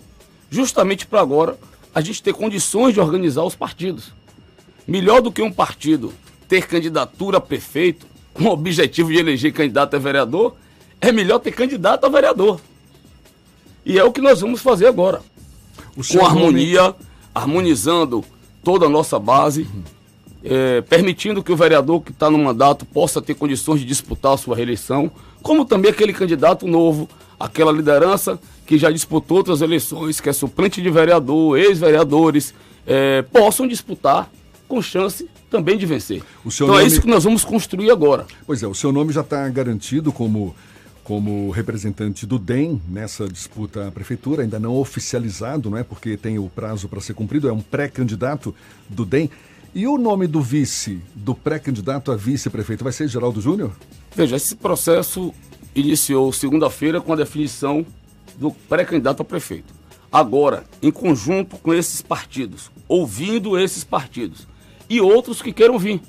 [0.50, 1.58] Justamente para agora
[1.94, 4.12] a gente ter condições de organizar os partidos.
[4.88, 6.14] Melhor do que um partido
[6.48, 10.56] ter candidatura a prefeito, com o objetivo de eleger candidato a vereador,
[11.00, 12.60] é melhor ter candidato a vereador.
[13.86, 15.22] E é o que nós vamos fazer agora.
[16.12, 16.96] Com harmonia,
[17.34, 18.24] harmonizando
[18.64, 19.68] toda a nossa base,
[20.44, 24.38] é, permitindo que o vereador que está no mandato possa ter condições de disputar a
[24.38, 25.12] sua reeleição,
[25.42, 27.10] como também aquele candidato novo,
[27.40, 32.54] aquela liderança que já disputou outras eleições, que é suplente de vereador, ex-vereadores,
[32.86, 34.30] é, possam disputar
[34.68, 36.22] com chance também de vencer.
[36.46, 36.84] então nome...
[36.84, 38.28] é isso que nós vamos construir agora.
[38.46, 40.56] Pois é, o seu nome já está garantido como
[41.10, 45.82] como representante do DEM nessa disputa à prefeitura, ainda não oficializado, não é?
[45.82, 48.54] Porque tem o prazo para ser cumprido, é um pré-candidato
[48.88, 49.28] do DEM.
[49.74, 53.72] E o nome do vice, do pré-candidato a vice-prefeito, vai ser Geraldo Júnior?
[54.16, 55.32] Veja, esse processo
[55.76, 57.86] iniciou segunda-feira com a definição
[58.38, 59.72] do pré-candidato a prefeito.
[60.12, 64.48] Agora, em conjunto com esses partidos, ouvindo esses partidos
[64.90, 66.02] e outros que queiram vir.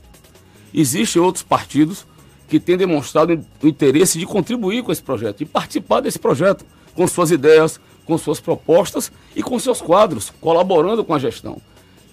[0.73, 2.07] Existem outros partidos
[2.49, 6.65] que têm demonstrado o interesse de contribuir com esse projeto, de participar desse projeto,
[6.95, 11.61] com suas ideias, com suas propostas e com seus quadros, colaborando com a gestão.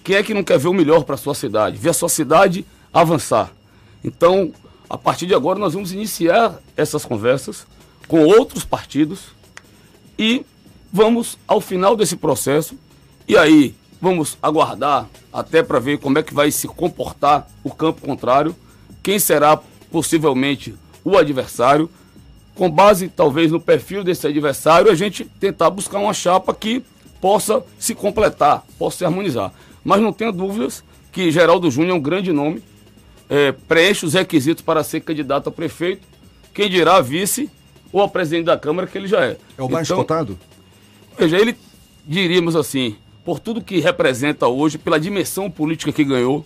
[0.08, 1.76] Quem é que não quer ver o melhor para a sua cidade?
[1.76, 3.52] Ver a sua cidade avançar.
[4.02, 4.50] Então,
[4.88, 7.66] a partir de agora, nós vamos iniciar essas conversas
[8.06, 9.24] com outros partidos
[10.18, 10.46] e
[10.90, 12.74] vamos, ao final desse processo,
[13.28, 18.00] e aí vamos aguardar até para ver como é que vai se comportar o campo
[18.00, 18.56] contrário,
[19.02, 19.58] quem será
[19.92, 20.74] possivelmente
[21.04, 21.90] o adversário.
[22.54, 26.82] Com base, talvez, no perfil desse adversário, a gente tentar buscar uma chapa que
[27.20, 29.52] possa se completar, possa se harmonizar.
[29.84, 32.62] Mas não tenha dúvidas que Geraldo Júnior é um grande nome,
[33.28, 36.06] é, preenche os requisitos para ser candidato a prefeito,
[36.54, 37.50] quem dirá vice
[37.92, 39.36] ou a presidente da Câmara, que ele já é.
[39.56, 40.38] É o mais então, cotado?
[41.18, 41.56] Veja, ele,
[42.06, 46.44] diríamos assim, por tudo que representa hoje, pela dimensão política que ganhou.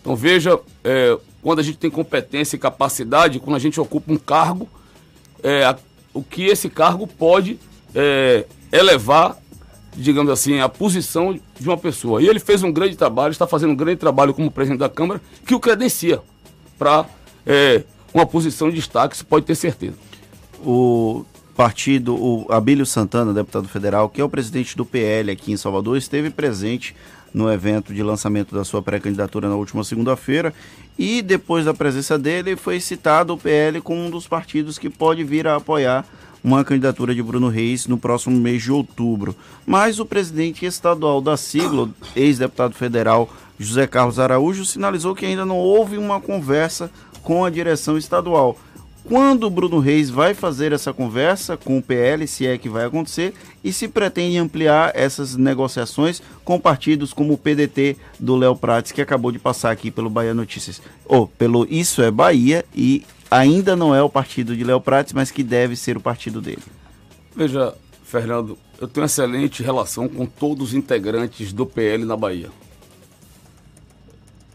[0.00, 4.16] Então veja, é, quando a gente tem competência e capacidade, quando a gente ocupa um
[4.16, 4.68] cargo,
[5.42, 5.76] é, a,
[6.12, 7.58] o que esse cargo pode
[7.94, 9.36] é, elevar,
[9.94, 12.22] digamos assim, a posição de uma pessoa.
[12.22, 15.20] E ele fez um grande trabalho, está fazendo um grande trabalho como presidente da Câmara,
[15.46, 16.20] que o credencia
[16.78, 17.06] para
[17.46, 19.96] é, uma posição de destaque, você pode ter certeza.
[20.64, 21.24] O
[21.56, 25.96] partido, o Abílio Santana, deputado federal, que é o presidente do PL aqui em Salvador,
[25.96, 26.94] esteve presente
[27.32, 30.52] no evento de lançamento da sua pré-candidatura na última segunda-feira
[30.98, 35.22] e depois da presença dele foi citado o PL como um dos partidos que pode
[35.22, 36.04] vir a apoiar
[36.42, 39.34] uma candidatura de Bruno Reis no próximo mês de outubro.
[39.66, 45.58] Mas o presidente estadual da sigla, ex-deputado federal José Carlos Araújo, sinalizou que ainda não
[45.58, 46.90] houve uma conversa
[47.22, 48.56] com a direção estadual.
[49.04, 52.84] Quando o Bruno Reis vai fazer essa conversa com o PL, se é que vai
[52.84, 53.34] acontecer,
[53.64, 59.00] e se pretende ampliar essas negociações com partidos como o PDT do Léo Prates, que
[59.00, 63.94] acabou de passar aqui pelo Bahia Notícias, ou pelo Isso é Bahia, e ainda não
[63.94, 66.62] é o partido de Léo Prates, mas que deve ser o partido dele.
[67.34, 72.50] Veja, Fernando, eu tenho excelente relação com todos os integrantes do PL na Bahia.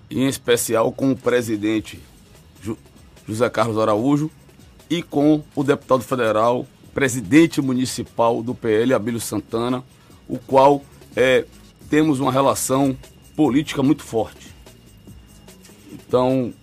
[0.09, 1.99] Em especial com o presidente
[3.27, 4.29] José Carlos Araújo,
[4.89, 9.83] e com o deputado federal, presidente municipal do PL, Abílio Santana,
[10.27, 10.83] o qual
[11.15, 11.45] é,
[11.89, 12.95] temos uma relação
[13.35, 14.53] política muito forte.
[15.91, 16.53] Então,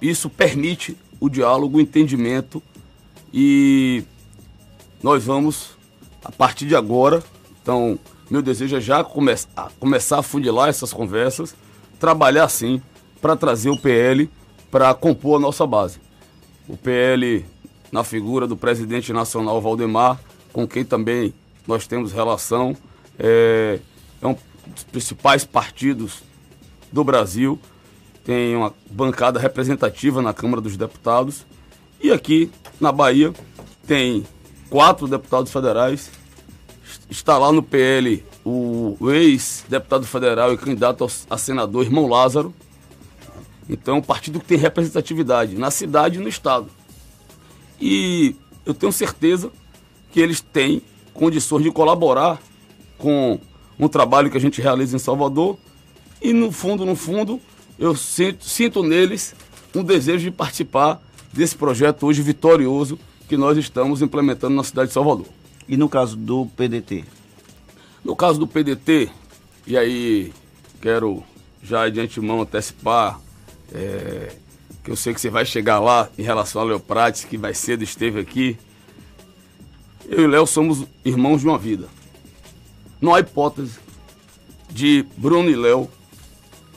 [0.00, 2.62] isso permite o diálogo, o entendimento
[3.32, 4.04] e
[5.02, 5.70] nós vamos,
[6.22, 7.22] a partir de agora,
[7.62, 7.98] então,
[8.30, 11.54] meu desejo é já come a começar a fundilar essas conversas,
[11.98, 12.80] trabalhar sim
[13.20, 14.30] para trazer o PL
[14.70, 15.98] para compor a nossa base.
[16.68, 17.44] O PL,
[17.90, 20.20] na figura do presidente nacional Valdemar,
[20.52, 21.32] com quem também
[21.66, 22.76] nós temos relação,
[23.18, 23.78] é,
[24.20, 24.36] é um
[24.66, 26.22] dos principais partidos
[26.92, 27.58] do Brasil,
[28.24, 31.44] tem uma bancada representativa na Câmara dos Deputados.
[32.02, 33.32] E aqui na Bahia
[33.86, 34.24] tem
[34.68, 36.10] quatro deputados federais.
[37.10, 42.54] Está lá no PL o ex-deputado federal e candidato a senador, irmão Lázaro,
[43.68, 46.68] então, é um partido que tem representatividade na cidade e no estado.
[47.80, 49.50] E eu tenho certeza
[50.12, 50.82] que eles têm
[51.12, 52.40] condições de colaborar
[52.98, 53.38] com
[53.78, 55.56] um trabalho que a gente realiza em Salvador.
[56.20, 57.40] E no fundo, no fundo,
[57.78, 59.34] eu sinto, sinto neles
[59.74, 61.02] um desejo de participar
[61.32, 62.98] desse projeto hoje vitorioso
[63.28, 65.26] que nós estamos implementando na cidade de Salvador.
[65.68, 67.04] E no caso do PDT?
[68.04, 69.10] No caso do PDT,
[69.66, 70.32] e aí
[70.80, 71.24] quero
[71.62, 73.18] já de antemão antecipar
[73.72, 74.36] é,
[74.84, 77.56] que eu sei que você vai chegar lá em relação a Léo Prates, que mais
[77.56, 78.58] cedo esteve aqui.
[80.06, 81.88] Eu e Léo somos irmãos de uma vida.
[83.00, 83.78] Não há hipótese
[84.70, 85.88] de Bruno e Léo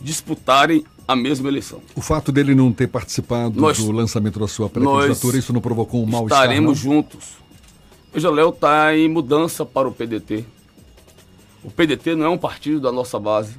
[0.02, 1.82] disputarem a mesma eleição.
[1.96, 6.04] O fato dele não ter participado nós, do lançamento da sua pré-candidatura, isso não provocou
[6.04, 6.44] um mal-estar?
[6.44, 7.38] Estaremos juntos.
[8.14, 10.44] Veja, Léo está em mudança para o PDT.
[11.64, 13.56] O PDT não é um partido da nossa base.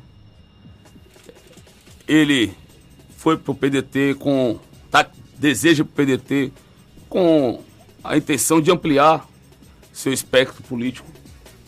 [2.06, 2.52] Ele
[3.16, 4.59] foi para o PDT com.
[4.90, 5.06] Tá,
[5.39, 6.52] deseja para o PDT
[7.09, 7.62] com
[8.02, 9.28] a intenção de ampliar
[9.93, 11.06] seu espectro político,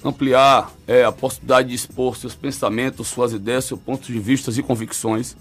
[0.05, 4.63] ampliar é, a possibilidade de expor seus pensamentos, suas ideias, seus pontos de vista e
[4.63, 5.37] convicções.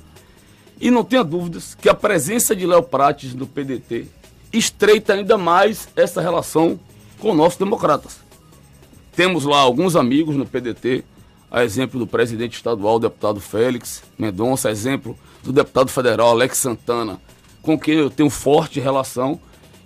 [0.79, 4.07] E não tenha dúvidas que a presença de Léo Prates no PDT
[4.51, 6.79] estreita ainda mais essa relação
[7.19, 8.19] com nossos democratas.
[9.15, 11.03] Temos lá alguns amigos no PDT,
[11.51, 17.19] a exemplo do presidente estadual, deputado Félix Mendonça, a exemplo do deputado federal Alex Santana,
[17.61, 19.39] com quem eu tenho forte relação,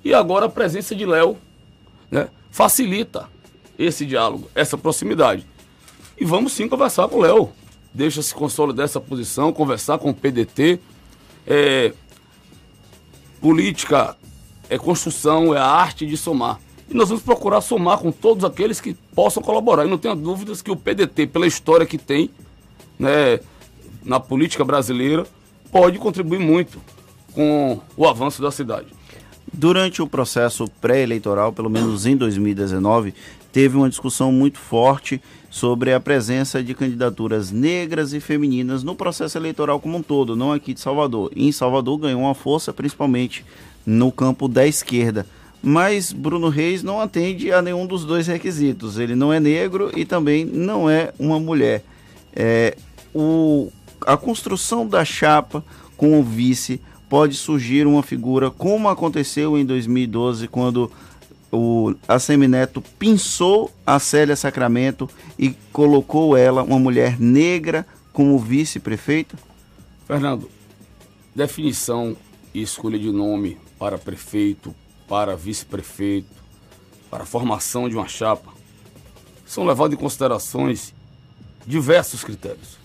[0.03, 1.37] e agora a presença de Léo
[2.11, 3.32] né, facilita
[3.77, 5.45] esse diálogo, essa proximidade.
[6.17, 7.49] E vamos sim conversar com o Léo.
[7.93, 10.79] Deixa se consolidar essa posição, conversar com o PDT.
[11.45, 11.93] É,
[13.41, 14.15] política
[14.69, 16.59] é construção, é a arte de somar.
[16.89, 19.85] E nós vamos procurar somar com todos aqueles que possam colaborar.
[19.85, 22.29] E não tenha dúvidas que o PDT, pela história que tem
[22.97, 23.39] né,
[24.03, 25.25] na política brasileira,
[25.71, 26.79] pode contribuir muito
[27.33, 28.87] com o avanço da cidade.
[29.51, 33.13] Durante o processo pré-eleitoral, pelo menos em 2019,
[33.53, 39.38] teve uma discussão muito forte sobre a presença de candidaturas negras e femininas no processo
[39.38, 41.31] eleitoral como um todo, não aqui de Salvador.
[41.35, 43.45] Em Salvador ganhou uma força principalmente
[43.85, 45.27] no campo da esquerda.
[45.61, 48.97] Mas Bruno Reis não atende a nenhum dos dois requisitos.
[48.97, 51.84] Ele não é negro e também não é uma mulher.
[52.35, 52.75] É,
[53.13, 53.71] o
[54.05, 55.63] a construção da chapa
[55.95, 60.91] com o vice pode surgir uma figura como aconteceu em 2012 quando
[61.55, 65.07] o Assemineto pinçou a Célia Sacramento
[65.38, 69.38] e colocou ela, uma mulher negra, como vice-prefeita?
[70.07, 70.49] Fernando,
[71.35, 72.17] definição
[72.55, 74.73] e escolha de nome para prefeito,
[75.07, 76.34] para vice-prefeito,
[77.07, 78.51] para a formação de uma chapa,
[79.45, 80.91] são levados em considerações
[81.67, 82.80] diversos critérios.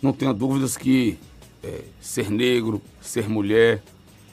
[0.00, 1.18] Não tenha dúvidas que
[1.60, 3.82] é, ser negro, ser mulher,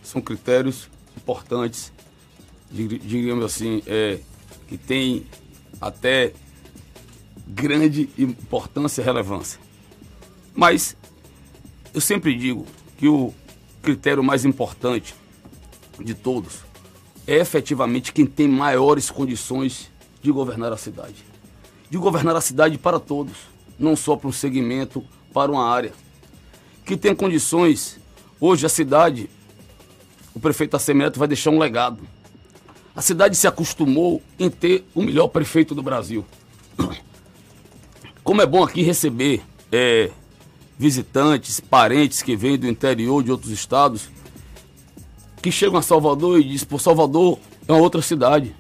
[0.04, 1.93] são critérios importantes
[2.74, 4.20] diríamos assim, é,
[4.68, 5.26] que tem
[5.80, 6.34] até
[7.48, 9.60] grande importância e relevância.
[10.56, 10.98] Mas
[11.94, 12.66] eu sempre digo
[12.98, 13.34] que o
[13.82, 15.14] critério mais importante
[16.00, 16.62] de todos
[17.28, 19.92] é efetivamente quem tem maiores condições
[20.22, 21.24] de governar a cidade.
[21.90, 23.34] De governar a cidade para todos,
[23.78, 25.94] não só para um segmento, para uma área.
[26.86, 28.00] Que tem condições,
[28.40, 29.30] hoje a cidade,
[30.34, 32.00] o prefeito Assemineto vai deixar um legado.
[32.96, 36.24] A cidade se acostumou em ter o melhor prefeito do Brasil.
[38.24, 39.42] Como é bom aqui receber
[39.72, 40.12] é,
[40.78, 44.10] visitantes, parentes que vêm do interior de outros estados,
[45.42, 48.56] que chegam a Salvador e dizem, pô, Salvador é uma outra cidade.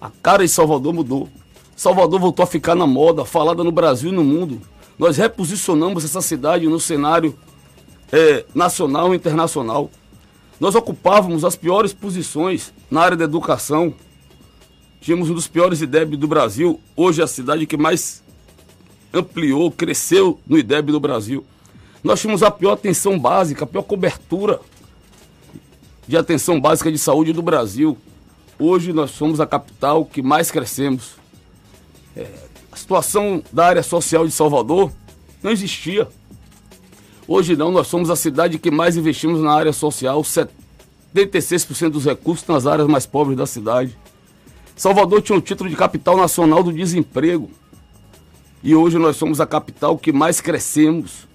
[0.00, 1.28] A cara de Salvador mudou.
[1.74, 4.60] Salvador voltou a ficar na moda, falada no Brasil e no mundo.
[4.98, 7.36] Nós reposicionamos essa cidade no cenário
[8.12, 9.90] é, nacional e internacional.
[10.60, 13.94] Nós ocupávamos as piores posições na área da educação.
[15.00, 16.78] Tínhamos um dos piores IDEB do Brasil.
[16.94, 18.22] Hoje é a cidade que mais
[19.12, 21.46] ampliou, cresceu no IDEB do Brasil.
[22.04, 24.60] Nós tínhamos a pior atenção básica, a pior cobertura
[26.06, 27.96] de atenção básica de saúde do Brasil.
[28.58, 31.12] Hoje nós somos a capital que mais crescemos.
[32.14, 32.26] É,
[32.70, 34.92] a situação da área social de Salvador
[35.42, 36.06] não existia.
[37.32, 42.44] Hoje não, nós somos a cidade que mais investimos na área social, 76% dos recursos
[42.48, 43.96] nas áreas mais pobres da cidade.
[44.74, 47.48] Salvador tinha o título de capital nacional do desemprego.
[48.64, 51.28] E hoje nós somos a capital que mais crescemos,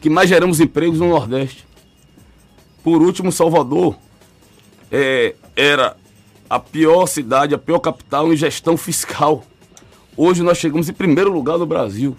[0.00, 1.64] que mais geramos empregos no Nordeste.
[2.82, 3.96] Por último, Salvador
[4.90, 5.96] é, era
[6.50, 9.44] a pior cidade, a pior capital em gestão fiscal.
[10.16, 12.16] Hoje nós chegamos em primeiro lugar no Brasil,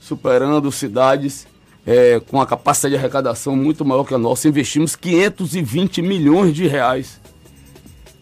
[0.00, 1.46] superando cidades
[1.86, 4.48] é, com a capacidade de arrecadação muito maior que a nossa.
[4.48, 7.20] Investimos 520 milhões de reais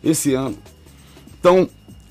[0.02, 0.58] esse ano.
[1.40, 1.68] Então,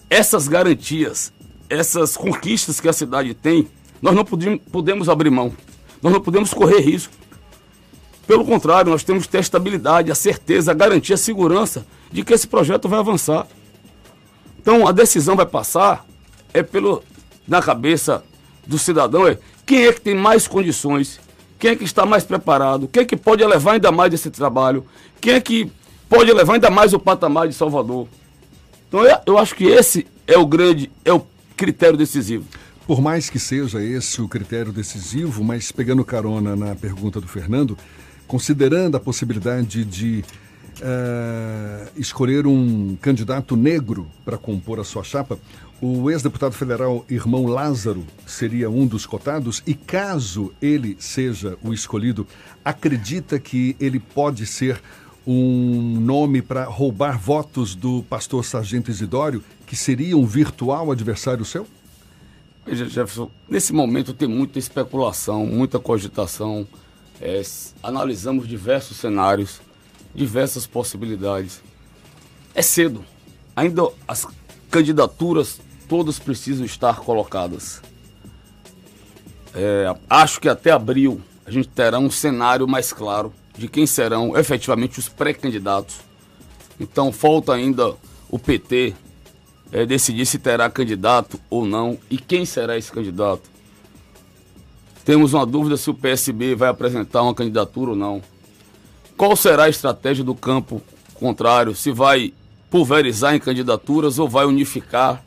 [0.10, 1.32] essas garantias,
[1.70, 3.68] essas conquistas que a cidade tem,
[4.02, 5.54] nós não podemos, abrir mão.
[6.02, 7.14] Nós não podemos correr risco.
[8.26, 12.24] Pelo contrário, nós temos que ter a estabilidade, a certeza, a garantia, a segurança de
[12.24, 13.48] que esse projeto vai avançar.
[14.60, 16.06] Então, a decisão vai passar
[16.54, 17.04] é pelo
[17.48, 18.24] na cabeça
[18.66, 21.20] do cidadão é quem é que tem mais condições,
[21.64, 24.85] quem é que está mais preparado, quem é que pode elevar ainda mais esse trabalho,
[25.22, 25.72] quem é que
[26.10, 28.06] pode elevar ainda mais o patamar de Salvador.
[28.90, 31.26] Então, eu, eu acho que esse é o grande, é o
[31.56, 32.44] critério decisivo.
[32.85, 37.77] Por mais que seja esse o critério decisivo, mas pegando carona na pergunta do Fernando,
[38.27, 40.22] considerando a possibilidade de
[40.81, 45.40] eh, escolher um candidato negro para compor a sua chapa,
[45.85, 52.26] o ex-deputado federal irmão Lázaro seria um dos cotados e caso ele seja o escolhido,
[52.64, 54.81] acredita que ele pode ser
[55.27, 61.68] um nome para roubar votos do pastor Sargento Isidório, que seria um virtual adversário seu?
[62.65, 66.65] Veja, Jefferson, nesse momento tem muita especulação, muita cogitação.
[67.19, 67.41] É,
[67.81, 69.60] analisamos diversos cenários,
[70.15, 71.61] diversas possibilidades.
[72.55, 73.03] É cedo.
[73.53, 74.26] Ainda as
[74.72, 77.81] candidaturas todas precisam estar colocadas.
[79.53, 84.35] É, acho que até abril a gente terá um cenário mais claro de quem serão
[84.38, 85.97] efetivamente os pré-candidatos.
[86.80, 87.95] Então falta ainda
[88.30, 88.93] o PT
[89.72, 93.51] é, decidir se terá candidato ou não e quem será esse candidato.
[95.05, 98.22] Temos uma dúvida se o PSB vai apresentar uma candidatura ou não.
[99.18, 100.81] Qual será a estratégia do campo
[101.14, 101.76] contrário?
[101.76, 102.34] Se vai
[102.69, 105.23] pulverizar em candidaturas ou vai unificar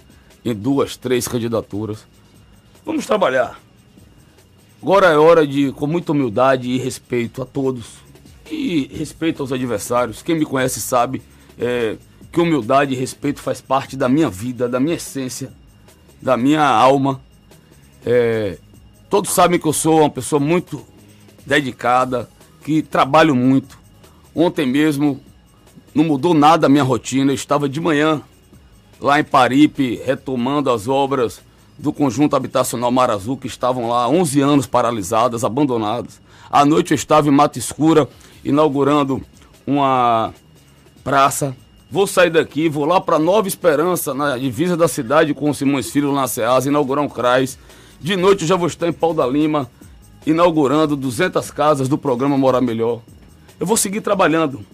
[0.47, 2.07] em duas, três candidaturas?
[2.85, 3.61] Vamos trabalhar.
[4.81, 7.95] Agora é hora de, com muita humildade e respeito a todos,
[8.49, 10.23] e respeito aos adversários.
[10.23, 11.21] Quem me conhece sabe
[11.59, 11.97] é,
[12.31, 15.53] que humildade e respeito faz parte da minha vida, da minha essência,
[16.23, 17.21] da minha alma.
[18.05, 18.57] É,
[19.11, 20.87] todos sabem que eu sou uma pessoa muito
[21.45, 22.31] dedicada,
[22.63, 23.77] que trabalho muito.
[24.33, 25.21] Ontem mesmo
[25.93, 27.33] não mudou nada a minha rotina.
[27.33, 28.23] Eu estava de manhã
[29.01, 31.41] lá em Paripe retomando as obras
[31.79, 36.21] do conjunto habitacional Mar Azul, que estavam lá há 11 anos paralisadas, abandonadas.
[36.51, 38.09] À noite eu estava em Mata Escura,
[38.45, 39.21] inaugurando
[39.67, 40.33] uma
[41.05, 41.55] praça.
[41.91, 45.91] Vou sair daqui, vou lá para Nova Esperança, na divisa da cidade com o Simões
[45.91, 47.59] Filho na Ceasa, inaugurar um CRAS.
[48.01, 49.71] De noite eu já vou estar em Pau da Lima,
[50.27, 53.01] inaugurando 200 casas do programa Morar Melhor.
[53.61, 54.65] Eu vou seguir trabalhando,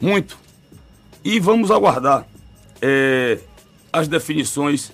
[0.00, 0.38] muito.
[1.24, 2.26] E vamos aguardar
[2.86, 3.38] é,
[3.90, 4.92] as definições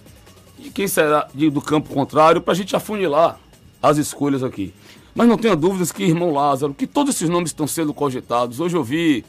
[0.57, 3.37] de quem será de- do campo contrário para a gente afunilar
[3.83, 4.73] as escolhas aqui.
[5.13, 8.61] Mas não tenha dúvidas que, irmão Lázaro, que todos esses nomes estão sendo cogitados.
[8.61, 9.25] Hoje eu vi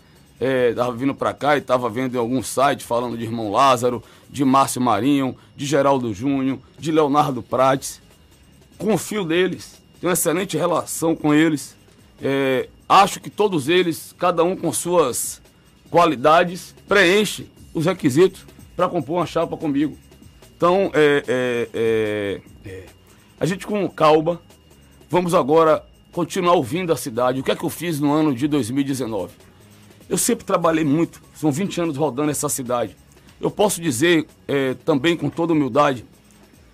[0.71, 4.43] estava vindo para cá e estava vendo em algum site falando de Irmão Lázaro, de
[4.43, 8.01] Márcio Marinho, de Geraldo Júnior, de Leonardo Prates.
[8.77, 11.75] Confio neles, tenho uma excelente relação com eles.
[12.21, 15.39] É, acho que todos eles, cada um com suas
[15.91, 18.43] qualidades, preenche os requisitos
[18.81, 19.95] para compor uma chapa comigo.
[20.57, 22.85] Então, é, é, é, é,
[23.39, 24.41] a gente com calma,
[25.07, 27.39] vamos agora continuar ouvindo a cidade.
[27.39, 29.33] O que é que eu fiz no ano de 2019?
[30.09, 32.97] Eu sempre trabalhei muito, são 20 anos rodando essa cidade.
[33.39, 36.03] Eu posso dizer é, também com toda humildade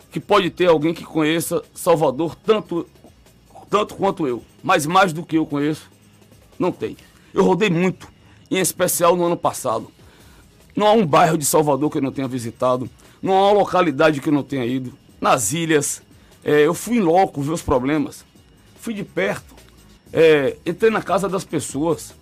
[0.09, 2.88] que pode ter alguém que conheça Salvador tanto,
[3.69, 5.91] tanto quanto eu, mas mais do que eu conheço,
[6.57, 6.95] não tem.
[7.34, 8.07] Eu rodei muito,
[8.49, 9.96] em especial no ano passado.
[10.77, 12.87] Não há um bairro de Salvador que eu não tenha visitado,
[13.19, 14.93] não há uma localidade que eu não tenha ido.
[15.19, 16.03] Nas ilhas,
[16.45, 18.23] é, eu fui em loco ver os problemas,
[18.79, 19.55] fui de perto,
[20.13, 22.13] é, entrei na casa das pessoas,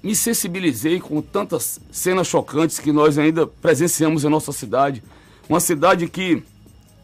[0.00, 5.02] me sensibilizei com tantas cenas chocantes que nós ainda presenciamos em nossa cidade.
[5.48, 6.40] Uma cidade que,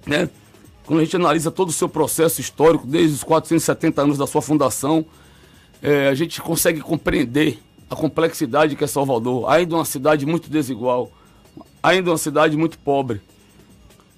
[0.06, 0.30] né,
[0.86, 4.40] quando a gente analisa todo o seu processo histórico, desde os 470 anos da sua
[4.40, 5.04] fundação,
[5.82, 7.58] é, a gente consegue compreender
[7.94, 9.48] a complexidade que é Salvador.
[9.48, 11.10] Ainda uma cidade muito desigual,
[11.82, 13.22] ainda uma cidade muito pobre.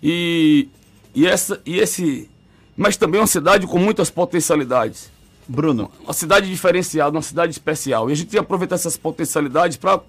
[0.02, 0.68] E,
[1.14, 2.28] e, essa, e esse.
[2.76, 5.10] Mas também uma cidade com muitas potencialidades.
[5.46, 5.90] Bruno.
[6.02, 8.08] Uma cidade diferenciada, uma cidade especial.
[8.08, 10.00] E a gente tem que aproveitar essas potencialidades para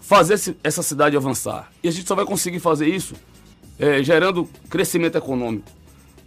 [0.00, 1.72] fazer esse, essa cidade avançar.
[1.82, 3.14] E a gente só vai conseguir fazer isso
[3.78, 5.70] é, gerando crescimento econômico.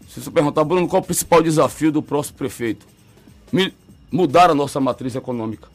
[0.09, 2.85] Se você perguntar, Bruno, qual é o principal desafio do próximo prefeito?
[3.51, 3.73] Me,
[4.11, 5.73] mudar a nossa matriz econômica.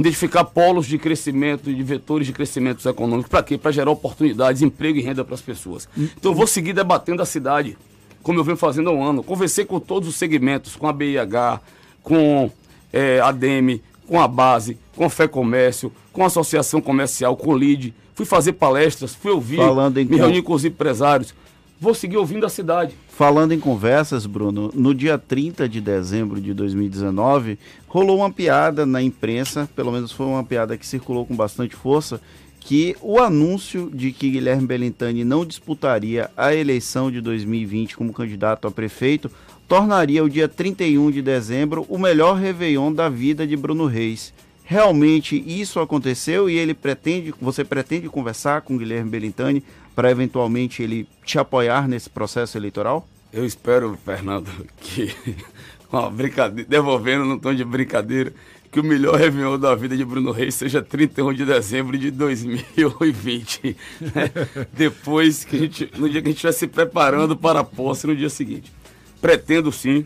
[0.00, 3.30] Identificar polos de crescimento e de vetores de crescimento econômico.
[3.30, 3.56] Para quê?
[3.56, 5.88] Para gerar oportunidades, emprego e renda para as pessoas.
[5.96, 7.76] Então eu vou seguir debatendo a cidade
[8.24, 9.22] como eu venho fazendo há um ano.
[9.22, 11.60] Conversei com todos os segmentos, com a BIH,
[12.02, 12.50] com
[12.92, 17.50] é, a DEME, com a base, com a Fé Comércio, com a Associação Comercial, com
[17.50, 17.94] o LID.
[18.14, 21.34] Fui fazer palestras, fui ouvir, Falando em me reunir com os empresários.
[21.80, 22.96] Vou seguir ouvindo a cidade.
[23.16, 29.00] Falando em conversas, Bruno, no dia 30 de dezembro de 2019, rolou uma piada na
[29.00, 32.20] imprensa, pelo menos foi uma piada que circulou com bastante força,
[32.58, 38.66] que o anúncio de que Guilherme Belintani não disputaria a eleição de 2020 como candidato
[38.66, 39.30] a prefeito
[39.68, 44.34] tornaria o dia 31 de dezembro o melhor Réveillon da vida de Bruno Reis.
[44.64, 49.62] Realmente isso aconteceu e ele pretende, você pretende conversar com Guilherme Belintani
[49.94, 53.06] para eventualmente ele te apoiar nesse processo eleitoral?
[53.32, 54.50] Eu espero, Fernando,
[54.80, 55.14] que
[55.88, 58.32] com a brincadeira, devolvendo num tom de brincadeira,
[58.74, 63.76] que o melhor Réveillon da vida de Bruno Reis seja 31 de dezembro de 2020.
[64.00, 64.30] né?
[64.74, 68.06] Depois que a gente, no dia que a gente estiver se preparando para a posse
[68.08, 68.72] no dia seguinte.
[69.20, 70.04] Pretendo sim,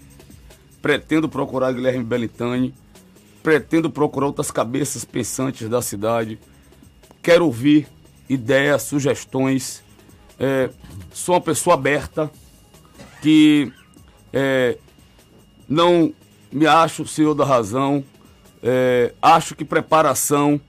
[0.83, 2.75] pretendo procurar Guilherme Belintani,
[3.43, 6.39] pretendo procurar outras cabeças pensantes da cidade.
[7.23, 7.89] Quero ouvir
[8.29, 9.83] ideias, sugestões.
[10.39, 10.71] É,
[11.13, 12.31] sou uma pessoa aberta
[13.21, 13.73] que
[14.33, 14.79] é,
[15.69, 16.13] não
[16.51, 18.05] me acho o senhor da razão.
[18.63, 20.61] É, acho que preparação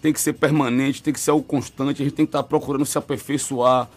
[0.00, 2.02] tem que ser permanente, tem que ser algo constante.
[2.02, 3.88] A gente tem que estar procurando se aperfeiçoar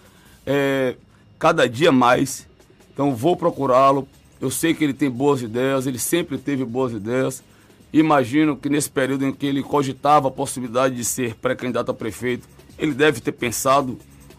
[0.46, 0.96] é,
[1.40, 2.48] cada dia mais.
[2.94, 4.08] Então vou procurá-lo.
[4.40, 7.44] Eu sei que ele tem boas ideias, ele sempre teve boas ideias.
[7.92, 12.48] Imagino que nesse período em que ele cogitava a possibilidade de ser pré-candidato a prefeito,
[12.78, 13.98] ele deve ter pensado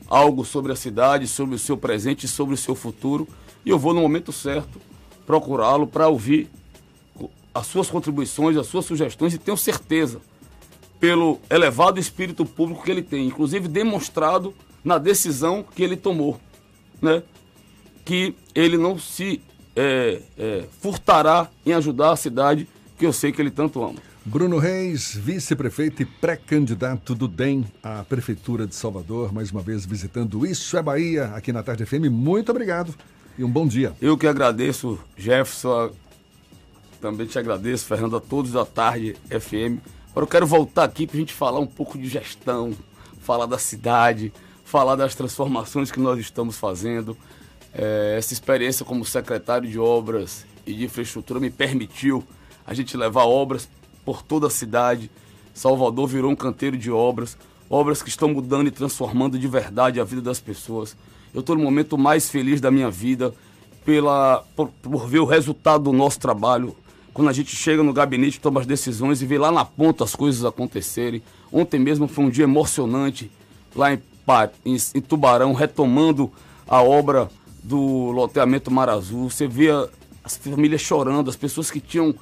[0.09, 3.27] algo sobre a cidade, sobre o seu presente sobre o seu futuro.
[3.65, 4.81] E eu vou no momento certo
[5.27, 6.49] procurá-lo para ouvir
[7.53, 10.21] as suas contribuições, as suas sugestões e tenho certeza,
[11.01, 14.55] pelo elevado espírito público que ele tem, inclusive demonstrado
[14.85, 16.41] na decisão que ele tomou,
[17.03, 17.23] né?
[18.05, 19.43] que ele não se
[19.75, 22.69] é, é, furtará em ajudar a cidade
[22.99, 23.99] que eu sei que ele tanto ama.
[24.29, 30.45] Bruno Reis, vice-prefeito e pré-candidato do DEM à Prefeitura de Salvador, mais uma vez visitando
[30.45, 32.11] Isso é Bahia aqui na Tarde FM.
[32.11, 32.93] Muito obrigado
[33.39, 33.93] e um bom dia.
[34.01, 35.93] Eu que agradeço, Jefferson,
[37.01, 39.79] também te agradeço, Fernando, a todos da Tarde FM.
[40.11, 42.73] Agora eu quero voltar aqui para a gente falar um pouco de gestão,
[43.21, 44.33] falar da cidade,
[44.65, 47.17] falar das transformações que nós estamos fazendo.
[47.73, 52.25] É, essa experiência como secretário de obras e de infraestrutura me permitiu
[52.67, 53.69] a gente levar obras
[54.07, 55.11] por toda a cidade.
[55.53, 57.37] Salvador virou um canteiro de obras,
[57.69, 60.97] obras que estão mudando e transformando de verdade a vida das pessoas.
[61.35, 63.35] Eu estou no momento mais feliz da minha vida
[63.85, 66.77] pela, por, por ver o resultado do nosso trabalho.
[67.13, 70.15] Quando a gente chega no gabinete, toma as decisões e vê lá na ponta as
[70.15, 71.21] coisas acontecerem.
[71.51, 73.31] Ontem mesmo foi um dia emocionante
[73.75, 74.01] lá em,
[74.65, 76.31] em, em Tubarão, retomando
[76.69, 77.29] a obra
[77.63, 79.31] do loteamento Mar Azul.
[79.31, 79.71] Você vê
[80.23, 82.15] as famílias chorando, as pessoas que tinham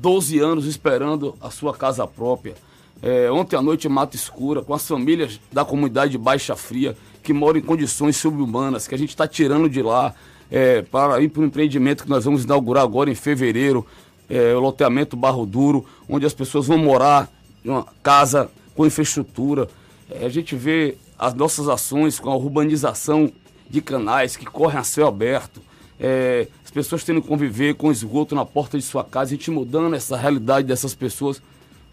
[0.00, 2.54] 12 anos esperando a sua casa própria.
[3.02, 7.32] é, ontem à noite Mata Escura, com as famílias da comunidade de Baixa Fria, que
[7.32, 10.14] moram em condições subhumanas, que a gente está tirando de lá
[10.50, 13.86] é, para ir para um empreendimento que nós vamos inaugurar agora em fevereiro,
[14.28, 17.30] é, o loteamento Barro Duro, onde as pessoas vão morar
[17.64, 19.68] em uma casa com infraestrutura.
[20.10, 23.30] É, a gente vê as nossas ações com a urbanização
[23.68, 25.60] de canais que correm a céu aberto,
[25.98, 29.50] é, as pessoas tendo que conviver com esgoto na porta de sua casa, a gente
[29.50, 31.42] mudando essa realidade dessas pessoas.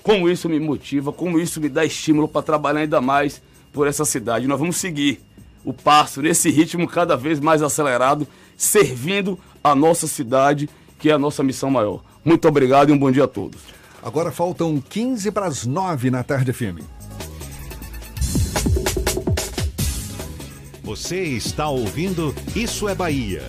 [0.03, 3.41] Como isso me motiva, como isso me dá estímulo para trabalhar ainda mais
[3.73, 4.45] por essa cidade.
[4.45, 5.19] Nós vamos seguir
[5.65, 11.17] o passo nesse ritmo cada vez mais acelerado, servindo a nossa cidade, que é a
[11.17, 12.03] nossa missão maior.
[12.23, 13.59] Muito obrigado e um bom dia a todos.
[14.03, 16.83] Agora faltam 15 para as 9 na tarde firme.
[20.83, 23.41] Você está ouvindo Isso é Bahia.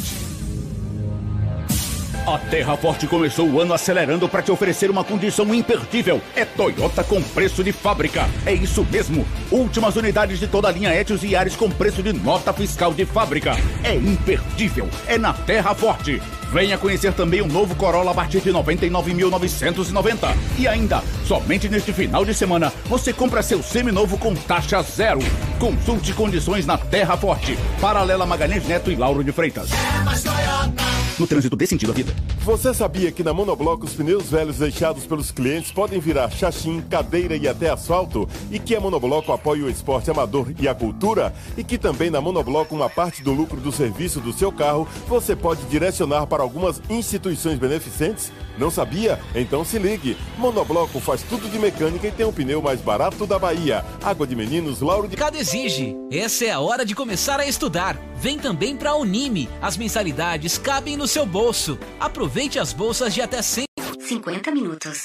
[2.29, 6.21] A Terra Forte começou o ano acelerando para te oferecer uma condição imperdível.
[6.37, 8.29] É Toyota com preço de fábrica.
[8.45, 9.27] É isso mesmo.
[9.51, 13.07] Últimas unidades de toda a linha Etios e Ares com preço de nota fiscal de
[13.07, 13.57] fábrica.
[13.83, 14.91] É imperdível.
[15.07, 16.21] É na Terra Forte.
[16.53, 20.37] Venha conhecer também o novo Corolla a partir de 99.990.
[20.59, 25.21] E ainda, somente neste final de semana, você compra seu seminovo com taxa zero.
[25.59, 27.59] Consulte condições na Terra Forte.
[27.81, 29.71] Paralela Magalhães Neto e Lauro de Freitas.
[29.73, 30.89] É mais Toyota.
[31.19, 32.15] No trânsito dê sentido à vida.
[32.49, 37.37] Você sabia que na Monobloco os pneus velhos deixados pelos clientes podem virar chachim, cadeira
[37.37, 38.27] e até asfalto?
[38.51, 41.35] E que a Monobloco apoia o esporte amador e a cultura?
[41.59, 45.37] E que também na Monobloco uma parte do lucro do serviço do seu carro você
[45.37, 48.33] pode direcionar para algumas instituições beneficentes?
[48.57, 49.21] Não sabia?
[49.35, 50.17] Então se ligue.
[50.39, 53.85] Monobloco faz tudo de mecânica e tem o pneu mais barato da Bahia.
[54.03, 55.17] Água de Meninos, Lauro de...
[55.17, 55.95] Cada exige.
[56.11, 57.99] Essa é a hora de começar a estudar.
[58.21, 59.49] Vem também para a Unime.
[59.63, 61.79] As mensalidades cabem no seu bolso.
[62.01, 63.67] Aproveite as bolsas de até 100...
[64.01, 65.05] 50 minutos.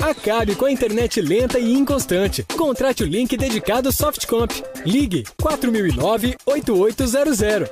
[0.00, 2.44] Acabe com a internet lenta e inconstante.
[2.56, 4.50] Contrate o link dedicado Softcomp.
[4.84, 7.68] Ligue 4009-8800.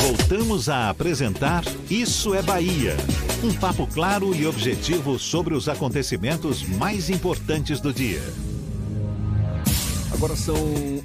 [0.00, 2.96] Voltamos a apresentar Isso é Bahia.
[3.42, 8.22] Um papo claro e objetivo sobre os acontecimentos mais importantes do dia.
[10.14, 10.54] Agora são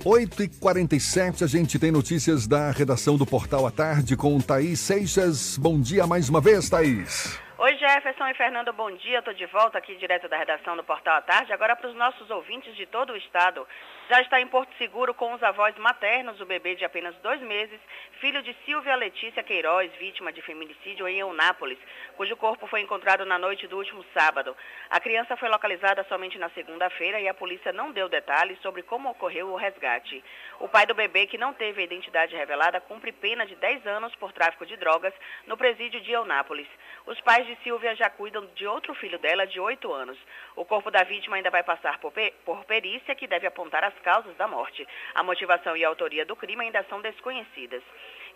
[0.05, 5.57] 8h47, a gente tem notícias da redação do Portal à Tarde com Thaís Seixas.
[5.57, 7.41] Bom dia mais uma vez, Thaís.
[7.57, 9.17] Oi, Jefferson e Fernando, bom dia.
[9.19, 11.51] Estou de volta aqui direto da redação do Portal à Tarde.
[11.51, 13.67] Agora para os nossos ouvintes de todo o estado.
[14.09, 17.79] Já está em Porto Seguro com os avós maternos, o bebê de apenas dois meses,
[18.21, 21.77] filho de Silvia Letícia Queiroz, vítima de feminicídio em Eunápolis,
[22.19, 24.53] cujo corpo foi encontrado na noite do último sábado.
[24.89, 29.09] A criança foi localizada somente na segunda-feira e a polícia não deu detalhes sobre como
[29.09, 30.21] ocorreu o resgate.
[30.59, 34.13] O pai do bebê, que não teve a identidade revelada, cumpre pena de 10 anos
[34.15, 35.13] por tráfico de drogas
[35.47, 36.67] no presídio de Eunápolis.
[37.05, 40.17] Os pais de Silvia já cuidam de outro filho dela, de 8 anos.
[40.57, 42.11] O corpo da vítima ainda vai passar por,
[42.43, 44.85] por perícia, que deve apontar as causas da morte.
[45.15, 47.81] A motivação e a autoria do crime ainda são desconhecidas.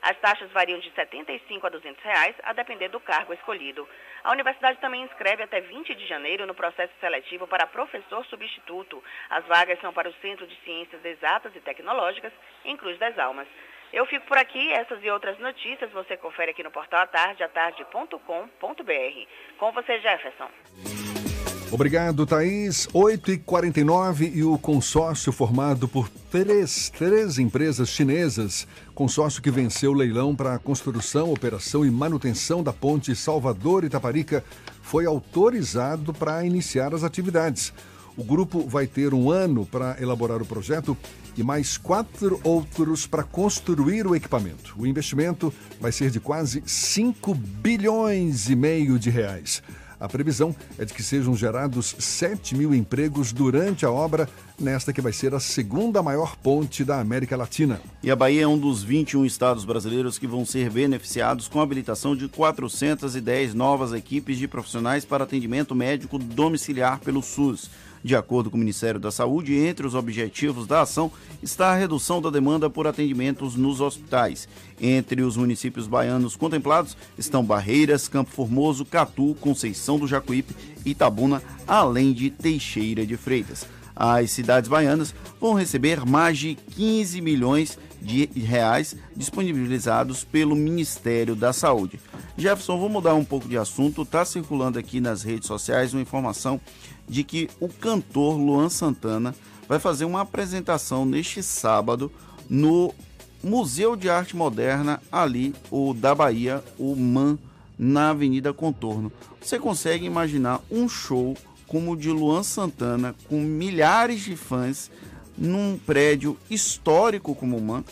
[0.03, 3.89] As taxas variam de R$ 75 a 200 reais, a depender do cargo escolhido.
[4.25, 9.03] A universidade também inscreve até 20 de janeiro no processo seletivo para professor substituto.
[9.31, 12.33] As vagas são para o Centro de Ciências Exatas e Tecnológicas,
[12.65, 13.47] em Cruz das Almas.
[13.93, 18.19] Eu fico por aqui, essas e outras notícias você confere aqui no portal atarde, atarde.com.br.
[19.59, 21.02] Com você, Jefferson.
[21.73, 22.87] Obrigado, Thaís.
[22.89, 30.37] 8h49 e o consórcio formado por três, três empresas chinesas, consórcio que venceu o leilão
[30.37, 34.45] para a construção, operação e manutenção da ponte Salvador-Itaparica,
[34.83, 37.73] foi autorizado para iniciar as atividades.
[38.19, 40.95] O grupo vai ter um ano para elaborar o projeto
[41.39, 44.75] e mais quatro outros para construir o equipamento.
[44.77, 45.51] O investimento
[45.81, 49.63] vai ser de quase 5 bilhões e meio de reais.
[50.03, 55.01] A previsão é de que sejam gerados 7 mil empregos durante a obra, nesta que
[55.01, 57.81] vai ser a segunda maior ponte da América Latina.
[58.03, 61.63] E a Bahia é um dos 21 estados brasileiros que vão ser beneficiados com a
[61.63, 67.71] habilitação de 410 novas equipes de profissionais para atendimento médico domiciliar pelo SUS.
[68.05, 71.11] De acordo com o Ministério da Saúde, entre os objetivos da ação
[71.43, 74.49] está a redução da demanda por atendimentos nos hospitais.
[74.81, 80.55] Entre os municípios baianos contemplados estão Barreiras, Campo Formoso, Catu, Conceição do Jacuípe,
[80.85, 83.67] Itabuna, além de Teixeira de Freitas.
[83.95, 87.92] As cidades baianas vão receber mais de 15 milhões de
[88.35, 92.01] reais disponibilizados pelo Ministério da Saúde.
[92.37, 94.03] Jefferson, vou mudar um pouco de assunto.
[94.03, 96.61] Está circulando aqui nas redes sociais uma informação
[97.09, 99.35] de que o cantor Luan Santana
[99.69, 102.11] vai fazer uma apresentação neste sábado
[102.49, 102.95] no
[103.43, 107.39] Museu de Arte Moderna, ali, o da Bahia, o MAN,
[107.79, 109.11] na Avenida Contorno.
[109.41, 114.91] Você consegue imaginar um show como o de Luan Santana, com milhares de fãs,
[115.43, 117.85] num prédio histórico como o MAN?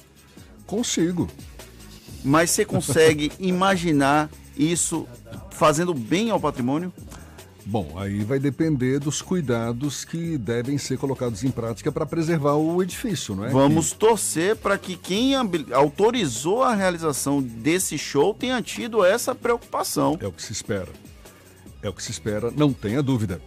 [0.67, 1.29] Consigo.
[2.25, 5.07] Mas você consegue imaginar isso
[5.51, 6.93] fazendo bem ao patrimônio?
[7.67, 12.83] Bom, aí vai depender dos cuidados que devem ser colocados em prática para preservar o
[12.83, 13.51] edifício, não é?
[13.51, 15.35] Vamos torcer para que quem
[15.73, 20.19] autorizou a realização desse show tenha tido essa preocupação.
[20.21, 20.89] É o que se espera.
[21.83, 23.41] É o que se espera, não tenha dúvida.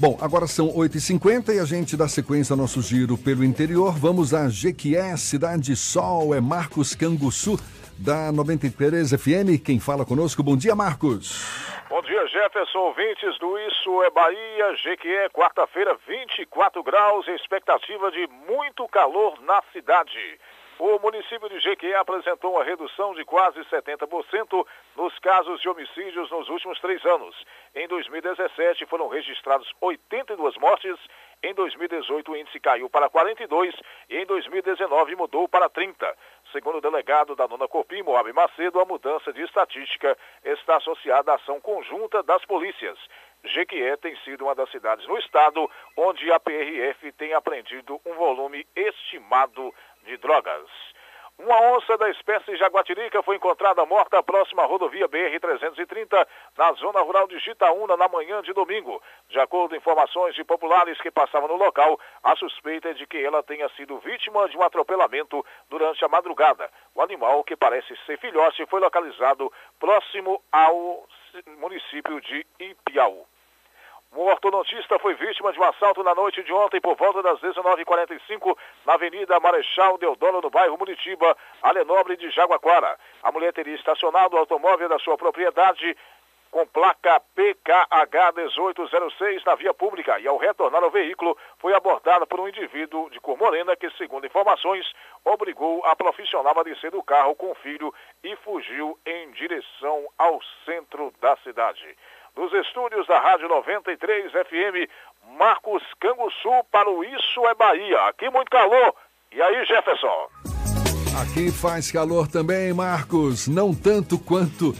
[0.00, 3.98] Bom, agora são 8h50 e a gente dá sequência ao nosso giro pelo interior.
[3.98, 7.58] Vamos a Jequié, Cidade Sol, é Marcos Canguçu,
[7.98, 9.58] da 93 FM.
[9.58, 11.42] Quem fala conosco, bom dia, Marcos.
[11.90, 18.86] Bom dia, Jefferson, ouvintes do Isso é Bahia, Jequié, quarta-feira, 24 graus, expectativa de muito
[18.86, 20.38] calor na cidade.
[20.78, 24.64] O município de Jequié apresentou uma redução de quase 70%
[24.94, 27.34] nos casos de homicídios nos últimos três anos.
[27.74, 30.96] Em 2017 foram registrados 82 mortes,
[31.42, 33.74] em 2018 o índice caiu para 42
[34.08, 36.16] e em 2019 mudou para 30.
[36.52, 41.34] Segundo o delegado da Nona Copim, Moab Macedo, a mudança de estatística está associada à
[41.34, 42.96] ação conjunta das polícias.
[43.44, 48.66] Jequié tem sido uma das cidades no estado onde a PRF tem apreendido um volume
[48.74, 49.72] estimado
[50.08, 50.66] de drogas.
[51.38, 56.26] Uma onça da espécie jaguatirica foi encontrada morta próxima à rodovia BR-330,
[56.56, 59.00] na zona rural de Gitaúna, na manhã de domingo.
[59.28, 63.24] De acordo com informações de populares que passavam no local, a suspeita é de que
[63.24, 66.68] ela tenha sido vítima de um atropelamento durante a madrugada.
[66.92, 71.06] O animal, que parece ser filhote, foi localizado próximo ao
[71.58, 73.28] município de Ipiau.
[74.16, 78.56] Um ortodontista foi vítima de um assalto na noite de ontem por volta das 19h45
[78.86, 82.98] na Avenida Marechal Deodoro, no bairro Muritiba, área nobre de Jaguaquara.
[83.22, 85.94] A mulher teria estacionado o automóvel da sua propriedade
[86.50, 92.40] com placa PKH 1806 na via pública e ao retornar ao veículo foi abordada por
[92.40, 94.90] um indivíduo de cor morena que, segundo informações,
[95.22, 97.92] obrigou a profissional a descer do carro com o filho
[98.24, 101.94] e fugiu em direção ao centro da cidade
[102.38, 104.88] dos estúdios da Rádio 93 FM,
[105.36, 108.00] Marcos Canguçu para o Isso é Bahia.
[108.08, 108.94] Aqui muito calor.
[109.32, 110.28] E aí, Jefferson?
[111.20, 113.48] Aqui faz calor também, Marcos.
[113.48, 114.72] Não tanto quanto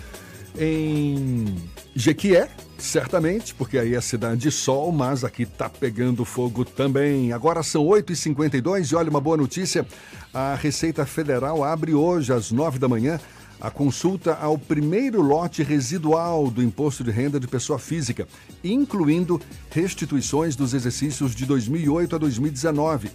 [0.56, 2.48] em Jequié,
[2.78, 7.32] certamente, porque aí é cidade de sol, mas aqui tá pegando fogo também.
[7.32, 9.84] Agora são 8h52 e olha uma boa notícia.
[10.32, 13.18] A Receita Federal abre hoje às 9 da manhã
[13.60, 18.28] a consulta ao primeiro lote residual do imposto de renda de pessoa física,
[18.62, 19.40] incluindo
[19.70, 23.10] restituições dos exercícios de 2008 a 2019.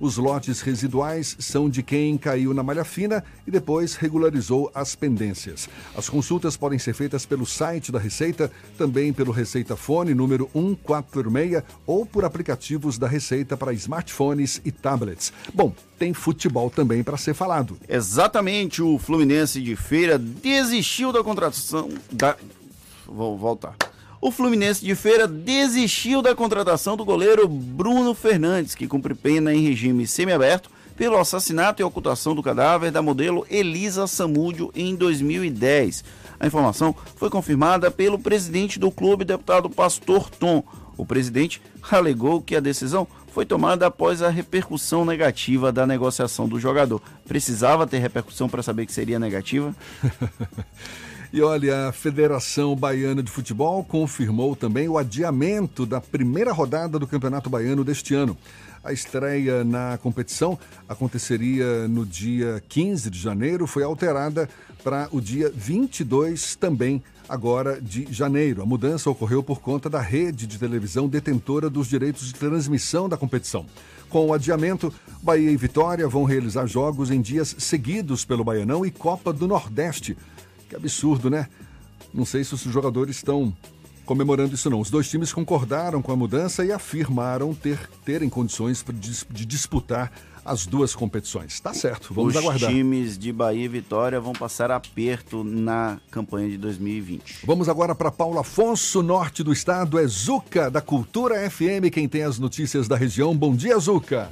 [0.00, 5.68] Os lotes residuais são de quem caiu na malha fina e depois regularizou as pendências.
[5.96, 11.62] As consultas podem ser feitas pelo site da Receita, também pelo Receita Fone número 146
[11.86, 15.32] ou por aplicativos da Receita para smartphones e tablets.
[15.52, 17.76] Bom, tem futebol também para ser falado.
[17.88, 22.36] Exatamente, o Fluminense de Feira desistiu da contratação da
[23.08, 23.74] Vou voltar.
[24.20, 29.62] O Fluminense de Feira desistiu da contratação do goleiro Bruno Fernandes, que cumpre pena em
[29.62, 36.02] regime semiaberto pelo assassinato e ocultação do cadáver da modelo Elisa Samúdio em 2010.
[36.40, 40.64] A informação foi confirmada pelo presidente do clube, deputado Pastor Tom.
[40.96, 46.58] O presidente alegou que a decisão foi tomada após a repercussão negativa da negociação do
[46.58, 47.00] jogador.
[47.24, 49.72] Precisava ter repercussão para saber que seria negativa?
[51.30, 57.06] E olha, a Federação Baiana de Futebol confirmou também o adiamento da primeira rodada do
[57.06, 58.34] Campeonato Baiano deste ano.
[58.82, 64.48] A estreia na competição aconteceria no dia 15 de janeiro, foi alterada
[64.82, 68.62] para o dia 22 também agora de janeiro.
[68.62, 73.18] A mudança ocorreu por conta da rede de televisão detentora dos direitos de transmissão da
[73.18, 73.66] competição.
[74.08, 74.90] Com o adiamento,
[75.22, 80.16] Bahia e Vitória vão realizar jogos em dias seguidos pelo Baianão e Copa do Nordeste.
[80.68, 81.48] Que absurdo, né?
[82.12, 83.54] Não sei se os jogadores estão
[84.04, 84.80] comemorando isso não.
[84.80, 88.84] Os dois times concordaram com a mudança e afirmaram ter terem condições
[89.30, 90.10] de disputar
[90.44, 91.60] as duas competições.
[91.60, 92.70] Tá certo, vamos Os aguardar.
[92.70, 97.40] times de Bahia e Vitória vão passar aperto na campanha de 2020.
[97.44, 99.98] Vamos agora para Paulo Afonso, norte do estado.
[99.98, 103.36] É Zuca, da Cultura FM, quem tem as notícias da região.
[103.36, 104.30] Bom dia, Zuca.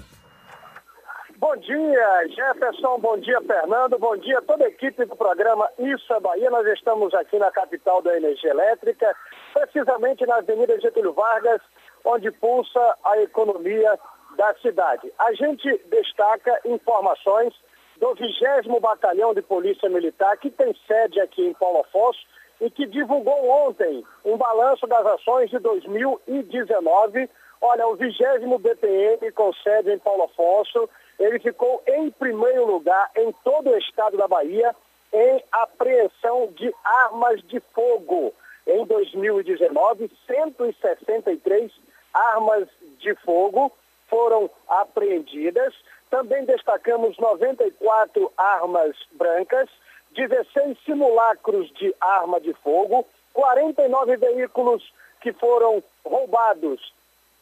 [1.38, 2.98] Bom dia, Jefferson.
[2.98, 3.98] Bom dia, Fernando.
[3.98, 6.48] Bom dia toda a equipe do programa Isso é Bahia.
[6.48, 9.14] Nós estamos aqui na capital da energia elétrica,
[9.52, 11.60] precisamente na Avenida Getúlio Vargas,
[12.06, 13.98] onde pulsa a economia
[14.38, 15.12] da cidade.
[15.18, 17.52] A gente destaca informações
[17.98, 22.20] do 20 Batalhão de Polícia Militar, que tem sede aqui em Paulo Afonso
[22.62, 27.28] e que divulgou ontem um balanço das ações de 2019.
[27.60, 28.16] Olha, o 20
[28.58, 30.88] BPM com sede em Paulo Afonso,
[31.18, 34.74] ele ficou em primeiro lugar em todo o estado da Bahia
[35.12, 38.34] em apreensão de armas de fogo.
[38.66, 41.72] Em 2019, 163
[42.12, 42.68] armas
[42.98, 43.72] de fogo
[44.08, 45.74] foram apreendidas.
[46.10, 49.68] Também destacamos 94 armas brancas,
[50.14, 56.92] 16 simulacros de arma de fogo, 49 veículos que foram roubados.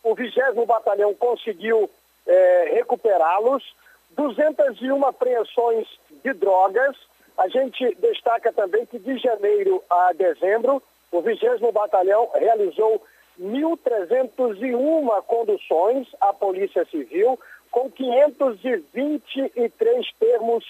[0.03, 0.35] O 20
[0.67, 1.91] Batalhão conseguiu
[2.27, 3.63] eh, recuperá-los,
[4.11, 5.89] 201 apreensões
[6.23, 6.97] de drogas.
[7.37, 10.81] A gente destaca também que de janeiro a dezembro,
[11.11, 13.03] o 20 Batalhão realizou
[13.41, 17.37] 1.301 conduções à Polícia Civil,
[17.71, 20.65] com 523 termos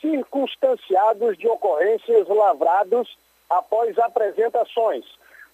[0.00, 3.16] circunstanciados de ocorrências lavrados
[3.48, 5.04] após apresentações.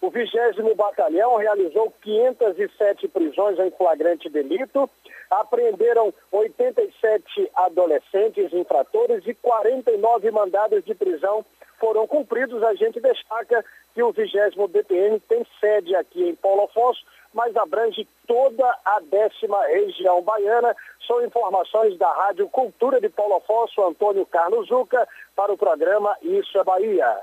[0.05, 4.91] O 20 Batalhão realizou 507 prisões em flagrante delito,
[5.31, 11.43] apreenderam 87 adolescentes infratores e 49 mandados de prisão
[11.81, 12.63] foram cumpridos.
[12.63, 13.65] A gente destaca
[13.95, 14.31] que o 20
[14.69, 17.03] BPM tem sede aqui em Paulo Afonso,
[17.33, 20.77] mas abrange toda a décima região baiana.
[21.07, 26.59] São informações da Rádio Cultura de Paulo Afonso, Antônio Carlos Zuca, para o programa Isso
[26.59, 27.21] é Bahia.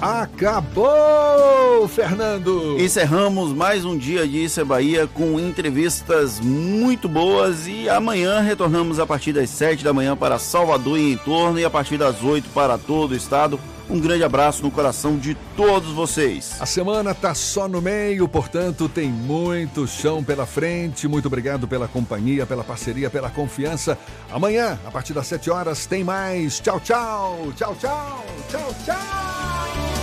[0.00, 2.78] Acabou, Fernando!
[2.78, 9.00] Encerramos mais um dia de Isso é Bahia com entrevistas muito boas e amanhã retornamos
[9.00, 12.22] a partir das 7 da manhã para Salvador e em torno e a partir das
[12.22, 13.58] 8 para todo o estado.
[13.90, 16.56] Um grande abraço no coração de todos vocês.
[16.60, 21.08] A semana tá só no meio, portanto, tem muito chão pela frente.
[21.08, 23.98] Muito obrigado pela companhia, pela parceria, pela confiança.
[24.30, 26.60] Amanhã, a partir das 7 horas, tem mais.
[26.60, 27.52] Tchau, tchau.
[27.56, 28.26] Tchau, tchau.
[28.50, 29.97] Tchau, tchau.